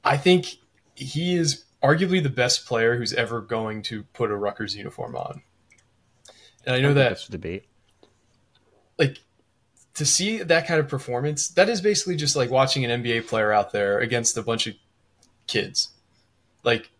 I 0.04 0.18
think 0.18 0.58
he 0.96 1.36
is 1.36 1.64
arguably 1.82 2.22
the 2.22 2.30
best 2.30 2.66
player 2.66 2.98
who's 2.98 3.14
ever 3.14 3.40
going 3.40 3.84
to 3.84 4.04
put 4.14 4.32
a 4.32 4.36
Rutgers 4.36 4.76
uniform 4.76 5.16
on. 5.16 5.44
And 6.70 6.76
I 6.76 6.82
know 6.82 6.90
think 6.90 6.98
that 6.98 7.10
that's 7.10 7.28
debate. 7.28 7.64
like 9.00 9.18
to 9.96 10.06
see 10.06 10.44
that 10.44 10.68
kind 10.68 10.80
of 10.80 10.88
performance, 10.88 11.48
that 11.50 11.68
is 11.68 11.82
basically 11.82 12.16
just 12.16 12.36
like 12.36 12.52
watching 12.52 12.86
an 12.86 13.02
NBA 13.02 13.26
player 13.26 13.52
out 13.52 13.72
there 13.72 13.98
against 13.98 14.38
a 14.38 14.44
bunch 14.44 14.68
of 14.68 14.76
kids. 15.48 15.90
Like, 16.64 16.92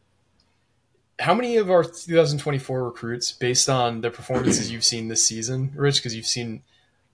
how 1.20 1.36
many 1.36 1.58
of 1.58 1.70
our 1.70 1.84
2024 1.84 2.84
recruits, 2.84 3.32
based 3.32 3.70
on 3.70 4.02
the 4.02 4.10
performances 4.10 4.72
you've 4.72 4.84
seen 4.84 5.08
this 5.08 5.24
season, 5.24 5.72
Rich, 5.76 5.98
because 5.98 6.16
you've 6.16 6.26
seen 6.26 6.64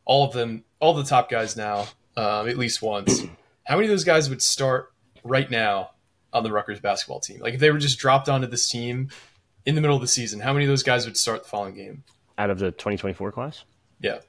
all 0.05 0.25
of 0.25 0.31
them, 0.31 0.63
all 0.79 0.93
the 0.93 1.03
top 1.03 1.29
guys 1.29 1.57
now, 1.57 1.87
um, 2.15 2.47
at 2.47 2.57
least 2.57 2.81
once, 2.81 3.21
how 3.65 3.75
many 3.75 3.87
of 3.87 3.91
those 3.91 4.05
guys 4.05 4.29
would 4.29 4.41
start 4.41 4.93
right 5.25 5.51
now 5.51 5.91
on 6.31 6.43
the 6.43 6.53
Rutgers 6.53 6.79
basketball 6.79 7.19
team? 7.19 7.41
Like, 7.41 7.55
if 7.55 7.59
they 7.59 7.69
were 7.69 7.79
just 7.79 7.99
dropped 7.99 8.29
onto 8.29 8.47
this 8.47 8.69
team 8.69 9.09
in 9.65 9.75
the 9.75 9.81
middle 9.81 9.97
of 9.97 10.01
the 10.01 10.07
season, 10.07 10.39
how 10.39 10.53
many 10.53 10.63
of 10.63 10.69
those 10.69 10.83
guys 10.83 11.05
would 11.05 11.17
start 11.17 11.43
the 11.43 11.49
following 11.49 11.75
game? 11.75 12.05
Out 12.37 12.49
of 12.49 12.59
the 12.59 12.71
2024 12.71 13.31
class, 13.31 13.63
Yeah. 14.01 14.19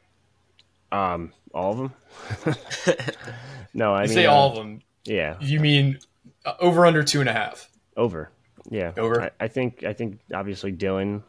um, 0.92 1.32
all 1.52 1.72
of 1.72 1.78
them. 1.78 2.56
no, 3.74 3.94
I 3.94 4.02
mean 4.06 4.08
say 4.08 4.26
uh, 4.26 4.32
all 4.32 4.50
of 4.50 4.56
them. 4.56 4.80
Yeah, 5.04 5.36
You 5.40 5.58
mean 5.60 5.98
uh, 6.44 6.54
over 6.60 6.86
under 6.86 7.02
two 7.02 7.20
and 7.20 7.28
a 7.28 7.32
half? 7.32 7.68
over. 7.96 8.30
Yeah, 8.68 8.92
Over? 8.96 9.22
I, 9.22 9.30
I 9.44 9.48
think 9.48 9.84
I 9.84 9.92
think 9.92 10.18
obviously 10.34 10.72
Dylan, 10.72 11.22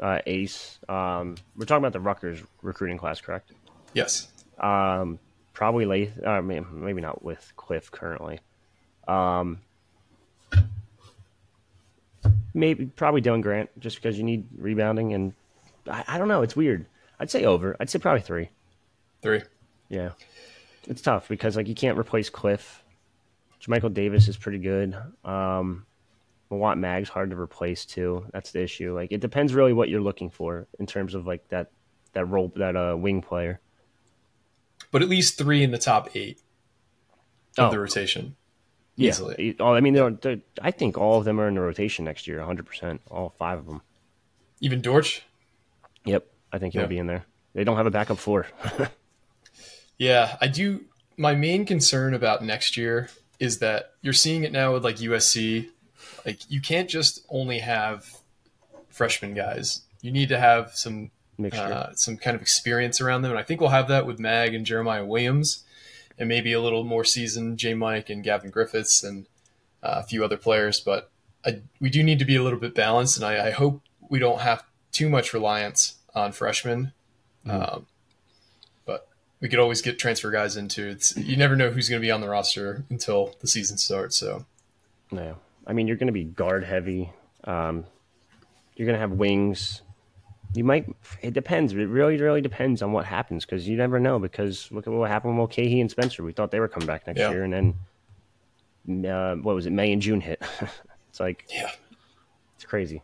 uh, 0.00 0.20
Ace. 0.26 0.78
Um, 0.88 1.36
we're 1.56 1.66
talking 1.66 1.82
about 1.82 1.92
the 1.92 2.00
Rutgers 2.00 2.40
recruiting 2.62 2.96
class, 2.96 3.20
correct? 3.20 3.52
Yes. 3.92 4.28
Um, 4.58 5.18
probably 5.52 5.84
Lath. 5.84 6.22
Uh, 6.24 6.40
maybe 6.40 7.00
not 7.02 7.22
with 7.22 7.52
Cliff 7.56 7.90
currently. 7.90 8.40
Um, 9.06 9.58
maybe 12.54 12.86
probably 12.86 13.22
Dylan 13.22 13.42
Grant, 13.42 13.68
just 13.78 13.96
because 13.96 14.16
you 14.16 14.24
need 14.24 14.46
rebounding 14.56 15.12
and 15.12 15.32
I, 15.88 16.04
I 16.08 16.18
don't 16.18 16.28
know. 16.28 16.42
It's 16.42 16.56
weird. 16.56 16.86
I'd 17.18 17.30
say 17.30 17.44
over. 17.44 17.76
I'd 17.78 17.90
say 17.90 17.98
probably 17.98 18.22
three. 18.22 18.50
Three. 19.22 19.42
Yeah, 19.88 20.10
it's 20.86 21.02
tough 21.02 21.28
because 21.28 21.56
like 21.56 21.68
you 21.68 21.74
can't 21.74 21.98
replace 21.98 22.30
Cliff. 22.30 22.82
Jamichael 23.62 23.92
Davis 23.92 24.28
is 24.28 24.36
pretty 24.36 24.58
good. 24.58 24.96
Um, 25.24 25.84
Mawot 26.50 26.78
Mag's 26.78 27.08
hard 27.08 27.30
to 27.30 27.38
replace 27.38 27.84
too. 27.84 28.24
That's 28.32 28.52
the 28.52 28.62
issue. 28.62 28.94
Like 28.94 29.12
it 29.12 29.20
depends 29.20 29.52
really 29.54 29.72
what 29.72 29.88
you're 29.88 30.00
looking 30.00 30.30
for 30.30 30.66
in 30.78 30.86
terms 30.86 31.14
of 31.14 31.26
like 31.26 31.46
that 31.48 31.70
that 32.12 32.24
role 32.24 32.52
that 32.56 32.76
uh 32.76 32.96
wing 32.96 33.20
player. 33.20 33.60
But 34.90 35.02
at 35.02 35.08
least 35.08 35.36
three 35.38 35.62
in 35.62 35.70
the 35.70 35.78
top 35.78 36.16
eight 36.16 36.40
of 37.58 37.68
Oh. 37.68 37.70
the 37.70 37.78
rotation. 37.78 38.36
Yeah. 38.96 39.10
Easily. 39.10 39.56
Oh, 39.60 39.72
I 39.74 39.80
mean, 39.80 39.94
they're, 39.94 40.10
they're, 40.10 40.40
I 40.60 40.70
think 40.72 40.98
all 40.98 41.18
of 41.18 41.24
them 41.24 41.40
are 41.40 41.48
in 41.48 41.54
the 41.54 41.60
rotation 41.60 42.04
next 42.04 42.26
year, 42.26 42.38
100. 42.38 42.66
percent 42.66 43.00
All 43.10 43.34
five 43.38 43.58
of 43.58 43.66
them. 43.66 43.82
Even 44.60 44.80
Dortch? 44.82 45.22
Yep, 46.04 46.26
I 46.52 46.58
think 46.58 46.72
he'll 46.74 46.82
Yeah. 46.82 46.88
be 46.88 46.98
in 46.98 47.06
there. 47.06 47.24
They 47.54 47.64
don't 47.64 47.76
have 47.76 47.86
a 47.86 47.90
backup 47.90 48.18
four. 48.18 48.46
Yeah, 49.98 50.36
I 50.40 50.46
do. 50.48 50.84
My 51.18 51.34
main 51.34 51.66
concern 51.66 52.14
about 52.14 52.42
next 52.42 52.76
year 52.76 53.10
is 53.38 53.58
that 53.58 53.92
you're 54.00 54.14
seeing 54.14 54.44
it 54.44 54.52
now 54.52 54.72
with 54.72 54.82
like 54.84 54.96
USC. 54.96 55.68
Like, 56.24 56.38
you 56.50 56.60
can't 56.60 56.88
just 56.88 57.24
only 57.28 57.58
have 57.58 58.06
freshman 58.88 59.34
guys. 59.34 59.82
You 60.00 60.10
need 60.10 60.30
to 60.30 60.38
have 60.38 60.72
some 60.74 61.10
uh, 61.52 61.92
some 61.94 62.16
kind 62.16 62.34
of 62.34 62.40
experience 62.42 63.00
around 63.00 63.22
them. 63.22 63.30
And 63.32 63.38
I 63.40 63.42
think 63.42 63.60
we'll 63.60 63.70
have 63.70 63.88
that 63.88 64.06
with 64.06 64.18
Mag 64.18 64.54
and 64.54 64.64
Jeremiah 64.64 65.04
Williams, 65.04 65.64
and 66.18 66.28
maybe 66.28 66.52
a 66.52 66.60
little 66.60 66.84
more 66.84 67.04
seasoned 67.04 67.58
J. 67.58 67.74
Mike 67.74 68.08
and 68.10 68.22
Gavin 68.24 68.50
Griffiths 68.50 69.02
and 69.02 69.26
uh, 69.82 69.96
a 69.98 70.02
few 70.02 70.24
other 70.24 70.36
players. 70.38 70.80
But 70.80 71.10
I, 71.44 71.60
we 71.80 71.90
do 71.90 72.02
need 72.02 72.18
to 72.20 72.24
be 72.26 72.36
a 72.36 72.42
little 72.42 72.58
bit 72.58 72.74
balanced, 72.74 73.16
and 73.18 73.24
I, 73.26 73.48
I 73.48 73.50
hope 73.50 73.82
we 74.08 74.18
don't 74.18 74.40
have 74.40 74.64
too 75.00 75.08
much 75.08 75.32
reliance 75.32 75.94
on 76.14 76.30
freshmen. 76.30 76.92
Um, 77.48 77.86
but 78.84 79.08
we 79.40 79.48
could 79.48 79.58
always 79.58 79.80
get 79.80 79.98
transfer 79.98 80.30
guys 80.30 80.58
into. 80.58 80.86
It's 80.86 81.16
you 81.16 81.38
never 81.38 81.56
know 81.56 81.70
who's 81.70 81.88
going 81.88 82.02
to 82.02 82.06
be 82.06 82.10
on 82.10 82.20
the 82.20 82.28
roster 82.28 82.84
until 82.90 83.34
the 83.40 83.46
season 83.46 83.78
starts. 83.78 84.16
So 84.16 84.44
yeah, 85.10 85.34
I 85.66 85.72
mean 85.72 85.86
you're 85.86 85.96
going 85.96 86.08
to 86.08 86.12
be 86.12 86.24
guard 86.24 86.64
heavy. 86.64 87.10
Um, 87.44 87.84
you're 88.76 88.84
going 88.86 88.96
to 88.96 89.00
have 89.00 89.12
wings. 89.12 89.80
You 90.52 90.64
might. 90.64 90.84
It 91.22 91.32
depends. 91.32 91.72
It 91.72 91.76
really, 91.86 92.18
really 92.18 92.42
depends 92.42 92.82
on 92.82 92.92
what 92.92 93.06
happens 93.06 93.46
because 93.46 93.66
you 93.66 93.76
never 93.78 93.98
know. 93.98 94.18
Because 94.18 94.68
look 94.70 94.86
at 94.86 94.92
what 94.92 95.08
happened 95.10 95.32
with 95.32 95.38
Mulcahy 95.38 95.80
and 95.80 95.90
Spencer. 95.90 96.22
We 96.22 96.32
thought 96.32 96.50
they 96.50 96.60
were 96.60 96.68
coming 96.68 96.86
back 96.88 97.06
next 97.06 97.20
Yeah. 97.20 97.30
year, 97.30 97.44
and 97.44 97.74
then 98.86 99.06
uh, 99.10 99.36
what 99.36 99.54
was 99.54 99.64
it? 99.64 99.72
May 99.72 99.92
and 99.92 100.02
June 100.02 100.20
hit. 100.20 100.42
it's 101.08 101.20
like 101.20 101.46
yeah, 101.54 101.70
it's 102.56 102.66
crazy. 102.66 103.00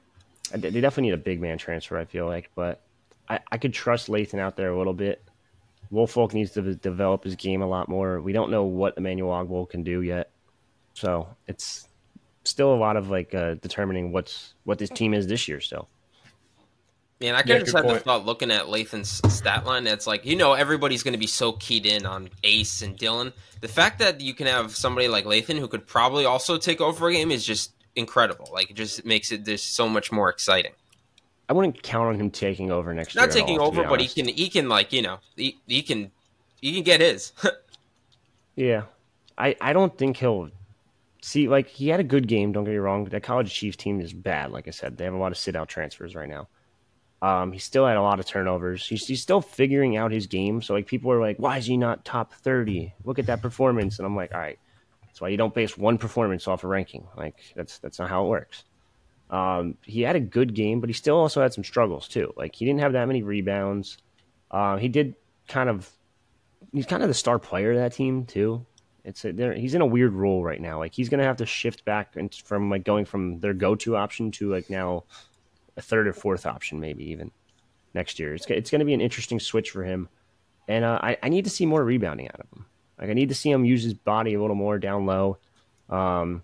I- 0.52 0.58
They 0.58 0.80
definitely 0.80 1.10
need 1.10 1.14
a 1.14 1.18
big 1.18 1.40
man 1.40 1.58
transfer. 1.58 1.96
I 1.98 2.04
feel 2.04 2.26
like, 2.26 2.50
but 2.54 2.80
I, 3.28 3.40
I 3.50 3.58
could 3.58 3.72
trust 3.72 4.08
Lathan 4.08 4.38
out 4.38 4.56
there 4.56 4.70
a 4.70 4.78
little 4.78 4.94
bit. 4.94 5.22
Woolfolk 5.90 6.34
needs 6.34 6.50
to 6.52 6.74
develop 6.74 7.24
his 7.24 7.36
game 7.36 7.62
a 7.62 7.66
lot 7.66 7.88
more. 7.88 8.20
We 8.20 8.32
don't 8.32 8.50
know 8.50 8.64
what 8.64 8.94
Emmanuel 8.96 9.30
Ogbo 9.30 9.68
can 9.68 9.82
do 9.84 10.02
yet, 10.02 10.30
so 10.94 11.28
it's 11.46 11.86
still 12.44 12.74
a 12.74 12.76
lot 12.76 12.96
of 12.96 13.08
like 13.08 13.34
uh, 13.34 13.54
determining 13.54 14.10
what's 14.10 14.54
what 14.64 14.78
this 14.78 14.90
team 14.90 15.14
is 15.14 15.28
this 15.28 15.46
year. 15.46 15.60
Still, 15.60 15.88
Man, 17.20 17.34
I 17.34 17.38
Yeah, 17.38 17.42
can 17.44 17.58
just 17.60 17.72
good 17.72 17.84
have 17.86 17.94
the 17.94 18.00
thought 18.00 18.26
looking 18.26 18.50
at 18.50 18.64
Lathan's 18.66 19.22
stat 19.32 19.64
line. 19.64 19.86
It's 19.86 20.08
like 20.08 20.26
you 20.26 20.34
know 20.34 20.54
everybody's 20.54 21.04
going 21.04 21.12
to 21.14 21.18
be 21.18 21.26
so 21.28 21.52
keyed 21.52 21.86
in 21.86 22.04
on 22.04 22.30
Ace 22.42 22.82
and 22.82 22.98
Dylan. 22.98 23.32
The 23.60 23.68
fact 23.68 24.00
that 24.00 24.20
you 24.20 24.34
can 24.34 24.48
have 24.48 24.74
somebody 24.74 25.06
like 25.06 25.24
Lathan 25.24 25.58
who 25.58 25.68
could 25.68 25.86
probably 25.86 26.24
also 26.24 26.58
take 26.58 26.80
over 26.80 27.08
a 27.08 27.12
game 27.12 27.30
is 27.30 27.44
just 27.46 27.72
incredible. 27.96 28.48
Like 28.52 28.70
it 28.70 28.74
just 28.74 29.04
makes 29.04 29.32
it 29.32 29.44
just 29.44 29.74
so 29.74 29.88
much 29.88 30.12
more 30.12 30.28
exciting. 30.30 30.72
I 31.48 31.52
wouldn't 31.52 31.82
count 31.82 32.08
on 32.08 32.20
him 32.20 32.30
taking 32.30 32.70
over 32.70 32.92
next 32.92 33.14
year. 33.14 33.24
Not 33.24 33.32
taking 33.32 33.58
all, 33.58 33.68
over, 33.68 33.84
but 33.84 34.00
he 34.00 34.08
can 34.08 34.28
he 34.28 34.48
can 34.48 34.68
like 34.68 34.92
you 34.92 35.02
know 35.02 35.18
he, 35.36 35.58
he 35.66 35.82
can 35.82 36.10
he 36.60 36.74
can 36.74 36.82
get 36.82 37.00
his. 37.00 37.32
Yeah, 38.56 38.84
I 39.36 39.54
I 39.60 39.74
don't 39.74 39.96
think 39.96 40.16
he'll 40.16 40.50
see 41.20 41.46
like 41.46 41.68
he 41.68 41.88
had 41.88 42.00
a 42.00 42.04
good 42.04 42.26
game. 42.26 42.52
Don't 42.52 42.64
get 42.64 42.70
me 42.70 42.78
wrong. 42.78 43.04
That 43.04 43.22
college 43.22 43.52
Chiefs 43.52 43.76
team 43.76 44.00
is 44.00 44.12
bad. 44.12 44.50
Like 44.50 44.66
I 44.66 44.70
said, 44.70 44.96
they 44.96 45.04
have 45.04 45.12
a 45.12 45.18
lot 45.18 45.30
of 45.30 45.38
sit 45.38 45.54
out 45.54 45.68
transfers 45.68 46.14
right 46.14 46.28
now. 46.28 46.48
Um, 47.22 47.52
he 47.52 47.58
still 47.58 47.86
had 47.86 47.96
a 47.96 48.02
lot 48.02 48.18
of 48.18 48.26
turnovers. 48.26 48.86
He's, 48.86 49.06
he's 49.06 49.22
still 49.22 49.40
figuring 49.40 49.96
out 49.96 50.10
his 50.10 50.26
game. 50.26 50.60
So 50.62 50.74
like 50.74 50.86
people 50.86 51.10
are 51.12 51.20
like, 51.20 51.38
why 51.38 51.58
is 51.58 51.66
he 51.66 51.76
not 51.76 52.04
top 52.04 52.32
thirty? 52.32 52.94
Look 53.04 53.18
at 53.18 53.26
that 53.26 53.42
performance. 53.42 53.98
And 53.98 54.06
I'm 54.06 54.16
like, 54.16 54.32
all 54.32 54.40
right, 54.40 54.58
that's 55.16 55.22
why 55.22 55.28
you 55.30 55.38
don't 55.38 55.54
base 55.54 55.78
one 55.78 55.96
performance 55.96 56.46
off 56.46 56.62
a 56.62 56.68
ranking. 56.68 57.06
Like 57.16 57.36
that's 57.54 57.78
that's 57.78 57.98
not 57.98 58.10
how 58.10 58.26
it 58.26 58.28
works. 58.28 58.64
Um, 59.30 59.78
he 59.80 60.02
had 60.02 60.14
a 60.14 60.20
good 60.20 60.52
game, 60.52 60.78
but 60.78 60.90
he 60.90 60.92
still 60.92 61.16
also 61.16 61.40
had 61.40 61.54
some 61.54 61.64
struggles 61.64 62.06
too. 62.06 62.34
Like 62.36 62.54
he 62.54 62.66
didn't 62.66 62.80
have 62.80 62.92
that 62.92 63.06
many 63.06 63.22
rebounds. 63.22 63.96
Uh, 64.50 64.76
he 64.76 64.88
did 64.88 65.14
kind 65.48 65.70
of 65.70 65.90
he's 66.70 66.84
kind 66.84 67.02
of 67.02 67.08
the 67.08 67.14
star 67.14 67.38
player 67.38 67.70
of 67.70 67.78
that 67.78 67.94
team 67.94 68.26
too. 68.26 68.66
It's 69.04 69.24
a, 69.24 69.54
he's 69.54 69.74
in 69.74 69.80
a 69.80 69.86
weird 69.86 70.12
role 70.12 70.44
right 70.44 70.60
now. 70.60 70.78
Like 70.78 70.92
he's 70.92 71.08
gonna 71.08 71.24
have 71.24 71.38
to 71.38 71.46
shift 71.46 71.86
back 71.86 72.16
and 72.16 72.34
from 72.34 72.68
like 72.68 72.84
going 72.84 73.06
from 73.06 73.40
their 73.40 73.54
go-to 73.54 73.96
option 73.96 74.30
to 74.32 74.52
like 74.52 74.68
now 74.68 75.04
a 75.78 75.80
third 75.80 76.06
or 76.08 76.12
fourth 76.12 76.44
option, 76.44 76.78
maybe 76.78 77.04
even 77.04 77.30
next 77.94 78.18
year. 78.18 78.34
It's 78.34 78.44
it's 78.50 78.70
gonna 78.70 78.84
be 78.84 78.92
an 78.92 79.00
interesting 79.00 79.40
switch 79.40 79.70
for 79.70 79.82
him, 79.82 80.10
and 80.68 80.84
uh, 80.84 80.98
I 81.02 81.16
I 81.22 81.30
need 81.30 81.44
to 81.44 81.50
see 81.50 81.64
more 81.64 81.82
rebounding 81.82 82.28
out 82.28 82.40
of 82.40 82.52
him. 82.52 82.66
Like 82.98 83.10
I 83.10 83.12
need 83.12 83.28
to 83.28 83.34
see 83.34 83.50
him 83.50 83.64
use 83.64 83.82
his 83.82 83.94
body 83.94 84.34
a 84.34 84.40
little 84.40 84.56
more 84.56 84.78
down 84.78 85.06
low. 85.06 85.38
Um, 85.88 86.42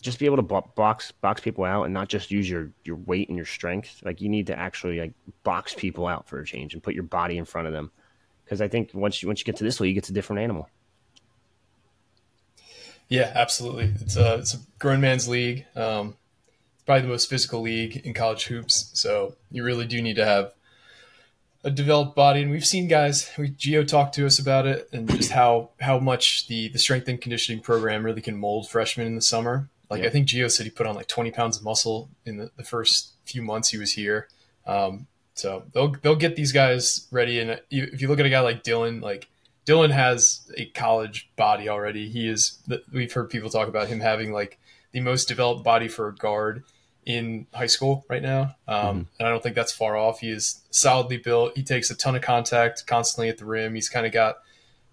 just 0.00 0.18
be 0.18 0.26
able 0.26 0.36
to 0.36 0.42
box 0.42 1.12
box 1.12 1.40
people 1.40 1.64
out 1.64 1.84
and 1.84 1.94
not 1.94 2.08
just 2.08 2.30
use 2.30 2.48
your 2.48 2.70
your 2.84 2.96
weight 2.96 3.28
and 3.28 3.36
your 3.36 3.46
strength. 3.46 4.00
Like 4.04 4.20
you 4.20 4.28
need 4.28 4.46
to 4.48 4.58
actually 4.58 5.00
like 5.00 5.12
box 5.42 5.74
people 5.74 6.06
out 6.06 6.28
for 6.28 6.40
a 6.40 6.44
change 6.44 6.74
and 6.74 6.82
put 6.82 6.94
your 6.94 7.02
body 7.02 7.38
in 7.38 7.44
front 7.44 7.66
of 7.66 7.72
them. 7.72 7.90
Because 8.44 8.60
I 8.60 8.68
think 8.68 8.90
once 8.94 9.22
you 9.22 9.28
once 9.28 9.40
you 9.40 9.44
get 9.44 9.56
to 9.56 9.64
this 9.64 9.80
league, 9.80 9.98
it's 9.98 10.08
a 10.08 10.12
different 10.12 10.42
animal. 10.42 10.68
Yeah, 13.08 13.32
absolutely. 13.34 13.94
It's 14.00 14.16
a 14.16 14.34
it's 14.36 14.54
a 14.54 14.58
grown 14.78 15.00
man's 15.00 15.28
league. 15.28 15.66
Um, 15.74 16.16
probably 16.86 17.02
the 17.02 17.08
most 17.08 17.28
physical 17.28 17.60
league 17.62 17.96
in 17.96 18.14
college 18.14 18.46
hoops. 18.46 18.90
So 18.94 19.34
you 19.50 19.64
really 19.64 19.86
do 19.86 20.00
need 20.00 20.16
to 20.16 20.24
have 20.24 20.52
a 21.64 21.70
developed 21.70 22.14
body, 22.14 22.42
and 22.42 22.50
we've 22.50 22.66
seen 22.66 22.88
guys. 22.88 23.30
We 23.36 23.48
Geo 23.48 23.82
talked 23.84 24.14
to 24.14 24.26
us 24.26 24.38
about 24.38 24.66
it, 24.66 24.88
and 24.92 25.08
just 25.10 25.32
how 25.32 25.70
how 25.80 25.98
much 25.98 26.46
the 26.46 26.68
the 26.68 26.78
strength 26.78 27.08
and 27.08 27.20
conditioning 27.20 27.62
program 27.62 28.04
really 28.04 28.20
can 28.20 28.36
mold 28.36 28.68
freshmen 28.68 29.06
in 29.06 29.14
the 29.14 29.22
summer. 29.22 29.68
Like 29.90 30.02
yeah. 30.02 30.08
I 30.08 30.10
think 30.10 30.26
Geo 30.26 30.48
said 30.48 30.64
he 30.64 30.70
put 30.70 30.86
on 30.86 30.94
like 30.94 31.08
20 31.08 31.30
pounds 31.30 31.56
of 31.56 31.64
muscle 31.64 32.10
in 32.26 32.36
the, 32.36 32.50
the 32.56 32.62
first 32.62 33.12
few 33.24 33.40
months 33.42 33.70
he 33.70 33.78
was 33.78 33.92
here. 33.92 34.28
Um, 34.66 35.06
so 35.34 35.64
they'll 35.72 35.92
they'll 36.02 36.16
get 36.16 36.36
these 36.36 36.52
guys 36.52 37.06
ready. 37.10 37.40
And 37.40 37.60
if 37.70 38.00
you 38.00 38.08
look 38.08 38.20
at 38.20 38.26
a 38.26 38.30
guy 38.30 38.40
like 38.40 38.62
Dylan, 38.62 39.02
like 39.02 39.28
Dylan 39.66 39.90
has 39.90 40.50
a 40.56 40.66
college 40.66 41.30
body 41.36 41.68
already. 41.68 42.08
He 42.08 42.28
is. 42.28 42.58
We've 42.92 43.12
heard 43.12 43.30
people 43.30 43.50
talk 43.50 43.68
about 43.68 43.88
him 43.88 44.00
having 44.00 44.32
like 44.32 44.58
the 44.92 45.00
most 45.00 45.28
developed 45.28 45.64
body 45.64 45.88
for 45.88 46.08
a 46.08 46.14
guard 46.14 46.64
in 47.08 47.46
high 47.54 47.66
school 47.66 48.04
right 48.10 48.22
now. 48.22 48.54
Um, 48.68 48.78
mm-hmm. 48.78 49.02
And 49.18 49.28
I 49.28 49.30
don't 49.30 49.42
think 49.42 49.56
that's 49.56 49.72
far 49.72 49.96
off. 49.96 50.20
He 50.20 50.30
is 50.30 50.62
solidly 50.70 51.16
built. 51.16 51.56
He 51.56 51.62
takes 51.62 51.90
a 51.90 51.96
ton 51.96 52.14
of 52.14 52.22
contact 52.22 52.86
constantly 52.86 53.30
at 53.30 53.38
the 53.38 53.46
rim. 53.46 53.74
He's 53.74 53.88
kind 53.88 54.06
of 54.06 54.12
got 54.12 54.36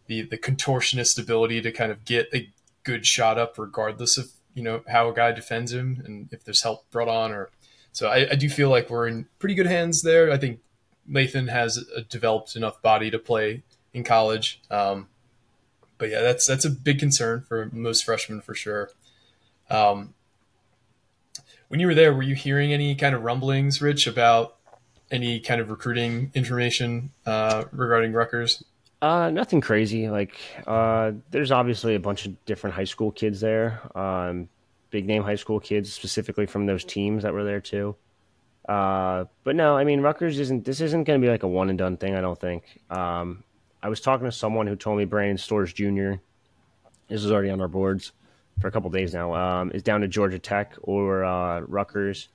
the 0.07 0.21
the 0.21 0.37
contortionist 0.37 1.19
ability 1.19 1.61
to 1.61 1.71
kind 1.71 1.91
of 1.91 2.05
get 2.05 2.29
a 2.33 2.49
good 2.83 3.05
shot 3.05 3.37
up 3.37 3.57
regardless 3.57 4.17
of 4.17 4.31
you 4.53 4.63
know 4.63 4.81
how 4.87 5.09
a 5.09 5.13
guy 5.13 5.31
defends 5.31 5.73
him 5.73 6.01
and 6.05 6.29
if 6.31 6.43
there's 6.43 6.61
help 6.61 6.89
brought 6.91 7.07
on 7.07 7.31
or 7.31 7.49
so 7.91 8.07
I, 8.07 8.29
I 8.31 8.35
do 8.35 8.47
feel 8.47 8.69
like 8.69 8.89
we're 8.89 9.07
in 9.07 9.25
pretty 9.39 9.55
good 9.55 9.65
hands 9.65 10.01
there. 10.01 10.31
I 10.31 10.37
think 10.37 10.59
Lathan 11.09 11.49
has 11.49 11.77
a 11.95 12.01
developed 12.01 12.55
enough 12.55 12.81
body 12.81 13.09
to 13.09 13.17
play 13.17 13.63
in 13.93 14.03
college. 14.03 14.61
Um, 14.69 15.07
but 15.97 16.09
yeah, 16.09 16.21
that's 16.21 16.45
that's 16.45 16.65
a 16.65 16.69
big 16.69 16.99
concern 16.99 17.45
for 17.47 17.69
most 17.71 18.03
freshmen 18.03 18.41
for 18.41 18.53
sure. 18.53 18.89
Um, 19.69 20.13
when 21.67 21.79
you 21.79 21.87
were 21.87 21.95
there, 21.95 22.13
were 22.13 22.23
you 22.23 22.35
hearing 22.35 22.73
any 22.73 22.95
kind 22.95 23.15
of 23.15 23.23
rumblings, 23.23 23.81
Rich, 23.81 24.07
about 24.07 24.57
any 25.11 25.39
kind 25.39 25.61
of 25.61 25.69
recruiting 25.69 26.31
information 26.33 27.11
uh, 27.25 27.65
regarding 27.71 28.13
Rutgers? 28.13 28.63
Uh, 29.01 29.29
nothing 29.29 29.61
crazy. 29.61 30.09
Like, 30.09 30.35
uh, 30.65 31.11
there's 31.31 31.51
obviously 31.51 31.95
a 31.95 31.99
bunch 31.99 32.25
of 32.25 32.45
different 32.45 32.75
high 32.75 32.85
school 32.85 33.11
kids 33.11 33.39
there. 33.39 33.81
Um, 33.97 34.49
big 34.89 35.05
name 35.05 35.23
high 35.23 35.35
school 35.35 35.59
kids, 35.59 35.93
specifically 35.93 36.45
from 36.45 36.65
those 36.65 36.83
teams 36.83 37.23
that 37.23 37.33
were 37.33 37.43
there 37.43 37.61
too. 37.61 37.95
Uh, 38.67 39.25
but 39.43 39.55
no, 39.55 39.77
I 39.77 39.83
mean, 39.83 40.01
Rutgers 40.01 40.39
isn't. 40.39 40.65
This 40.65 40.81
isn't 40.81 41.03
going 41.03 41.21
to 41.21 41.25
be 41.25 41.29
like 41.29 41.43
a 41.43 41.47
one 41.47 41.69
and 41.69 41.77
done 41.77 41.97
thing. 41.97 42.15
I 42.15 42.21
don't 42.21 42.39
think. 42.39 42.81
Um, 42.89 43.43
I 43.83 43.89
was 43.89 44.01
talking 44.01 44.25
to 44.25 44.31
someone 44.31 44.65
who 44.65 44.75
told 44.75 44.97
me 44.97 45.05
Brandon 45.05 45.37
Stores 45.37 45.71
Jr. 45.71 46.13
This 47.07 47.23
is 47.23 47.31
already 47.31 47.51
on 47.51 47.61
our 47.61 47.67
boards 47.67 48.11
for 48.59 48.67
a 48.67 48.71
couple 48.71 48.89
days 48.89 49.13
now. 49.13 49.33
Um, 49.33 49.71
is 49.71 49.83
down 49.83 50.01
to 50.01 50.07
Georgia 50.07 50.39
Tech 50.39 50.73
or 50.81 51.23
uh, 51.23 51.61
Rutgers. 51.61 52.29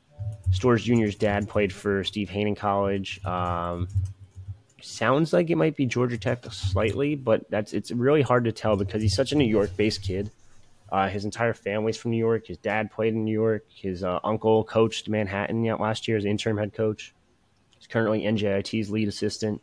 Stores 0.51 0.85
Jr.'s 0.85 1.14
dad 1.14 1.49
played 1.49 1.73
for 1.73 2.05
Steve 2.05 2.29
Haynen 2.31 2.55
College. 2.55 3.25
Um, 3.25 3.89
sounds 4.83 5.33
like 5.33 5.51
it 5.51 5.57
might 5.57 5.77
be 5.77 5.87
Georgia 5.87 6.18
Tech 6.18 6.45
slightly, 6.53 7.14
but 7.14 7.49
that's 7.51 7.73
it's 7.73 7.91
really 7.91 8.23
hard 8.23 8.45
to 8.45 8.53
tell 8.53 8.77
because 8.77 9.03
he's 9.03 9.14
such 9.14 9.33
a 9.33 9.35
New 9.37 9.47
York 9.47 9.77
based 9.77 10.03
kid. 10.03 10.31
Uh, 10.91 11.09
his 11.09 11.25
entire 11.25 11.55
family's 11.55 11.97
from 11.97 12.11
New 12.11 12.16
York. 12.18 12.49
His 12.49 12.59
dad 12.59 12.91
played 12.91 13.14
in 13.14 13.25
New 13.25 13.33
York. 13.33 13.64
His 13.73 14.03
uh, 14.03 14.18
uncle 14.25 14.64
coached 14.64 15.09
Manhattan 15.09 15.62
last 15.79 16.09
year 16.09 16.16
as 16.16 16.25
interim 16.25 16.59
head 16.59 16.75
coach. 16.75 17.14
He's 17.79 17.87
currently 17.87 18.23
NJIT's 18.23 18.91
lead 18.91 19.07
assistant. 19.07 19.62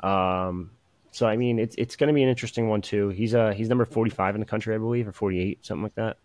Um, 0.00 0.70
so 1.14 1.28
I 1.28 1.36
mean, 1.36 1.60
it's 1.60 1.76
it's 1.78 1.94
going 1.94 2.08
to 2.08 2.12
be 2.12 2.24
an 2.24 2.28
interesting 2.28 2.68
one 2.68 2.82
too. 2.82 3.10
He's 3.10 3.36
uh 3.36 3.52
he's 3.52 3.68
number 3.68 3.84
forty 3.84 4.10
five 4.10 4.34
in 4.34 4.40
the 4.40 4.46
country, 4.46 4.74
I 4.74 4.78
believe, 4.78 5.06
or 5.06 5.12
forty 5.12 5.38
eight, 5.38 5.64
something 5.64 5.84
like 5.84 5.94
that. 5.94 6.16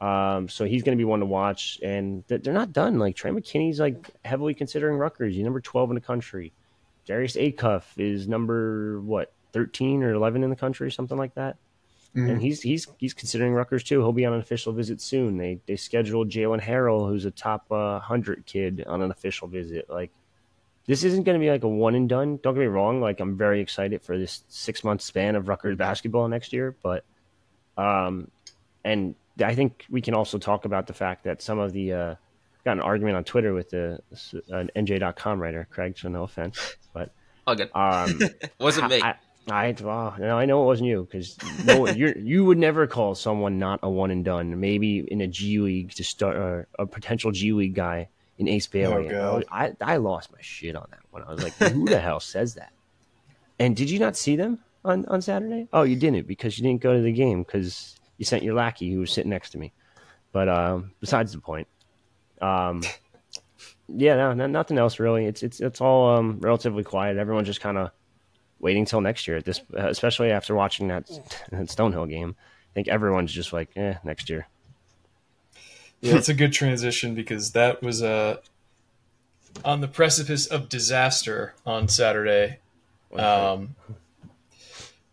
Um, 0.00 0.48
so 0.48 0.64
he's 0.64 0.82
going 0.82 0.96
to 0.96 1.00
be 1.00 1.04
one 1.04 1.20
to 1.20 1.26
watch, 1.26 1.78
and 1.82 2.24
they're 2.26 2.54
not 2.54 2.72
done. 2.72 2.98
Like 2.98 3.14
Trey 3.14 3.30
McKenney's 3.30 3.78
like 3.78 4.10
heavily 4.24 4.54
considering 4.54 4.96
Rutgers. 4.96 5.34
He's 5.34 5.44
number 5.44 5.60
twelve 5.60 5.90
in 5.90 5.96
the 5.96 6.00
country. 6.00 6.54
Darius 7.06 7.36
Acuff 7.36 7.84
is 7.98 8.26
number 8.26 9.02
what 9.02 9.32
thirteen 9.52 10.02
or 10.02 10.12
eleven 10.12 10.42
in 10.42 10.48
the 10.48 10.56
country, 10.56 10.90
something 10.90 11.18
like 11.18 11.34
that. 11.34 11.56
Mm-hmm. 12.14 12.30
And 12.30 12.40
he's 12.40 12.62
he's 12.62 12.88
he's 12.96 13.12
considering 13.12 13.52
Rutgers 13.52 13.84
too. 13.84 14.00
He'll 14.00 14.12
be 14.12 14.24
on 14.24 14.32
an 14.32 14.40
official 14.40 14.72
visit 14.72 15.02
soon. 15.02 15.36
They 15.36 15.60
they 15.66 15.76
scheduled 15.76 16.30
Jalen 16.30 16.62
Harrell, 16.62 17.06
who's 17.06 17.26
a 17.26 17.30
top 17.30 17.70
uh, 17.70 18.00
hundred 18.00 18.46
kid, 18.46 18.82
on 18.86 19.02
an 19.02 19.10
official 19.10 19.46
visit. 19.46 19.90
Like 19.90 20.10
this 20.86 21.02
isn't 21.02 21.24
going 21.24 21.38
to 21.38 21.44
be 21.44 21.50
like 21.50 21.64
a 21.64 21.68
one 21.68 21.94
and 21.94 22.08
done. 22.08 22.38
Don't 22.42 22.54
get 22.54 22.60
me 22.60 22.66
wrong. 22.66 23.00
Like 23.00 23.20
I'm 23.20 23.36
very 23.36 23.60
excited 23.60 24.02
for 24.02 24.16
this 24.16 24.44
six 24.48 24.84
month 24.84 25.02
span 25.02 25.34
of 25.34 25.48
Rutgers 25.48 25.76
basketball 25.76 26.28
next 26.28 26.52
year. 26.52 26.76
But 26.82 27.04
um, 27.76 28.30
and 28.84 29.14
I 29.44 29.54
think 29.54 29.84
we 29.90 30.00
can 30.00 30.14
also 30.14 30.38
talk 30.38 30.64
about 30.64 30.86
the 30.86 30.94
fact 30.94 31.24
that 31.24 31.42
some 31.42 31.58
of 31.58 31.72
the 31.72 31.92
uh, 31.92 32.14
got 32.64 32.72
an 32.72 32.80
argument 32.80 33.16
on 33.16 33.24
Twitter 33.24 33.52
with 33.52 33.70
the 33.70 34.00
an 34.48 34.70
NJ.com 34.76 35.40
writer, 35.40 35.66
Craig. 35.70 35.98
So 35.98 36.08
no 36.08 36.22
offense, 36.22 36.76
but 36.92 37.10
all 37.46 37.56
good. 37.56 37.70
Um, 37.74 38.20
wasn't 38.60 38.90
me. 38.90 39.02
I, 39.02 39.16
I, 39.48 39.74
well, 39.80 40.14
no, 40.18 40.38
I 40.38 40.44
know 40.44 40.62
it 40.62 40.66
wasn't 40.66 40.88
you 40.88 41.06
because 41.10 41.36
no, 41.64 41.88
you 41.88 42.14
you 42.16 42.44
would 42.44 42.58
never 42.58 42.86
call 42.86 43.16
someone 43.16 43.58
not 43.58 43.80
a 43.82 43.90
one 43.90 44.12
and 44.12 44.24
done. 44.24 44.58
Maybe 44.60 45.00
in 45.00 45.20
a 45.20 45.26
G 45.26 45.58
League 45.58 45.92
to 45.94 46.04
start 46.04 46.36
uh, 46.36 46.82
a 46.82 46.86
potential 46.86 47.32
G 47.32 47.52
League 47.52 47.74
guy 47.74 48.08
in 48.38 48.48
Ace 48.48 48.66
Bailey. 48.66 49.12
Oh, 49.14 49.42
I, 49.50 49.72
I 49.80 49.96
lost 49.96 50.32
my 50.32 50.40
shit 50.40 50.76
on 50.76 50.86
that 50.90 51.00
one. 51.10 51.22
I 51.22 51.32
was 51.32 51.42
like, 51.42 51.54
who 51.54 51.86
the 51.86 52.00
hell 52.00 52.20
says 52.20 52.54
that? 52.54 52.72
And 53.58 53.74
did 53.74 53.90
you 53.90 53.98
not 53.98 54.16
see 54.16 54.36
them 54.36 54.58
on 54.84 55.06
on 55.06 55.22
Saturday? 55.22 55.68
Oh, 55.72 55.82
you 55.82 55.96
didn't 55.96 56.26
because 56.26 56.58
you 56.58 56.64
didn't 56.64 56.82
go 56.82 56.94
to 56.94 57.02
the 57.02 57.12
game 57.12 57.42
because 57.42 57.96
you 58.18 58.24
sent 58.24 58.42
your 58.42 58.54
lackey 58.54 58.92
who 58.92 59.00
was 59.00 59.10
sitting 59.10 59.30
next 59.30 59.50
to 59.50 59.58
me. 59.58 59.72
But 60.32 60.48
um, 60.48 60.92
besides 61.00 61.32
the 61.32 61.38
point, 61.38 61.68
um, 62.42 62.82
yeah, 63.88 64.16
no, 64.16 64.32
no, 64.34 64.46
nothing 64.46 64.78
else 64.78 64.98
really. 64.98 65.24
It's 65.24 65.42
it's 65.42 65.60
it's 65.60 65.80
all 65.80 66.16
um, 66.16 66.38
relatively 66.40 66.84
quiet. 66.84 67.16
Everyone's 67.16 67.46
just 67.48 67.60
kind 67.60 67.78
of 67.78 67.90
waiting 68.58 68.84
till 68.84 69.00
next 69.00 69.26
year. 69.26 69.38
At 69.38 69.44
this, 69.44 69.60
especially 69.74 70.30
after 70.30 70.54
watching 70.54 70.88
that, 70.88 71.06
that 71.50 71.68
Stonehill 71.68 72.08
game, 72.08 72.36
I 72.38 72.72
think 72.74 72.88
everyone's 72.88 73.32
just 73.32 73.52
like, 73.52 73.70
eh, 73.76 73.94
next 74.04 74.28
year. 74.28 74.46
Yeah, 76.00 76.16
it's 76.16 76.28
a 76.28 76.34
good 76.34 76.52
transition 76.52 77.14
because 77.14 77.52
that 77.52 77.82
was 77.82 78.02
uh, 78.02 78.38
on 79.64 79.80
the 79.80 79.88
precipice 79.88 80.46
of 80.46 80.68
disaster 80.68 81.54
on 81.64 81.88
Saturday. 81.88 82.58
Um, 83.14 83.76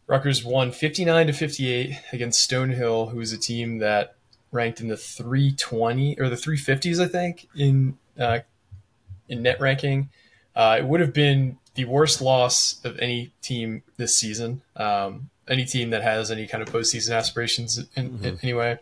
Rutgers 0.08 0.44
won 0.44 0.72
59 0.72 1.28
to 1.28 1.34
58 1.34 2.00
against 2.12 2.50
Stonehill, 2.50 3.12
who 3.12 3.20
is 3.20 3.32
a 3.32 3.38
team 3.38 3.80
that 3.80 4.16
ranked 4.52 4.82
in 4.82 4.88
the 4.88 4.98
320 4.98 6.20
or 6.20 6.30
the 6.30 6.36
350s, 6.36 7.02
I 7.02 7.08
think, 7.08 7.48
in 7.56 7.98
uh, 8.20 8.40
in 9.30 9.42
net 9.42 9.60
ranking. 9.60 10.10
Uh, 10.56 10.78
it 10.80 10.86
would 10.86 11.00
have 11.00 11.14
been 11.14 11.58
the 11.76 11.86
worst 11.86 12.22
loss 12.22 12.84
of 12.84 13.00
any 13.00 13.34
team 13.42 13.84
this 13.98 14.16
season. 14.16 14.62
Um, 14.76 15.30
any 15.48 15.66
team 15.66 15.90
that 15.90 16.04
has 16.04 16.32
any 16.32 16.48
kind 16.48 16.62
of 16.62 16.70
postseason 16.70 17.16
aspirations 17.16 17.78
in, 17.96 18.12
mm-hmm. 18.12 18.26
in 18.26 18.40
anyway. 18.44 18.80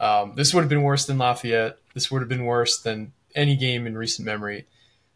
Um, 0.00 0.32
this 0.34 0.52
would 0.54 0.62
have 0.62 0.68
been 0.70 0.82
worse 0.82 1.04
than 1.06 1.18
Lafayette. 1.18 1.78
This 1.94 2.10
would 2.10 2.22
have 2.22 2.28
been 2.28 2.46
worse 2.46 2.80
than 2.80 3.12
any 3.34 3.54
game 3.54 3.86
in 3.86 3.96
recent 3.96 4.26
memory. 4.26 4.66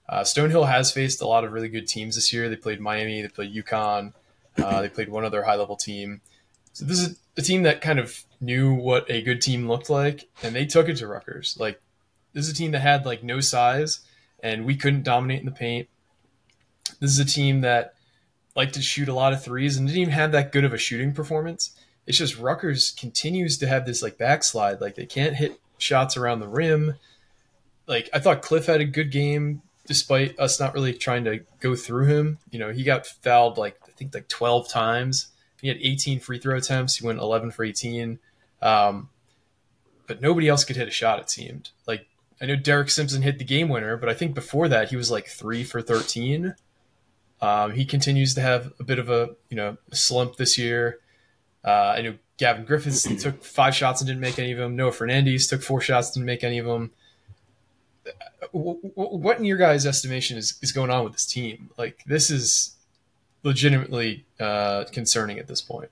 Uh, 0.09 0.21
Stonehill 0.21 0.69
has 0.69 0.93
faced 0.93 1.23
a 1.23 1.27
lot 1.27 1.45
of 1.45 1.53
really 1.53 1.69
good 1.69 1.89
teams 1.89 2.15
this 2.15 2.33
year. 2.33 2.49
They 2.49 2.57
played 2.57 2.81
Miami, 2.81 3.23
they 3.23 3.29
played 3.29 3.55
UConn, 3.55 4.13
uh, 4.63 4.83
they 4.83 4.91
played 4.91 5.09
one 5.09 5.25
other 5.25 5.43
high 5.43 5.57
level 5.57 5.77
team. 5.77 6.21
So 6.75 6.85
this 6.85 7.01
is 7.01 7.19
a 7.37 7.43
team 7.43 7.63
that 7.63 7.81
kind 7.81 7.99
of 7.99 8.23
knew 8.41 8.75
what 8.75 9.11
a 9.11 9.23
good 9.23 9.41
team 9.41 9.67
looked 9.67 9.89
like, 9.89 10.29
and 10.43 10.55
they 10.55 10.67
took 10.67 10.89
it 10.89 10.97
to 10.99 11.07
Rutgers. 11.07 11.57
Like 11.59 11.81
this 12.35 12.47
is 12.47 12.53
a 12.53 12.55
team 12.55 12.73
that 12.73 12.81
had 12.81 13.07
like 13.07 13.23
no 13.23 13.41
size, 13.41 14.01
and 14.43 14.67
we 14.67 14.77
couldn't 14.77 15.05
dominate 15.05 15.41
in 15.41 15.47
the 15.47 15.53
paint. 15.53 15.89
This 17.01 17.11
is 17.11 17.19
a 17.19 17.25
team 17.25 17.63
that 17.63 17.95
liked 18.55 18.75
to 18.75 18.83
shoot 18.83 19.09
a 19.09 19.15
lot 19.15 19.33
of 19.33 19.43
threes 19.43 19.77
and 19.77 19.87
didn't 19.87 20.03
even 20.03 20.13
have 20.13 20.33
that 20.33 20.53
good 20.53 20.65
of 20.65 20.73
a 20.73 20.79
shooting 20.79 21.13
performance. 21.15 21.77
It's 22.07 22.19
just 22.19 22.39
Rutgers 22.39 22.91
continues 22.91 23.59
to 23.59 23.67
have 23.67 23.87
this 23.87 24.03
like 24.03 24.19
backslide. 24.19 24.81
Like 24.81 24.95
they 24.95 25.07
can't 25.07 25.37
hit 25.37 25.61
shots 25.79 26.17
around 26.17 26.41
the 26.41 26.49
rim. 26.49 26.97
Like 27.87 28.09
I 28.13 28.19
thought 28.19 28.43
Cliff 28.43 28.67
had 28.67 28.81
a 28.81 28.87
good 28.87 29.11
game 29.11 29.63
despite 29.87 30.39
us 30.39 30.59
not 30.59 30.75
really 30.75 30.95
trying 30.95 31.25
to 31.25 31.41
go 31.61 31.75
through 31.75 32.07
him. 32.07 32.39
You 32.51 32.59
know, 32.59 32.73
he 32.73 32.85
got 32.85 33.07
fouled 33.07 33.59
like 33.59 33.79
I 33.87 33.91
think 33.93 34.15
like 34.15 34.29
12 34.29 34.69
times. 34.69 35.29
He 35.61 35.69
had 35.69 35.79
18 35.81 36.21
free 36.21 36.39
throw 36.39 36.57
attempts. 36.57 36.97
He 36.97 37.07
went 37.07 37.21
11 37.21 37.51
for 37.53 37.65
18. 37.65 38.19
Um, 38.61 39.09
but 40.07 40.21
nobody 40.21 40.49
else 40.49 40.65
could 40.65 40.77
hit 40.77 40.89
a 40.89 40.91
shot, 40.91 41.21
it 41.21 41.31
seemed. 41.31 41.71
Like, 41.87 42.07
I 42.41 42.47
know 42.47 42.57
Derek 42.57 42.91
Simpson 42.91 43.23
hit 43.23 43.39
the 43.39 43.45
game 43.45 43.69
winner, 43.71 43.97
but 43.97 44.09
I 44.11 44.15
think 44.15 44.35
before 44.35 44.69
that 44.69 44.91
he 44.91 44.97
was 44.97 45.11
like 45.11 45.27
three 45.27 45.65
for 45.65 45.81
13. 45.81 46.55
Um, 47.41 47.73
he 47.73 47.85
continues 47.85 48.35
to 48.35 48.41
have 48.41 48.73
a 48.79 48.85
bit 48.85 48.99
of 48.99 49.09
a, 49.09 49.31
you 49.49 49.57
know, 49.57 49.79
slump 49.93 50.37
this 50.37 50.59
year. 50.59 50.99
Uh, 51.65 51.95
I 51.97 52.03
know 52.03 52.15
Gavin 52.37 52.65
Griffiths 52.65 53.03
took 53.23 53.43
five 53.43 53.75
shots 53.75 54.01
and 54.01 54.09
didn't 54.09 54.21
make 54.21 54.39
any 54.39 54.53
of 54.53 54.59
them. 54.59 54.77
Noah 54.77 54.91
Fernandes 54.91 55.49
took 55.49 55.63
four 55.63 55.81
shots, 55.81 56.11
didn't 56.11 56.27
make 56.27 56.45
any 56.45 56.59
of 56.59 56.67
them. 56.67 56.91
What 58.53 59.39
in 59.39 59.45
your 59.45 59.57
guys' 59.57 59.87
estimation 59.87 60.37
is, 60.37 60.59
is 60.63 60.71
going 60.71 60.91
on 60.91 61.05
with 61.05 61.15
this 61.15 61.27
team? 61.27 61.71
Like 61.79 62.05
this 62.07 62.31
is 62.31 62.77
legitimately 63.43 64.25
uh, 64.39 64.85
concerning 64.93 65.39
at 65.39 65.47
this 65.47 65.61
point. 65.61 65.91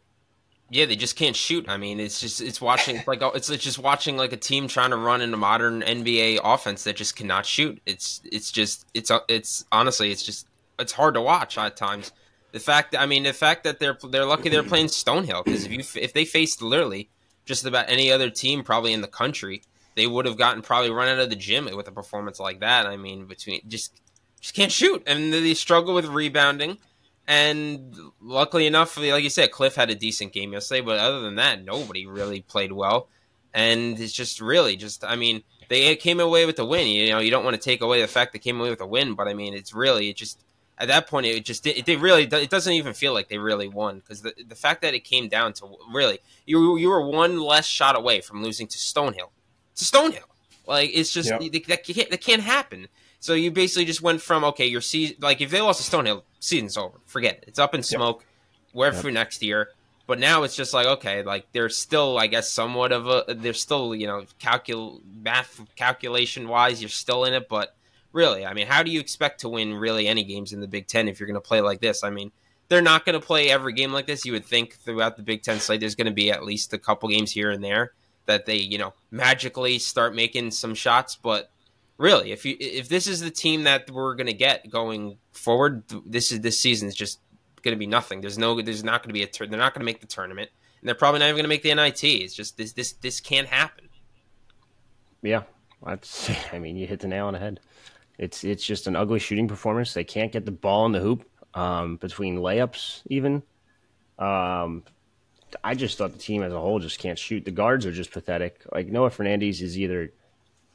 Yeah, 0.73 0.87
they 0.87 0.97
just 0.97 1.16
can't 1.16 1.37
shoot. 1.37 1.68
I 1.68 1.77
mean, 1.77 2.01
it's 2.01 2.18
just 2.18 2.41
it's 2.41 2.61
watching 2.61 2.97
it's 2.97 3.07
like 3.07 3.20
it's, 3.23 3.51
it's 3.51 3.62
just 3.62 3.79
watching 3.79 4.16
like 4.16 4.33
a 4.33 4.39
team 4.39 4.68
trying 4.68 4.91
to 4.91 4.97
run 4.97 5.20
in 5.20 5.33
a 5.33 5.37
modern 5.37 5.83
NBA 5.83 6.41
offense 6.43 6.85
that 6.85 6.97
just 6.97 7.14
cannot 7.14 7.47
shoot. 7.47 7.81
It's 7.85 8.23
it's 8.31 8.51
just 8.51 8.87
it's 8.95 9.11
it's 9.29 9.64
honestly 9.70 10.11
it's 10.11 10.23
just 10.23 10.47
it's 10.79 10.93
hard 10.93 11.14
to 11.14 11.20
watch 11.20 11.59
at 11.59 11.77
times. 11.77 12.12
The 12.53 12.61
fact, 12.61 12.94
I 12.96 13.07
mean, 13.07 13.22
the 13.22 13.32
fact 13.32 13.64
that 13.64 13.80
they're 13.80 13.96
they're 14.11 14.26
lucky 14.26 14.50
they're 14.50 14.62
playing 14.62 14.86
Stonehill 14.86 15.44
because 15.44 15.64
if 15.64 15.72
you 15.72 15.80
if 16.00 16.12
they 16.12 16.24
faced 16.24 16.62
literally 16.62 17.11
just 17.44 17.64
about 17.64 17.86
any 17.88 18.12
other 18.12 18.30
team 18.30 18.62
probably 18.62 18.92
in 18.92 19.00
the 19.00 19.09
country, 19.09 19.62
they 19.94 20.07
would 20.07 20.26
have 20.26 20.36
gotten 20.36 20.62
probably 20.62 20.90
run 20.90 21.09
out 21.09 21.18
of 21.18 21.30
the 21.30 21.36
gym 21.36 21.68
with 21.74 21.88
a 21.88 21.92
performance 21.92 22.38
like 22.38 22.61
that. 22.61 22.86
I 22.86 22.96
mean, 22.96 23.26
between 23.26 23.62
just 23.68 24.00
just 24.40 24.55
can't 24.55 24.72
shoot, 24.72 25.03
and 25.07 25.32
they 25.32 25.55
struggle 25.55 25.94
with 25.94 26.07
rebounding. 26.07 26.78
And 27.26 27.94
luckily 28.20 28.66
enough, 28.66 28.96
like 28.96 29.22
you 29.22 29.30
said, 29.30 29.53
Cliff 29.53 29.76
had 29.76 29.90
a 29.90 29.94
decent 29.94 30.32
game 30.32 30.53
yesterday, 30.53 30.80
but 30.80 30.98
other 30.98 31.20
than 31.20 31.36
that, 31.36 31.64
nobody 31.64 32.05
really 32.07 32.40
played 32.40 32.72
well. 32.72 33.09
And 33.55 33.98
it's 34.00 34.12
just 34.12 34.40
really 34.40 34.76
just, 34.76 35.05
I 35.05 35.14
mean, 35.14 35.42
they 35.68 35.94
came 35.94 36.18
away 36.18 36.46
with 36.46 36.57
the 36.57 36.64
win. 36.64 36.88
You 36.88 37.11
know, 37.11 37.20
you 37.20 37.30
don't 37.30 37.44
want 37.44 37.55
to 37.55 37.62
take 37.62 37.80
away 37.80 38.00
the 38.00 38.09
fact 38.09 38.32
they 38.32 38.38
came 38.38 38.59
away 38.59 38.70
with 38.70 38.80
a 38.80 38.86
win, 38.86 39.14
but 39.14 39.28
I 39.28 39.34
mean, 39.34 39.55
it's 39.55 39.72
really 39.72 40.11
it 40.11 40.16
just 40.16 40.42
at 40.79 40.89
that 40.89 41.07
point, 41.07 41.27
it 41.27 41.45
just 41.45 41.66
it, 41.66 41.89
it 41.89 42.01
really 42.01 42.25
it 42.25 42.51
doesn't 42.51 42.73
even 42.73 42.93
feel 42.93 43.12
like 43.12 43.29
they 43.29 43.39
really 43.39 43.68
won 43.68 43.99
because 43.99 44.23
the 44.23 44.35
the 44.47 44.55
fact 44.55 44.83
that 44.83 44.95
it 44.95 45.05
came 45.05 45.29
down 45.29 45.53
to 45.55 45.77
really 45.93 46.18
you 46.47 46.77
you 46.77 46.89
were 46.89 47.07
one 47.07 47.39
less 47.39 47.66
shot 47.66 47.97
away 47.97 48.20
from 48.20 48.43
losing 48.43 48.66
to 48.66 48.79
Stonehill, 48.79 49.31
to 49.77 49.85
Stonehill. 49.85 50.25
Like 50.66 50.91
it's 50.93 51.12
just 51.12 51.29
yep. 51.29 51.41
that, 51.41 51.85
can't, 51.85 52.11
that 52.11 52.20
can't 52.20 52.43
happen. 52.43 52.89
So 53.20 53.35
you 53.35 53.51
basically 53.51 53.85
just 53.85 54.03
went 54.03 54.23
from 54.23 54.45
okay, 54.45 54.66
your 54.66 54.81
season 54.81 55.16
like 55.20 55.41
if 55.41 55.51
they 55.51 55.61
lost 55.61 55.89
to 55.89 55.97
Stonehill, 55.97 56.23
season's 56.41 56.77
over. 56.77 56.99
Forget 57.07 57.39
it. 57.39 57.45
It's 57.49 57.59
up 57.59 57.75
in 57.75 57.83
smoke. 57.83 58.20
Yep. 58.20 58.75
We're 58.75 58.93
yep. 58.93 59.03
for 59.03 59.11
next 59.11 59.43
year. 59.43 59.68
But 60.07 60.18
now 60.18 60.43
it's 60.43 60.57
just 60.57 60.75
like 60.75 60.87
okay, 60.87 61.23
like 61.23 61.47
there's 61.53 61.77
still, 61.77 62.18
I 62.18 62.27
guess, 62.27 62.51
somewhat 62.51 62.91
of 62.91 63.07
a. 63.07 63.35
There's 63.35 63.61
still, 63.61 63.95
you 63.95 64.07
know, 64.07 64.25
calcul 64.41 65.01
math 65.23 65.61
calculation 65.77 66.49
wise, 66.49 66.83
you're 66.83 66.89
still 66.89 67.25
in 67.25 67.35
it, 67.35 67.49
but 67.49 67.77
really. 68.13 68.47
I 68.47 68.55
mean, 68.55 68.67
how 68.67 68.83
do 68.83 68.91
you 68.91 69.01
expect 69.01 69.41
to 69.41 69.49
win 69.49 69.75
really 69.75 70.07
any 70.07 70.25
games 70.25 70.53
in 70.53 70.61
the 70.61 70.69
Big 70.69 70.87
Ten 70.87 71.09
if 71.09 71.19
you're 71.19 71.27
going 71.27 71.35
to 71.35 71.41
play 71.41 71.61
like 71.61 71.81
this? 71.81 72.05
I 72.05 72.11
mean, 72.11 72.33
they're 72.69 72.83
not 72.83 73.05
going 73.05 73.21
to 73.21 73.27
play 73.27 73.51
every 73.51 73.73
game 73.73 73.93
like 73.93 74.07
this. 74.07 74.25
You 74.25 74.33
would 74.33 74.47
think 74.47 74.75
throughout 74.75 75.17
the 75.17 75.23
Big 75.23 75.43
Ten 75.43 75.61
slate, 75.61 75.81
there's 75.81 75.95
going 75.95 76.07
to 76.07 76.13
be 76.13 76.31
at 76.31 76.45
least 76.45 76.73
a 76.73 76.79
couple 76.79 77.09
games 77.09 77.31
here 77.31 77.51
and 77.51 77.63
there 77.63 77.93
that 78.27 78.47
they, 78.47 78.57
you 78.57 78.79
know, 78.79 78.95
magically 79.11 79.79
start 79.79 80.15
making 80.15 80.51
some 80.53 80.75
shots. 80.75 81.17
But 81.17 81.51
really, 81.99 82.33
if 82.33 82.45
you 82.45 82.57
if 82.59 82.89
this 82.89 83.07
is 83.07 83.21
the 83.21 83.31
team 83.31 83.65
that 83.65 83.91
we're 83.91 84.15
going 84.15 84.27
to 84.27 84.33
get 84.33 84.71
going 84.71 85.19
forward, 85.33 85.83
this 86.07 86.33
is 86.33 86.41
this 86.41 86.59
season 86.59 86.89
is 86.89 86.95
just 86.95 87.21
going 87.63 87.75
to 87.75 87.79
be 87.79 87.87
nothing. 87.87 88.21
There's 88.21 88.39
no, 88.39 88.61
there's 88.61 88.85
not 88.85 89.03
going 89.03 89.09
to 89.09 89.15
be 89.15 89.23
a. 89.23 89.27
Tur- 89.27 89.47
they're 89.47 89.59
not 89.59 89.75
going 89.75 89.81
to 89.81 89.85
make 89.85 90.01
the 90.01 90.07
tournament, 90.07 90.51
and 90.81 90.89
they're 90.89 90.95
probably 90.95 91.21
not 91.21 91.27
even 91.27 91.37
going 91.37 91.45
to 91.45 91.49
make 91.49 91.63
the 91.63 91.75
NIT. 91.75 92.05
It's 92.05 92.35
just 92.35 92.57
this 92.57 92.73
this 92.73 92.93
this 92.93 93.21
can't 93.21 93.49
happen. 93.49 93.89
Yeah, 95.23 95.43
that's. 95.85 96.31
I 96.53 96.59
mean, 96.59 96.77
you 96.77 96.87
hit 96.87 97.01
the 97.01 97.09
nail 97.09 97.27
on 97.27 97.35
the 97.35 97.39
head. 97.39 97.61
It's 98.23 98.45
it's 98.45 98.64
just 98.64 98.87
an 98.87 98.95
ugly 98.95 99.18
shooting 99.18 99.49
performance. 99.49 99.95
They 99.95 100.05
can't 100.05 100.31
get 100.31 100.45
the 100.45 100.53
ball 100.53 100.87
in 100.87 100.93
the 100.93 101.01
hoop 101.01 101.29
um, 101.55 101.97
between 101.97 102.39
layups 102.39 103.03
even. 103.07 103.43
Um, 104.16 104.85
I 105.64 105.75
just 105.75 105.99
thought 105.99 106.12
the 106.12 106.20
team 106.20 106.45
as 106.45 106.53
a 106.53 106.61
whole 106.61 106.79
just 106.79 107.01
can't 107.01 107.18
shoot. 107.18 107.45
The 107.45 107.51
guards 107.51 107.85
are 107.85 107.91
just 107.91 108.12
pathetic. 108.12 108.62
Like 108.73 108.87
Noah 108.87 109.11
Fernandes 109.11 109.61
is 109.61 109.77
either 109.77 110.12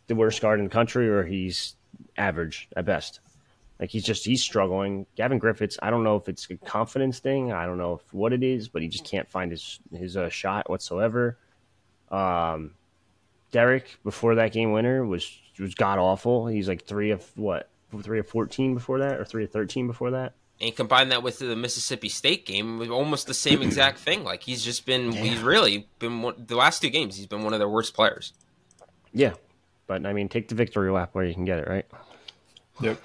the 0.08 0.16
worst 0.16 0.42
guard 0.42 0.60
in 0.60 0.66
the 0.66 0.70
country 0.70 1.08
or 1.08 1.24
he's 1.24 1.76
average 2.18 2.68
at 2.76 2.84
best. 2.84 3.22
Like 3.80 3.92
he's 3.92 4.04
just 4.04 4.26
he's 4.26 4.44
struggling. 4.44 5.06
Gavin 5.16 5.40
Griffiths, 5.40 5.80
I 5.82 5.90
don't 5.90 6.04
know 6.04 6.18
if 6.18 6.28
it's 6.28 6.50
a 6.50 6.58
confidence 6.58 7.20
thing. 7.20 7.54
I 7.54 7.66
don't 7.66 7.78
know 7.78 7.94
if 7.94 8.14
what 8.14 8.34
it 8.34 8.44
is, 8.44 8.68
but 8.68 8.82
he 8.82 8.90
just 8.90 9.06
can't 9.06 9.30
find 9.30 9.52
his 9.52 9.80
his 9.94 10.18
uh, 10.18 10.28
shot 10.28 10.70
whatsoever. 10.70 11.38
Um, 12.12 12.72
Derek 13.52 14.00
before 14.04 14.36
that 14.36 14.52
game 14.52 14.74
winner 14.74 15.06
was 15.06 15.40
was 15.60 15.76
god 15.76 16.00
awful. 16.00 16.48
He's 16.48 16.68
like 16.68 16.86
three 16.86 17.12
of 17.12 17.26
what 17.36 17.70
three 18.02 18.20
of 18.20 18.28
fourteen 18.28 18.74
before 18.74 19.00
that, 19.00 19.20
or 19.20 19.26
three 19.26 19.44
of 19.44 19.52
thirteen 19.52 19.88
before 19.88 20.12
that. 20.12 20.34
And 20.60 20.76
combine 20.76 21.10
that 21.10 21.22
with 21.22 21.38
the 21.38 21.56
Mississippi 21.56 22.10
State 22.10 22.48
game, 22.48 22.92
almost 22.92 23.28
the 23.28 23.34
same 23.34 23.62
exact 23.62 24.00
thing. 24.00 24.24
Like 24.24 24.42
he's 24.42 24.64
just 24.64 24.88
been, 24.88 25.12
Damn. 25.12 25.24
he's 25.24 25.40
really 25.40 25.88
been 26.00 26.24
one, 26.24 26.34
the 26.48 26.56
last 26.56 26.82
two 26.82 26.90
games. 26.90 27.16
He's 27.16 27.28
been 27.28 27.44
one 27.44 27.54
of 27.54 27.60
their 27.60 27.70
worst 27.70 27.94
players. 27.94 28.34
Yeah, 29.14 29.34
but 29.86 30.06
I 30.06 30.14
mean, 30.14 30.30
take 30.30 30.48
the 30.48 30.56
victory 30.56 30.92
lap 30.92 31.10
where 31.14 31.26
you 31.26 31.36
can 31.36 31.46
get 31.46 31.60
it, 31.60 31.68
right? 31.68 31.86
Yep. 32.82 33.02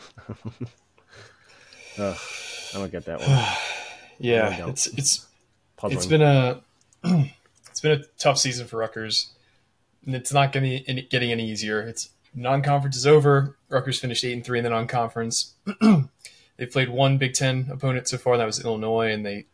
I 1.98 2.16
don't 2.72 2.90
get 2.90 3.05
that 3.05 3.20
one. 3.20 3.28
yeah, 4.18 4.68
it's 4.68 4.86
it's 4.86 5.26
Puzzling. 5.76 5.98
it's 5.98 6.07
been 6.07 6.22
a 6.22 6.62
it's 7.70 7.80
been 7.80 8.00
a 8.00 8.05
tough 8.18 8.38
season 8.38 8.66
for 8.66 8.78
Rutgers. 8.78 9.32
And 10.07 10.16
it's 10.16 10.32
not 10.32 10.53
getting 10.53 10.82
getting 11.11 11.30
any 11.30 11.48
easier. 11.48 11.80
It's 11.80 12.09
non-conference 12.35 12.97
is 12.97 13.07
over. 13.07 13.57
Rutgers 13.68 13.99
finished 13.99 14.24
eight 14.24 14.33
and 14.33 14.45
three 14.45 14.59
in 14.59 14.64
the 14.64 14.70
non-conference. 14.70 15.55
they 16.57 16.66
played 16.66 16.89
one 16.89 17.18
Big 17.18 17.35
Ten 17.35 17.68
opponent 17.70 18.09
so 18.09 18.18
far. 18.18 18.37
That 18.37 18.47
was 18.47 18.64
Illinois, 18.64 19.12
and 19.12 19.24
they 19.24 19.47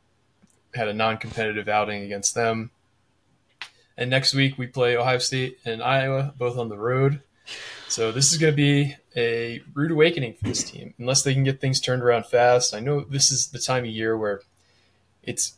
had 0.75 0.89
a 0.89 0.95
non-competitive 0.95 1.69
outing 1.69 2.03
against 2.03 2.35
them. 2.35 2.71
And 3.97 4.11
next 4.11 4.33
week 4.33 4.59
we 4.59 4.67
play 4.67 4.97
Ohio 4.97 5.19
State 5.19 5.59
and 5.65 5.83
Iowa, 5.83 6.33
both 6.39 6.57
on 6.57 6.69
the 6.69 6.79
road. 6.79 7.21
So 7.89 8.13
this 8.13 8.33
is 8.33 8.39
going 8.39 8.53
to 8.53 8.57
be 8.57 8.97
a 9.17 9.61
rude 9.75 9.91
awakening 9.91 10.35
for 10.35 10.45
this 10.45 10.63
team, 10.63 10.95
unless 10.99 11.23
they 11.23 11.35
can 11.35 11.43
get 11.43 11.61
things 11.61 11.81
turned 11.81 12.03
around 12.03 12.27
fast. 12.27 12.75
I 12.75 12.81
know 12.81 13.01
this 13.01 13.33
is 13.33 13.49
the 13.49 13.59
time 13.59 13.85
of 13.85 13.91
year 13.91 14.17
where 14.17 14.43
it's 15.23 15.55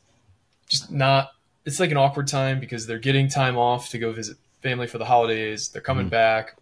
just 0.69 0.91
not. 0.91 1.33
It's 1.67 1.79
like 1.79 1.91
an 1.91 1.99
awkward 1.99 2.29
time 2.29 2.59
because 2.59 2.87
they're 2.87 2.99
getting 2.99 3.29
time 3.29 3.59
off 3.59 3.91
to 3.91 3.99
go 3.99 4.13
visit 4.13 4.39
family 4.63 4.87
for 4.87 4.99
the 4.99 5.05
holidays. 5.05 5.69
They're 5.69 5.83
coming 5.83 6.07
mm-hmm. 6.07 6.11
back. 6.11 6.57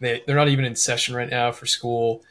They 0.00 0.22
they're 0.26 0.36
not 0.36 0.48
even 0.48 0.64
in 0.64 0.76
session 0.76 1.14
right 1.14 1.28
now 1.28 1.52
for 1.52 1.66
school. 1.66 2.22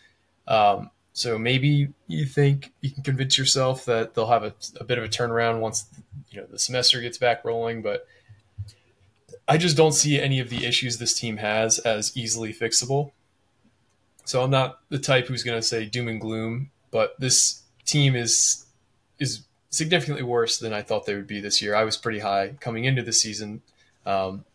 Um, 0.48 0.92
so 1.14 1.38
maybe 1.38 1.90
you 2.08 2.26
think 2.26 2.74
you 2.82 2.92
can 2.92 3.04
convince 3.04 3.38
yourself 3.38 3.86
that 3.86 4.14
they'll 4.14 4.28
have 4.28 4.44
a, 4.44 4.54
a 4.80 4.84
bit 4.84 4.98
of 4.98 5.04
a 5.04 5.08
turnaround 5.08 5.60
once 5.60 5.86
you 6.30 6.40
know 6.40 6.48
the 6.48 6.60
semester 6.60 7.02
gets 7.02 7.18
back 7.18 7.46
rolling. 7.46 7.82
But 7.82 8.08
I 9.48 9.58
just 9.58 9.78
don't 9.78 9.94
see 9.94 10.20
any 10.20 10.40
of 10.40 10.50
the 10.50 10.66
issues 10.66 10.98
this 10.98 11.18
team 11.18 11.38
has 11.38 11.80
as 11.80 12.16
easily 12.18 12.54
fixable. 12.54 13.12
So 14.26 14.44
I'm 14.44 14.50
not 14.50 14.80
the 14.90 15.00
type 15.00 15.28
who's 15.28 15.44
going 15.44 15.58
to 15.60 15.66
say 15.66 15.86
doom 15.86 16.08
and 16.08 16.20
gloom, 16.20 16.72
but 16.92 17.20
this 17.20 17.62
team 17.86 18.16
is 18.16 18.66
is 19.20 19.44
significantly 19.70 20.24
worse 20.24 20.58
than 20.58 20.74
I 20.74 20.82
thought 20.82 21.06
they 21.06 21.16
would 21.16 21.28
be 21.28 21.40
this 21.40 21.62
year. 21.62 21.76
I 21.76 21.84
was 21.84 21.96
pretty 21.96 22.20
high 22.20 22.56
coming 22.60 22.86
into 22.86 23.04
the 23.04 23.14
season, 23.14 23.62
um, 24.06 24.46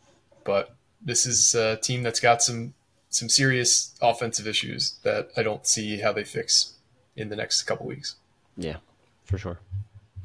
but 0.45 0.75
this 1.01 1.25
is 1.25 1.55
a 1.55 1.77
team 1.77 2.03
that's 2.03 2.21
got 2.21 2.43
some 2.43 2.75
some 3.11 3.29
serious 3.29 3.95
offensive 4.01 4.47
issues 4.47 4.99
that 5.03 5.31
I 5.37 5.43
don't 5.43 5.67
see 5.67 5.99
how 5.99 6.13
they 6.13 6.25
fix 6.25 6.75
in 7.17 7.29
the 7.29 7.37
next 7.37 7.63
couple 7.65 7.87
weeks. 7.87 8.17
Yeah, 8.57 8.77
for 9.25 9.37
sure. 9.37 9.59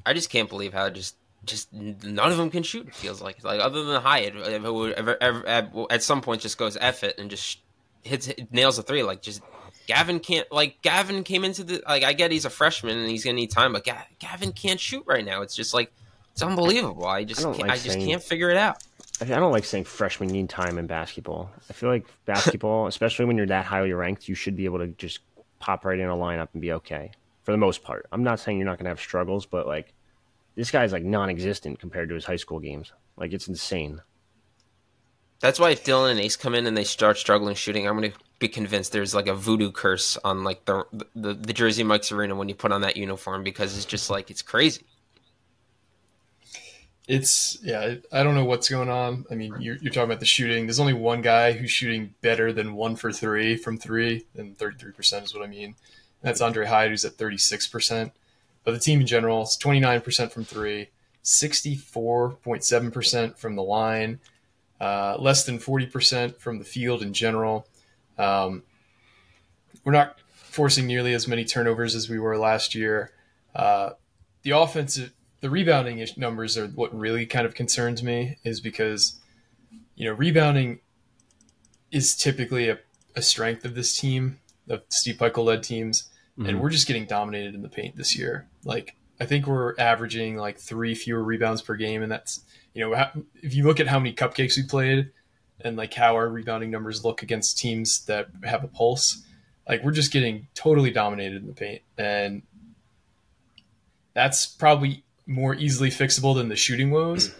I 0.05 0.13
just 0.13 0.29
can't 0.29 0.47
believe 0.47 0.73
how 0.73 0.89
just 0.89 1.15
just 1.43 1.71
none 1.73 2.31
of 2.31 2.37
them 2.37 2.49
can 2.49 2.63
shoot. 2.63 2.87
It 2.87 2.95
feels 2.95 3.21
like 3.21 3.43
like 3.43 3.59
other 3.59 3.83
than 3.83 4.01
Hyatt, 4.01 4.35
ever, 4.35 5.17
ever, 5.21 5.91
at 5.91 6.03
some 6.03 6.21
point 6.21 6.41
just 6.41 6.57
goes 6.57 6.77
F 6.77 7.03
it 7.03 7.19
and 7.19 7.29
just 7.29 7.59
hits 8.03 8.29
nails 8.51 8.77
a 8.77 8.83
three. 8.83 9.03
Like 9.03 9.21
just 9.21 9.41
Gavin 9.87 10.19
can't 10.19 10.51
like 10.51 10.81
Gavin 10.81 11.23
came 11.23 11.43
into 11.43 11.63
the 11.63 11.83
like 11.87 12.03
I 12.03 12.13
get 12.13 12.31
he's 12.31 12.45
a 12.45 12.49
freshman 12.49 12.97
and 12.97 13.09
he's 13.09 13.23
gonna 13.23 13.35
need 13.35 13.51
time, 13.51 13.73
but 13.73 13.87
Gavin 14.19 14.51
can't 14.51 14.79
shoot 14.79 15.03
right 15.05 15.25
now. 15.25 15.41
It's 15.41 15.55
just 15.55 15.73
like 15.73 15.91
it's 16.33 16.43
unbelievable. 16.43 17.05
I 17.05 17.23
just 17.23 17.45
I, 17.45 17.49
like 17.49 17.71
I 17.71 17.75
just 17.75 17.93
saying, 17.93 18.05
can't 18.05 18.21
figure 18.21 18.49
it 18.49 18.57
out. 18.57 18.83
I 19.21 19.25
don't 19.25 19.51
like 19.51 19.65
saying 19.65 19.85
freshmen 19.85 20.29
need 20.29 20.49
time 20.49 20.77
in 20.77 20.87
basketball. 20.87 21.49
I 21.69 21.73
feel 21.73 21.89
like 21.89 22.05
basketball, 22.25 22.87
especially 22.87 23.25
when 23.25 23.37
you're 23.37 23.45
that 23.47 23.65
highly 23.65 23.93
ranked, 23.93 24.27
you 24.27 24.35
should 24.35 24.55
be 24.55 24.65
able 24.65 24.79
to 24.79 24.87
just 24.87 25.19
pop 25.59 25.85
right 25.85 25.99
in 25.99 26.07
a 26.07 26.15
lineup 26.15 26.49
and 26.53 26.61
be 26.61 26.73
okay 26.73 27.11
for 27.43 27.51
the 27.51 27.57
most 27.57 27.83
part. 27.83 28.07
I'm 28.11 28.23
not 28.23 28.39
saying 28.39 28.57
you're 28.57 28.65
not 28.65 28.77
going 28.77 28.85
to 28.85 28.89
have 28.89 28.99
struggles, 28.99 29.45
but 29.45 29.67
like 29.67 29.93
this 30.55 30.71
guy's 30.71 30.91
like 30.91 31.03
non-existent 31.03 31.79
compared 31.79 32.09
to 32.09 32.15
his 32.15 32.25
high 32.25 32.35
school 32.35 32.59
games. 32.59 32.91
Like 33.15 33.31
it's 33.31 33.47
insane. 33.47 34.01
That's 35.39 35.59
why 35.59 35.71
if 35.71 35.83
Dylan 35.85 36.11
and 36.11 36.19
Ace 36.19 36.35
come 36.35 36.55
in 36.55 36.65
and 36.65 36.75
they 36.75 36.83
start 36.83 37.17
struggling 37.17 37.55
shooting, 37.55 37.87
I'm 37.87 37.97
going 37.97 38.11
to 38.11 38.17
be 38.39 38.47
convinced 38.47 38.91
there's 38.91 39.15
like 39.15 39.27
a 39.27 39.35
voodoo 39.35 39.71
curse 39.71 40.17
on 40.23 40.43
like 40.43 40.65
the 40.65 40.85
the, 41.15 41.33
the 41.33 41.53
Jersey 41.53 41.83
Mike's 41.83 42.11
arena 42.11 42.35
when 42.35 42.49
you 42.49 42.55
put 42.55 42.71
on 42.71 42.81
that 42.81 42.97
uniform 42.97 43.43
because 43.43 43.77
it's 43.77 43.85
just 43.85 44.09
like 44.09 44.29
it's 44.29 44.41
crazy 44.41 44.83
it's 47.07 47.59
yeah 47.61 47.95
i 48.11 48.23
don't 48.23 48.33
know 48.33 48.45
what's 48.45 48.67
going 48.67 48.89
on 48.89 49.25
i 49.29 49.35
mean 49.35 49.53
you're, 49.59 49.75
you're, 49.75 49.93
talking 49.93 50.05
about 50.05 50.19
the 50.19 50.25
shooting 50.25 50.65
there's 50.65 50.79
only 50.79 50.93
one 50.93 51.21
guy 51.21 51.51
who's 51.51 51.69
shooting 51.69 52.15
better 52.21 52.51
than 52.51 52.73
one 52.73 52.95
for 52.95 53.11
three 53.11 53.55
from 53.55 53.77
three 53.77 54.25
and 54.35 54.57
33% 54.57 55.23
is 55.23 55.33
what 55.33 55.43
i 55.43 55.47
mean 55.47 55.75
that's 56.21 56.41
Aundre 56.41 56.65
Hyatt 56.65 56.89
who's 56.89 57.05
at 57.05 57.17
36% 57.17 58.11
but 58.63 58.71
the 58.71 58.79
team 58.79 59.01
in 59.01 59.07
general 59.07 59.43
is 59.43 59.59
29% 59.61 60.31
from 60.31 60.43
three 60.43 60.89
64.7% 61.25 63.37
from 63.37 63.55
the 63.55 63.63
line, 63.63 64.19
uh, 64.79 65.17
less 65.19 65.43
than 65.43 65.57
40% 65.57 66.37
from 66.37 66.59
the 66.59 66.65
field 66.65 67.01
in 67.01 67.13
general. 67.13 67.67
Um, 68.17 68.63
we're 69.83 69.91
not 69.91 70.17
forcing 70.35 70.85
nearly 70.85 71.15
as 71.15 71.27
many 71.27 71.43
turnovers 71.43 71.95
as 71.95 72.09
we 72.09 72.19
were 72.19 72.37
last 72.37 72.75
year. 72.75 73.11
Uh, 73.55 73.89
the 74.43 74.51
offensive, 74.51 75.11
the 75.41 75.49
rebounding 75.49 76.05
numbers 76.17 76.57
are 76.57 76.67
what 76.67 76.97
really 76.97 77.25
kind 77.25 77.45
of 77.45 77.53
concerns 77.53 78.03
me, 78.03 78.37
is 78.43 78.59
because 78.59 79.19
you 79.95 80.07
know 80.07 80.13
rebounding 80.13 80.79
is 81.91 82.15
typically 82.15 82.69
a, 82.69 82.79
a 83.15 83.21
strength 83.21 83.63
of 83.65 83.75
this 83.75 83.97
team, 83.97 84.39
of 84.69 84.81
Steve 84.89 85.15
Pikiell 85.15 85.45
led 85.45 85.63
teams, 85.63 86.09
mm-hmm. 86.37 86.49
and 86.49 86.61
we're 86.61 86.69
just 86.69 86.87
getting 86.87 87.05
dominated 87.05 87.55
in 87.55 87.61
the 87.61 87.69
paint 87.69 87.95
this 87.95 88.17
year. 88.17 88.47
Like 88.63 88.95
I 89.19 89.25
think 89.25 89.47
we're 89.47 89.75
averaging 89.77 90.35
like 90.37 90.57
three 90.57 90.95
fewer 90.95 91.23
rebounds 91.23 91.61
per 91.61 91.75
game, 91.75 92.03
and 92.03 92.11
that's 92.11 92.41
you 92.73 92.81
know 92.81 93.09
if 93.35 93.53
you 93.53 93.63
look 93.63 93.79
at 93.79 93.87
how 93.87 93.99
many 93.99 94.13
cupcakes 94.13 94.57
we 94.57 94.63
played 94.63 95.11
and 95.61 95.77
like 95.77 95.93
how 95.93 96.15
our 96.15 96.27
rebounding 96.27 96.69
numbers 96.69 97.05
look 97.05 97.23
against 97.23 97.57
teams 97.57 98.05
that 98.05 98.27
have 98.43 98.63
a 98.63 98.67
pulse, 98.67 99.23
like 99.69 99.83
we're 99.83 99.91
just 99.91 100.11
getting 100.11 100.47
totally 100.53 100.91
dominated 100.91 101.41
in 101.41 101.47
the 101.47 101.53
paint, 101.53 101.81
and 101.97 102.41
that's 104.13 104.45
probably 104.45 105.04
more 105.27 105.55
easily 105.55 105.89
fixable 105.89 106.35
than 106.35 106.49
the 106.49 106.55
shooting 106.55 106.91
woes. 106.91 107.33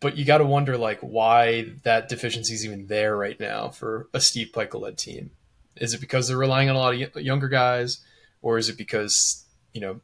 But 0.00 0.16
you 0.16 0.24
got 0.24 0.38
to 0.38 0.44
wonder 0.44 0.78
like 0.78 1.00
why 1.00 1.72
that 1.82 2.08
deficiency 2.08 2.54
is 2.54 2.64
even 2.64 2.86
there 2.86 3.16
right 3.16 3.38
now 3.38 3.70
for 3.70 4.08
a 4.14 4.20
Steve 4.20 4.50
Pikiell 4.52 4.80
led 4.80 4.96
team. 4.96 5.32
Is 5.76 5.92
it 5.92 6.00
because 6.00 6.28
they're 6.28 6.36
relying 6.36 6.70
on 6.70 6.76
a 6.76 6.78
lot 6.78 6.94
of 6.94 7.22
younger 7.22 7.48
guys, 7.48 8.00
or 8.42 8.58
is 8.58 8.68
it 8.68 8.76
because 8.76 9.44
you 9.72 9.80
know 9.80 10.00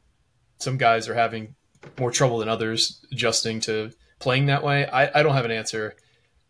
some 0.57 0.77
guys 0.77 1.07
are 1.07 1.15
having 1.15 1.55
more 1.97 2.11
trouble 2.11 2.39
than 2.39 2.49
others 2.49 3.05
adjusting 3.11 3.61
to 3.61 3.91
playing 4.19 4.47
that 4.47 4.63
way? 4.63 4.85
I, 4.85 5.19
I 5.19 5.23
don't 5.23 5.35
have 5.35 5.45
an 5.45 5.51
answer, 5.51 5.95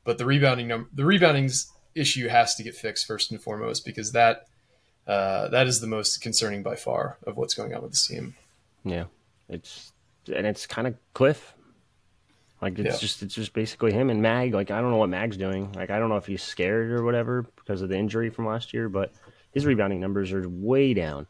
but 0.03 0.17
the 0.17 0.25
rebounding 0.25 0.87
the 0.93 1.05
rebounding's 1.05 1.71
issue 1.93 2.27
has 2.27 2.55
to 2.55 2.63
get 2.63 2.75
fixed 2.75 3.05
first 3.05 3.31
and 3.31 3.41
foremost 3.41 3.85
because 3.85 4.11
that 4.11 4.47
uh, 5.07 5.49
that 5.49 5.67
is 5.67 5.81
the 5.81 5.87
most 5.87 6.21
concerning 6.21 6.63
by 6.63 6.75
far 6.75 7.17
of 7.27 7.37
what's 7.37 7.53
going 7.53 7.73
on 7.75 7.83
with 7.83 7.91
this 7.91 8.07
team. 8.07 8.35
Yeah, 8.83 9.05
it's 9.47 9.91
and 10.29 10.45
it's 10.45 10.65
kind 10.65 10.87
of 10.87 10.95
Cliff. 11.13 11.55
Like 12.61 12.79
it's 12.79 12.95
yeah. 12.95 12.99
just 12.99 13.21
it's 13.21 13.35
just 13.35 13.53
basically 13.53 13.91
him 13.91 14.09
and 14.09 14.21
Mag. 14.21 14.53
Like 14.53 14.71
I 14.71 14.81
don't 14.81 14.91
know 14.91 14.97
what 14.97 15.09
Mag's 15.09 15.37
doing. 15.37 15.71
Like 15.73 15.89
I 15.89 15.99
don't 15.99 16.09
know 16.09 16.17
if 16.17 16.25
he's 16.25 16.41
scared 16.41 16.91
or 16.91 17.03
whatever 17.03 17.45
because 17.55 17.81
of 17.81 17.89
the 17.89 17.97
injury 17.97 18.29
from 18.29 18.47
last 18.47 18.73
year, 18.73 18.89
but 18.89 19.11
his 19.51 19.65
rebounding 19.65 19.99
numbers 19.99 20.31
are 20.31 20.47
way 20.47 20.93
down. 20.93 21.27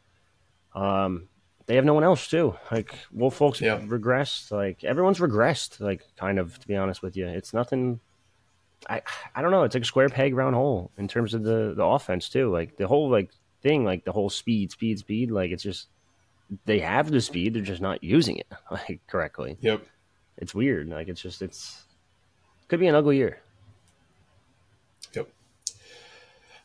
Um, 0.74 1.28
they 1.66 1.74
have 1.74 1.84
no 1.84 1.94
one 1.94 2.04
else 2.04 2.28
too. 2.28 2.56
Like 2.70 2.94
Woolfolk's 3.12 3.60
yeah. 3.60 3.80
regressed. 3.80 4.50
Like 4.52 4.84
everyone's 4.84 5.18
regressed. 5.18 5.80
Like 5.80 6.02
kind 6.16 6.38
of 6.38 6.58
to 6.58 6.68
be 6.68 6.76
honest 6.76 7.02
with 7.02 7.16
you, 7.16 7.26
it's 7.26 7.52
nothing. 7.52 8.00
I 8.88 9.02
I 9.34 9.42
don't 9.42 9.50
know. 9.50 9.64
It's 9.64 9.74
like 9.74 9.82
a 9.82 9.86
square 9.86 10.08
peg 10.08 10.34
round 10.34 10.54
hole 10.54 10.92
in 10.96 11.08
terms 11.08 11.34
of 11.34 11.42
the 11.42 11.74
the 11.76 11.84
offense 11.84 12.28
too. 12.28 12.52
Like 12.52 12.76
the 12.76 12.86
whole 12.86 13.10
like 13.10 13.30
thing, 13.62 13.84
like 13.84 14.04
the 14.04 14.12
whole 14.12 14.30
speed, 14.30 14.70
speed, 14.70 15.00
speed. 15.00 15.30
Like 15.30 15.50
it's 15.50 15.62
just 15.62 15.88
they 16.64 16.80
have 16.80 17.10
the 17.10 17.20
speed, 17.20 17.54
they're 17.54 17.62
just 17.62 17.82
not 17.82 18.02
using 18.02 18.38
it 18.38 18.46
like 18.70 19.00
correctly. 19.06 19.56
Yep. 19.60 19.84
It's 20.38 20.54
weird. 20.54 20.88
Like 20.88 21.08
it's 21.08 21.20
just 21.20 21.42
it's 21.42 21.84
could 22.68 22.80
be 22.80 22.86
an 22.86 22.94
ugly 22.94 23.16
year. 23.16 23.40
Yep. 25.14 25.28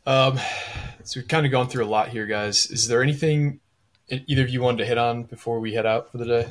Um, 0.05 0.39
so 1.03 1.19
we've 1.19 1.27
kind 1.27 1.45
of 1.45 1.51
gone 1.51 1.67
through 1.67 1.85
a 1.85 1.87
lot 1.87 2.09
here, 2.09 2.25
guys. 2.25 2.65
Is 2.67 2.87
there 2.87 3.03
anything 3.03 3.59
either 4.09 4.41
of 4.41 4.49
you 4.49 4.61
wanted 4.61 4.79
to 4.79 4.85
hit 4.85 4.97
on 4.97 5.23
before 5.23 5.59
we 5.59 5.73
head 5.73 5.85
out 5.85 6.11
for 6.11 6.17
the 6.17 6.25
day? 6.25 6.47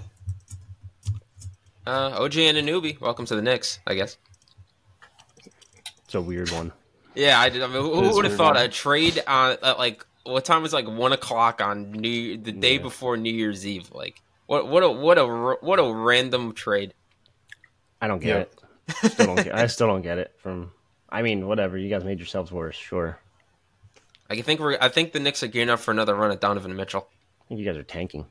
Uh, 1.87 2.11
OG 2.21 2.33
Anunoby, 2.33 3.01
welcome 3.01 3.27
to 3.27 3.35
the 3.35 3.43
Knicks, 3.43 3.81
I 3.87 3.95
guess. 3.95 4.17
It's 6.05 6.15
a 6.15 6.21
weird 6.21 6.51
one. 6.51 6.73
Yeah, 7.15 7.41
I 7.41 7.49
did. 7.49 7.63
I 7.63 7.67
mean, 7.67 7.83
who 7.83 8.15
would 8.15 8.25
have 8.25 8.37
thought 8.37 8.55
one. 8.55 8.65
a 8.65 8.69
trade 8.69 9.23
on 9.27 9.57
uh, 9.63 9.75
like 9.79 10.07
what 10.31 10.45
time 10.45 10.63
was 10.63 10.73
like 10.73 10.89
one 10.89 11.13
o'clock 11.13 11.61
on 11.61 11.93
New 11.93 12.37
the 12.37 12.53
day 12.53 12.75
yeah. 12.75 12.83
before 12.83 13.17
New 13.17 13.33
Year's 13.33 13.67
Eve? 13.67 13.91
Like 13.93 14.23
what 14.47 14.69
what 14.69 14.83
a 14.83 14.91
what 14.91 15.19
a 15.19 15.27
what 15.61 15.79
a 15.79 15.95
random 15.95 16.53
trade. 16.53 16.95
I 18.01 18.09
don't 18.09 18.21
get 18.21 18.37
it. 18.37 18.55
Still 19.13 19.27
don't 19.27 19.45
get, 19.45 19.55
I 19.55 19.67
still 19.67 19.87
don't 19.87 20.03
get 20.03 20.19
it. 20.19 20.35
From 20.39 20.73
I 21.09 21.23
mean, 21.23 21.47
whatever. 21.47 21.77
You 21.77 21.89
guys 21.91 22.05
made 22.05 22.19
yourselves 22.19 22.51
worse. 22.51 22.77
Sure. 22.77 23.19
I 24.29 24.41
think 24.41 24.61
we're. 24.61 24.79
I 24.81 24.89
think 24.89 25.13
the 25.13 25.21
Knicks 25.21 25.43
are 25.43 25.49
gearing 25.49 25.71
up 25.71 25.81
for 25.81 25.91
another 25.91 26.15
run 26.15 26.31
at 26.31 26.41
Donovan 26.41 26.75
Mitchell. 26.77 27.09
I 27.43 27.49
think 27.49 27.61
you 27.61 27.67
guys 27.67 27.77
are 27.77 27.83
tanking. 27.83 28.27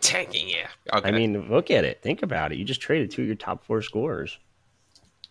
Tanking, 0.00 0.48
yeah. 0.48 0.68
Okay. 0.92 1.08
I 1.08 1.10
mean, 1.10 1.50
look 1.50 1.70
at 1.70 1.84
it. 1.84 2.00
Think 2.00 2.22
about 2.22 2.52
it. 2.52 2.58
You 2.58 2.64
just 2.64 2.80
traded 2.80 3.10
two 3.10 3.22
of 3.22 3.26
your 3.26 3.36
top 3.36 3.64
four 3.64 3.82
scorers. 3.82 4.38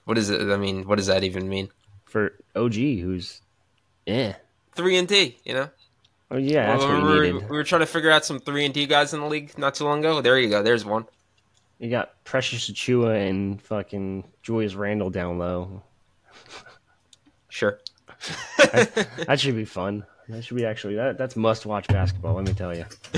What 0.03 0.17
is 0.17 0.29
it? 0.29 0.41
I 0.51 0.57
mean, 0.57 0.85
what 0.87 0.97
does 0.97 1.07
that 1.07 1.23
even 1.23 1.47
mean? 1.47 1.69
For 2.05 2.33
OG, 2.55 2.73
who's, 2.73 3.41
eh, 4.05 4.33
three 4.73 4.97
and 4.97 5.07
D. 5.07 5.37
You 5.43 5.53
know. 5.53 5.69
Oh 6.31 6.37
yeah, 6.37 6.67
that's 6.67 6.83
well, 6.83 7.01
what 7.01 7.11
we, 7.11 7.19
needed. 7.19 7.33
Were, 7.33 7.39
we 7.41 7.57
were 7.57 7.63
trying 7.63 7.81
to 7.81 7.87
figure 7.87 8.11
out 8.11 8.25
some 8.25 8.39
three 8.39 8.65
and 8.65 8.73
D 8.73 8.85
guys 8.85 9.13
in 9.13 9.21
the 9.21 9.27
league 9.27 9.57
not 9.57 9.75
too 9.75 9.83
long 9.83 9.99
ago. 9.99 10.21
There 10.21 10.37
you 10.37 10.49
go. 10.49 10.61
There's 10.61 10.85
one. 10.85 11.05
You 11.79 11.89
got 11.89 12.23
Precious 12.25 12.69
Achiuwa 12.69 13.27
and 13.27 13.61
fucking 13.61 14.25
Julius 14.43 14.75
Randle 14.75 15.09
down 15.09 15.37
low. 15.37 15.81
Sure. 17.51 17.79
that, 18.59 19.09
that, 19.25 19.39
should 19.39 19.55
be 19.55 19.65
fun. 19.65 20.05
That 20.29 20.43
should 20.43 20.55
be 20.55 20.65
actually 20.65 20.95
that. 20.95 21.17
That's 21.17 21.35
must 21.35 21.65
watch 21.65 21.87
basketball. 21.87 22.35
Let 22.35 22.45
me 22.45 22.53
tell 22.53 22.75
you. 22.75 22.85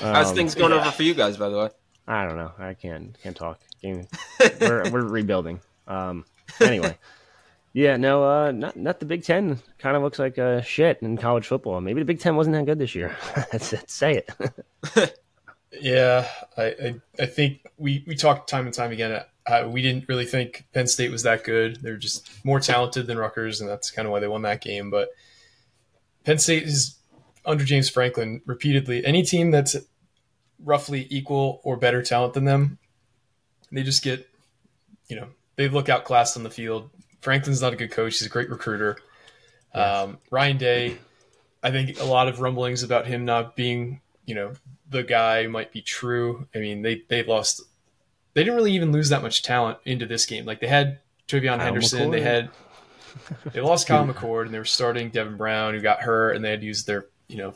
How's 0.00 0.30
um, 0.30 0.36
things 0.36 0.54
going 0.54 0.70
yeah. 0.70 0.80
over 0.80 0.92
for 0.92 1.02
you 1.02 1.14
guys, 1.14 1.36
by 1.36 1.48
the 1.48 1.58
way? 1.58 1.68
I 2.06 2.24
don't 2.24 2.36
know. 2.36 2.52
I 2.58 2.74
can't 2.74 3.20
can't 3.22 3.36
talk. 3.36 3.60
we're 3.82 4.88
we're 4.90 5.02
rebuilding. 5.02 5.60
Um. 5.88 6.24
Anyway. 6.60 6.96
Yeah, 7.72 7.96
no, 7.96 8.24
uh, 8.24 8.50
not 8.50 8.76
not 8.76 9.00
the 9.00 9.06
Big 9.06 9.22
Ten. 9.22 9.58
Kind 9.78 9.96
of 9.96 10.02
looks 10.02 10.18
like 10.18 10.38
uh, 10.38 10.60
shit 10.62 10.98
in 11.02 11.16
college 11.16 11.46
football. 11.46 11.80
Maybe 11.80 12.00
the 12.00 12.06
Big 12.06 12.20
Ten 12.20 12.36
wasn't 12.36 12.56
that 12.56 12.66
good 12.66 12.78
this 12.78 12.94
year. 12.94 13.16
Let's 13.52 13.74
say 13.92 14.22
it. 14.24 15.18
yeah, 15.80 16.26
I, 16.56 16.64
I, 16.64 16.94
I 17.20 17.26
think 17.26 17.60
we 17.76 18.04
we 18.06 18.16
talked 18.16 18.48
time 18.48 18.66
and 18.66 18.74
time 18.74 18.90
again. 18.90 19.22
Uh, 19.46 19.68
we 19.70 19.82
didn't 19.82 20.08
really 20.08 20.26
think 20.26 20.66
Penn 20.72 20.86
State 20.86 21.10
was 21.10 21.22
that 21.22 21.44
good. 21.44 21.80
They're 21.82 21.96
just 21.96 22.28
more 22.44 22.60
talented 22.60 23.06
than 23.06 23.18
Rutgers, 23.18 23.60
and 23.60 23.68
that's 23.68 23.90
kind 23.90 24.06
of 24.06 24.12
why 24.12 24.20
they 24.20 24.28
won 24.28 24.42
that 24.42 24.60
game. 24.60 24.90
But 24.90 25.10
Penn 26.24 26.38
State 26.38 26.64
is 26.64 26.96
under 27.44 27.64
James 27.64 27.88
Franklin 27.88 28.42
repeatedly. 28.44 29.04
Any 29.04 29.22
team 29.22 29.50
that's 29.50 29.76
roughly 30.62 31.06
equal 31.10 31.60
or 31.64 31.76
better 31.76 32.02
talent 32.02 32.34
than 32.34 32.44
them, 32.44 32.78
they 33.72 33.82
just 33.82 34.02
get, 34.02 34.28
you 35.08 35.16
know, 35.16 35.28
they 35.56 35.68
look 35.68 35.88
outclassed 35.88 36.36
on 36.36 36.42
the 36.42 36.50
field 36.50 36.90
Franklin's 37.20 37.62
not 37.62 37.72
a 37.72 37.76
good 37.76 37.90
coach. 37.90 38.18
He's 38.18 38.26
a 38.26 38.30
great 38.30 38.50
recruiter. 38.50 38.98
Yes. 39.74 40.04
Um, 40.04 40.18
Ryan 40.30 40.56
Day, 40.56 40.98
I 41.62 41.70
think 41.70 42.00
a 42.00 42.04
lot 42.04 42.28
of 42.28 42.40
rumblings 42.40 42.82
about 42.82 43.06
him 43.06 43.24
not 43.24 43.56
being, 43.56 44.00
you 44.24 44.34
know, 44.34 44.52
the 44.88 45.02
guy 45.02 45.46
might 45.46 45.72
be 45.72 45.82
true. 45.82 46.46
I 46.54 46.58
mean, 46.58 46.82
they 46.82 47.02
they 47.08 47.22
lost. 47.22 47.62
They 48.34 48.44
didn't 48.44 48.56
really 48.56 48.72
even 48.72 48.92
lose 48.92 49.08
that 49.08 49.22
much 49.22 49.42
talent 49.42 49.78
into 49.84 50.06
this 50.06 50.26
game. 50.26 50.44
Like 50.44 50.60
they 50.60 50.68
had 50.68 51.00
TreVeyon 51.28 51.60
Henderson. 51.60 52.08
McCord. 52.08 52.12
They 52.12 52.20
had 52.20 52.50
they 53.52 53.60
lost 53.60 53.86
Kyle 53.86 54.06
McCord, 54.06 54.46
and 54.46 54.54
they 54.54 54.58
were 54.58 54.64
starting 54.64 55.10
Devin 55.10 55.36
Brown, 55.36 55.74
who 55.74 55.80
got 55.80 56.00
hurt, 56.00 56.36
and 56.36 56.44
they 56.44 56.50
had 56.50 56.62
used 56.62 56.86
their 56.86 57.06
you 57.28 57.36
know 57.36 57.54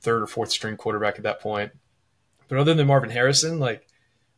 third 0.00 0.22
or 0.22 0.26
fourth 0.26 0.50
string 0.50 0.76
quarterback 0.76 1.16
at 1.16 1.24
that 1.24 1.40
point. 1.40 1.72
But 2.48 2.58
other 2.58 2.74
than 2.74 2.86
Marvin 2.86 3.10
Harrison, 3.10 3.58
like 3.58 3.86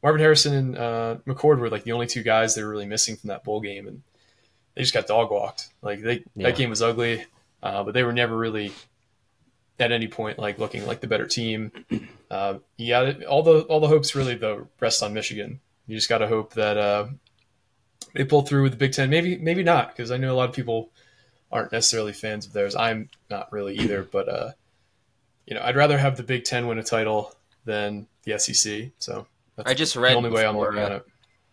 Marvin 0.02 0.20
Harrison 0.20 0.54
and 0.54 0.78
uh, 0.78 1.16
McCord 1.26 1.58
were 1.58 1.70
like 1.70 1.84
the 1.84 1.92
only 1.92 2.06
two 2.06 2.22
guys 2.22 2.54
they 2.54 2.62
were 2.62 2.70
really 2.70 2.86
missing 2.86 3.16
from 3.16 3.28
that 3.28 3.44
bowl 3.44 3.60
game, 3.60 3.86
and 3.86 4.02
they 4.74 4.82
just 4.82 4.94
got 4.94 5.06
dog 5.06 5.30
walked. 5.30 5.68
Like 5.82 6.02
they 6.02 6.24
yeah. 6.34 6.48
that 6.48 6.56
game 6.56 6.70
was 6.70 6.82
ugly, 6.82 7.24
uh, 7.62 7.84
but 7.84 7.94
they 7.94 8.02
were 8.02 8.12
never 8.12 8.36
really 8.36 8.72
at 9.78 9.92
any 9.92 10.06
point 10.06 10.38
like 10.38 10.58
looking 10.58 10.86
like 10.86 11.00
the 11.00 11.06
better 11.06 11.26
team. 11.26 11.72
Uh, 12.30 12.58
yeah, 12.76 13.12
all 13.28 13.42
the 13.42 13.60
all 13.62 13.80
the 13.80 13.88
hopes 13.88 14.14
really 14.14 14.34
the 14.34 14.66
rest 14.80 15.02
on 15.02 15.14
Michigan. 15.14 15.60
You 15.86 15.96
just 15.96 16.08
got 16.08 16.18
to 16.18 16.26
hope 16.26 16.54
that 16.54 16.76
uh, 16.76 17.06
they 18.14 18.24
pull 18.24 18.42
through 18.42 18.64
with 18.64 18.72
the 18.72 18.78
Big 18.78 18.92
Ten. 18.92 19.10
Maybe 19.10 19.36
maybe 19.38 19.62
not 19.62 19.88
because 19.88 20.10
I 20.10 20.16
know 20.16 20.32
a 20.32 20.36
lot 20.36 20.48
of 20.48 20.54
people 20.54 20.90
aren't 21.52 21.72
necessarily 21.72 22.12
fans 22.12 22.46
of 22.46 22.52
theirs. 22.52 22.74
I'm 22.74 23.08
not 23.30 23.52
really 23.52 23.76
either, 23.78 24.02
but 24.02 24.28
uh, 24.28 24.50
you 25.46 25.54
know 25.54 25.62
I'd 25.62 25.76
rather 25.76 25.98
have 25.98 26.16
the 26.16 26.22
Big 26.22 26.44
Ten 26.44 26.66
win 26.66 26.78
a 26.78 26.82
title 26.82 27.34
than 27.64 28.06
the 28.24 28.38
SEC. 28.38 28.90
So 28.98 29.26
I 29.64 29.74
just 29.74 29.94
read 29.94 30.12
the 30.12 30.16
only 30.16 30.30
before, 30.30 30.42
way 30.42 30.48
I'm 30.48 30.58
looking 30.58 30.78
at 30.78 30.92
it. 30.92 31.06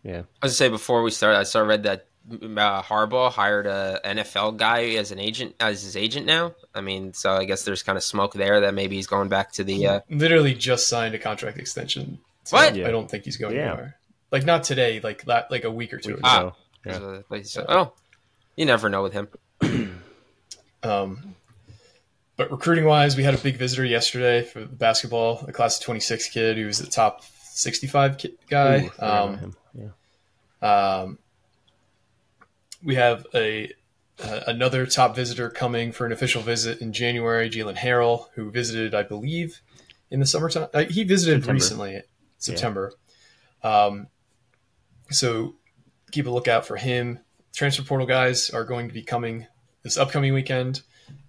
Yeah, 0.03 0.21
I 0.41 0.45
was 0.45 0.53
to 0.53 0.57
say 0.57 0.69
before 0.69 1.03
we 1.03 1.11
start, 1.11 1.35
I 1.35 1.43
saw 1.43 1.59
read 1.61 1.83
that 1.83 2.07
uh, 2.29 2.81
Harbaugh 2.81 3.31
hired 3.31 3.67
a 3.67 3.99
NFL 4.05 4.57
guy 4.57 4.81
as 4.95 5.11
an 5.11 5.19
agent 5.19 5.55
as 5.59 5.83
his 5.83 5.95
agent 5.97 6.25
now. 6.25 6.53
I 6.73 6.81
mean, 6.81 7.13
so 7.13 7.33
I 7.33 7.45
guess 7.45 7.63
there's 7.63 7.83
kind 7.83 7.97
of 7.97 8.03
smoke 8.03 8.33
there 8.33 8.61
that 8.61 8.73
maybe 8.73 8.95
he's 8.95 9.07
going 9.07 9.29
back 9.29 9.51
to 9.53 9.63
the. 9.63 9.87
Uh... 9.87 9.99
Literally 10.09 10.53
just 10.53 10.87
signed 10.87 11.15
a 11.15 11.19
contract 11.19 11.57
extension. 11.57 12.19
So 12.43 12.57
what? 12.57 12.73
I 12.73 12.91
don't 12.91 13.09
think 13.09 13.25
he's 13.25 13.37
going 13.37 13.55
yeah. 13.55 13.69
anywhere. 13.69 13.97
Like 14.31 14.45
not 14.45 14.63
today, 14.63 14.99
like 15.01 15.25
that, 15.25 15.51
like 15.51 15.63
a 15.63 15.71
week 15.71 15.93
or 15.93 15.97
two 15.97 16.13
ago. 16.13 16.21
Ah, 16.23 16.55
yeah. 16.85 17.41
so, 17.43 17.65
oh, 17.67 17.93
you 18.55 18.65
never 18.65 18.89
know 18.89 19.03
with 19.03 19.13
him. 19.13 19.27
um, 20.83 21.35
but 22.37 22.49
recruiting 22.49 22.85
wise, 22.85 23.17
we 23.17 23.23
had 23.23 23.33
a 23.33 23.37
big 23.37 23.57
visitor 23.57 23.83
yesterday 23.83 24.43
for 24.43 24.65
basketball, 24.65 25.43
a 25.47 25.51
class 25.51 25.79
of 25.79 25.85
26 25.85 26.29
kid 26.29 26.57
who 26.57 26.65
was 26.65 26.79
the 26.79 26.87
top 26.87 27.23
65 27.43 28.17
ki- 28.17 28.37
guy. 28.49 28.85
Ooh, 28.85 29.05
um. 29.05 29.55
Yeah. 29.73 31.01
um, 31.01 31.17
we 32.83 32.95
have 32.95 33.25
a 33.33 33.71
uh, 34.23 34.41
another 34.47 34.85
top 34.85 35.15
visitor 35.15 35.49
coming 35.49 35.91
for 35.91 36.05
an 36.05 36.11
official 36.11 36.41
visit 36.41 36.81
in 36.81 36.93
January. 36.93 37.49
Jalen 37.49 37.77
Harrell, 37.77 38.27
who 38.35 38.51
visited, 38.51 38.93
I 38.93 39.03
believe, 39.03 39.61
in 40.09 40.19
the 40.19 40.25
summertime. 40.25 40.67
Uh, 40.73 40.83
he 40.83 41.03
visited 41.03 41.41
September. 41.41 41.53
recently, 41.53 42.01
September. 42.37 42.93
Um, 43.63 44.07
so 45.09 45.55
keep 46.11 46.27
a 46.27 46.29
lookout 46.29 46.65
for 46.65 46.77
him. 46.77 47.19
Transfer 47.53 47.83
portal 47.83 48.07
guys 48.07 48.49
are 48.49 48.63
going 48.63 48.87
to 48.87 48.93
be 48.93 49.01
coming 49.01 49.47
this 49.83 49.97
upcoming 49.97 50.33
weekend. 50.33 50.81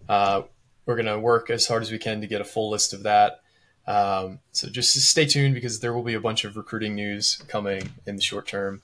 Uh, 0.09 0.42
we're 0.86 0.96
going 0.96 1.07
to 1.07 1.18
work 1.18 1.50
as 1.50 1.66
hard 1.66 1.82
as 1.82 1.90
we 1.90 1.98
can 1.98 2.20
to 2.20 2.26
get 2.26 2.40
a 2.40 2.44
full 2.44 2.70
list 2.70 2.92
of 2.92 3.05
that. 3.05 3.40
Um, 3.86 4.40
so 4.53 4.68
just 4.68 4.94
stay 4.94 5.26
tuned 5.26 5.55
because 5.55 5.80
there 5.80 5.92
will 5.92 6.03
be 6.03 6.14
a 6.14 6.20
bunch 6.20 6.44
of 6.44 6.57
recruiting 6.57 6.94
news 6.94 7.42
coming 7.48 7.90
in 8.07 8.16
the 8.16 8.22
short 8.22 8.46
term. 8.46 8.82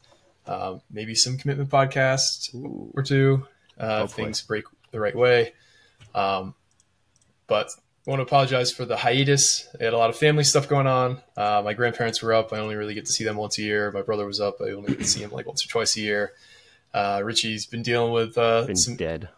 Um, 0.49 0.81
maybe 0.91 1.15
some 1.15 1.37
commitment 1.37 1.69
podcasts 1.71 2.55
Ooh. 2.55 2.91
or 2.97 3.03
two 3.03 3.47
uh, 3.79 4.07
things 4.07 4.41
break 4.43 4.65
the 4.91 4.99
right 5.01 5.15
way. 5.15 5.53
Um, 6.15 6.55
but 7.47 7.71
I 8.07 8.11
want 8.11 8.21
to 8.21 8.25
apologize 8.25 8.73
for 8.73 8.87
the 8.87 8.97
hiatus. 8.97 9.69
I 9.79 9.85
had 9.85 9.93
a 9.93 9.99
lot 9.99 10.09
of 10.11 10.17
family 10.17 10.45
stuff 10.45 10.67
going 10.69 10.87
on. 10.87 11.21
Uh, 11.37 11.61
my 11.65 11.75
grandparents 11.75 12.23
were 12.23 12.33
up. 12.33 12.53
I 12.55 12.59
only 12.59 12.77
really 12.77 12.95
get 12.95 13.05
to 13.07 13.13
see 13.13 13.25
them 13.25 13.37
once 13.37 13.59
a 13.59 13.63
year. 13.63 13.93
My 13.93 14.01
brother 14.03 14.25
was 14.25 14.41
up. 14.41 14.57
I 14.63 14.71
only 14.71 14.89
get 14.89 14.99
to 15.01 15.05
see 15.05 15.21
him 15.21 15.31
like 15.31 15.47
once 15.47 15.65
or 15.65 15.69
twice 15.69 15.97
a 15.97 16.01
year. 16.01 16.33
Uh, 16.95 17.21
Richie's 17.23 17.67
been 17.67 17.83
dealing 17.83 18.13
with 18.13 18.39
uh, 18.39 18.65
Been 18.65 18.75
some 18.77 18.97
dead. 18.97 19.29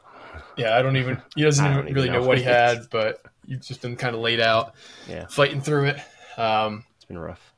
yeah, 0.56 0.76
I 0.76 0.82
don't 0.82 0.96
even. 0.96 1.20
He 1.34 1.42
doesn't 1.42 1.64
even 1.72 1.78
even 1.80 1.94
really 1.94 2.08
know. 2.10 2.20
know. 2.20 2.26
what 2.28 2.38
he 2.38 2.44
had, 2.60 2.88
but 2.90 3.20
you've 3.46 3.62
just 3.62 3.82
been 3.82 3.96
kind 3.96 4.14
of 4.14 4.20
laid 4.20 4.38
out, 4.40 4.74
Yeah, 5.08 5.26
fighting 5.26 5.60
through 5.60 5.86
it. 5.86 5.96
Um, 6.38 6.84
it's 6.94 7.04
been 7.06 7.18
rough. 7.18 7.52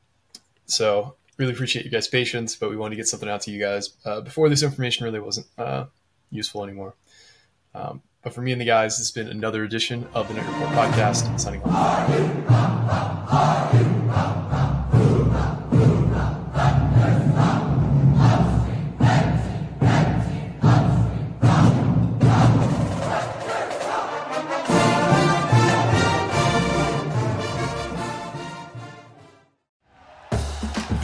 so 0.64 1.16
really 1.42 1.52
appreciate 1.52 1.84
you 1.84 1.90
guys' 1.90 2.06
patience, 2.06 2.54
but 2.54 2.70
we 2.70 2.76
wanted 2.76 2.90
to 2.90 2.96
get 2.96 3.08
something 3.08 3.28
out 3.28 3.40
to 3.42 3.50
you 3.50 3.60
guys 3.60 3.90
uh, 4.04 4.20
before 4.20 4.48
this 4.48 4.62
information 4.62 5.04
really 5.04 5.18
wasn't 5.18 5.48
uh, 5.58 5.86
useful 6.30 6.62
anymore. 6.62 6.94
Um, 7.74 8.00
but 8.22 8.32
for 8.32 8.42
me 8.42 8.52
and 8.52 8.60
the 8.60 8.64
guys, 8.64 8.98
this 8.98 9.08
has 9.08 9.10
been 9.10 9.26
another 9.28 9.64
edition 9.64 10.06
of 10.14 10.28
the 10.28 10.34
Knight 10.34 10.46
Report 10.46 10.70
podcast. 10.70 11.40
Signing 11.40 11.60
off. 11.64 12.12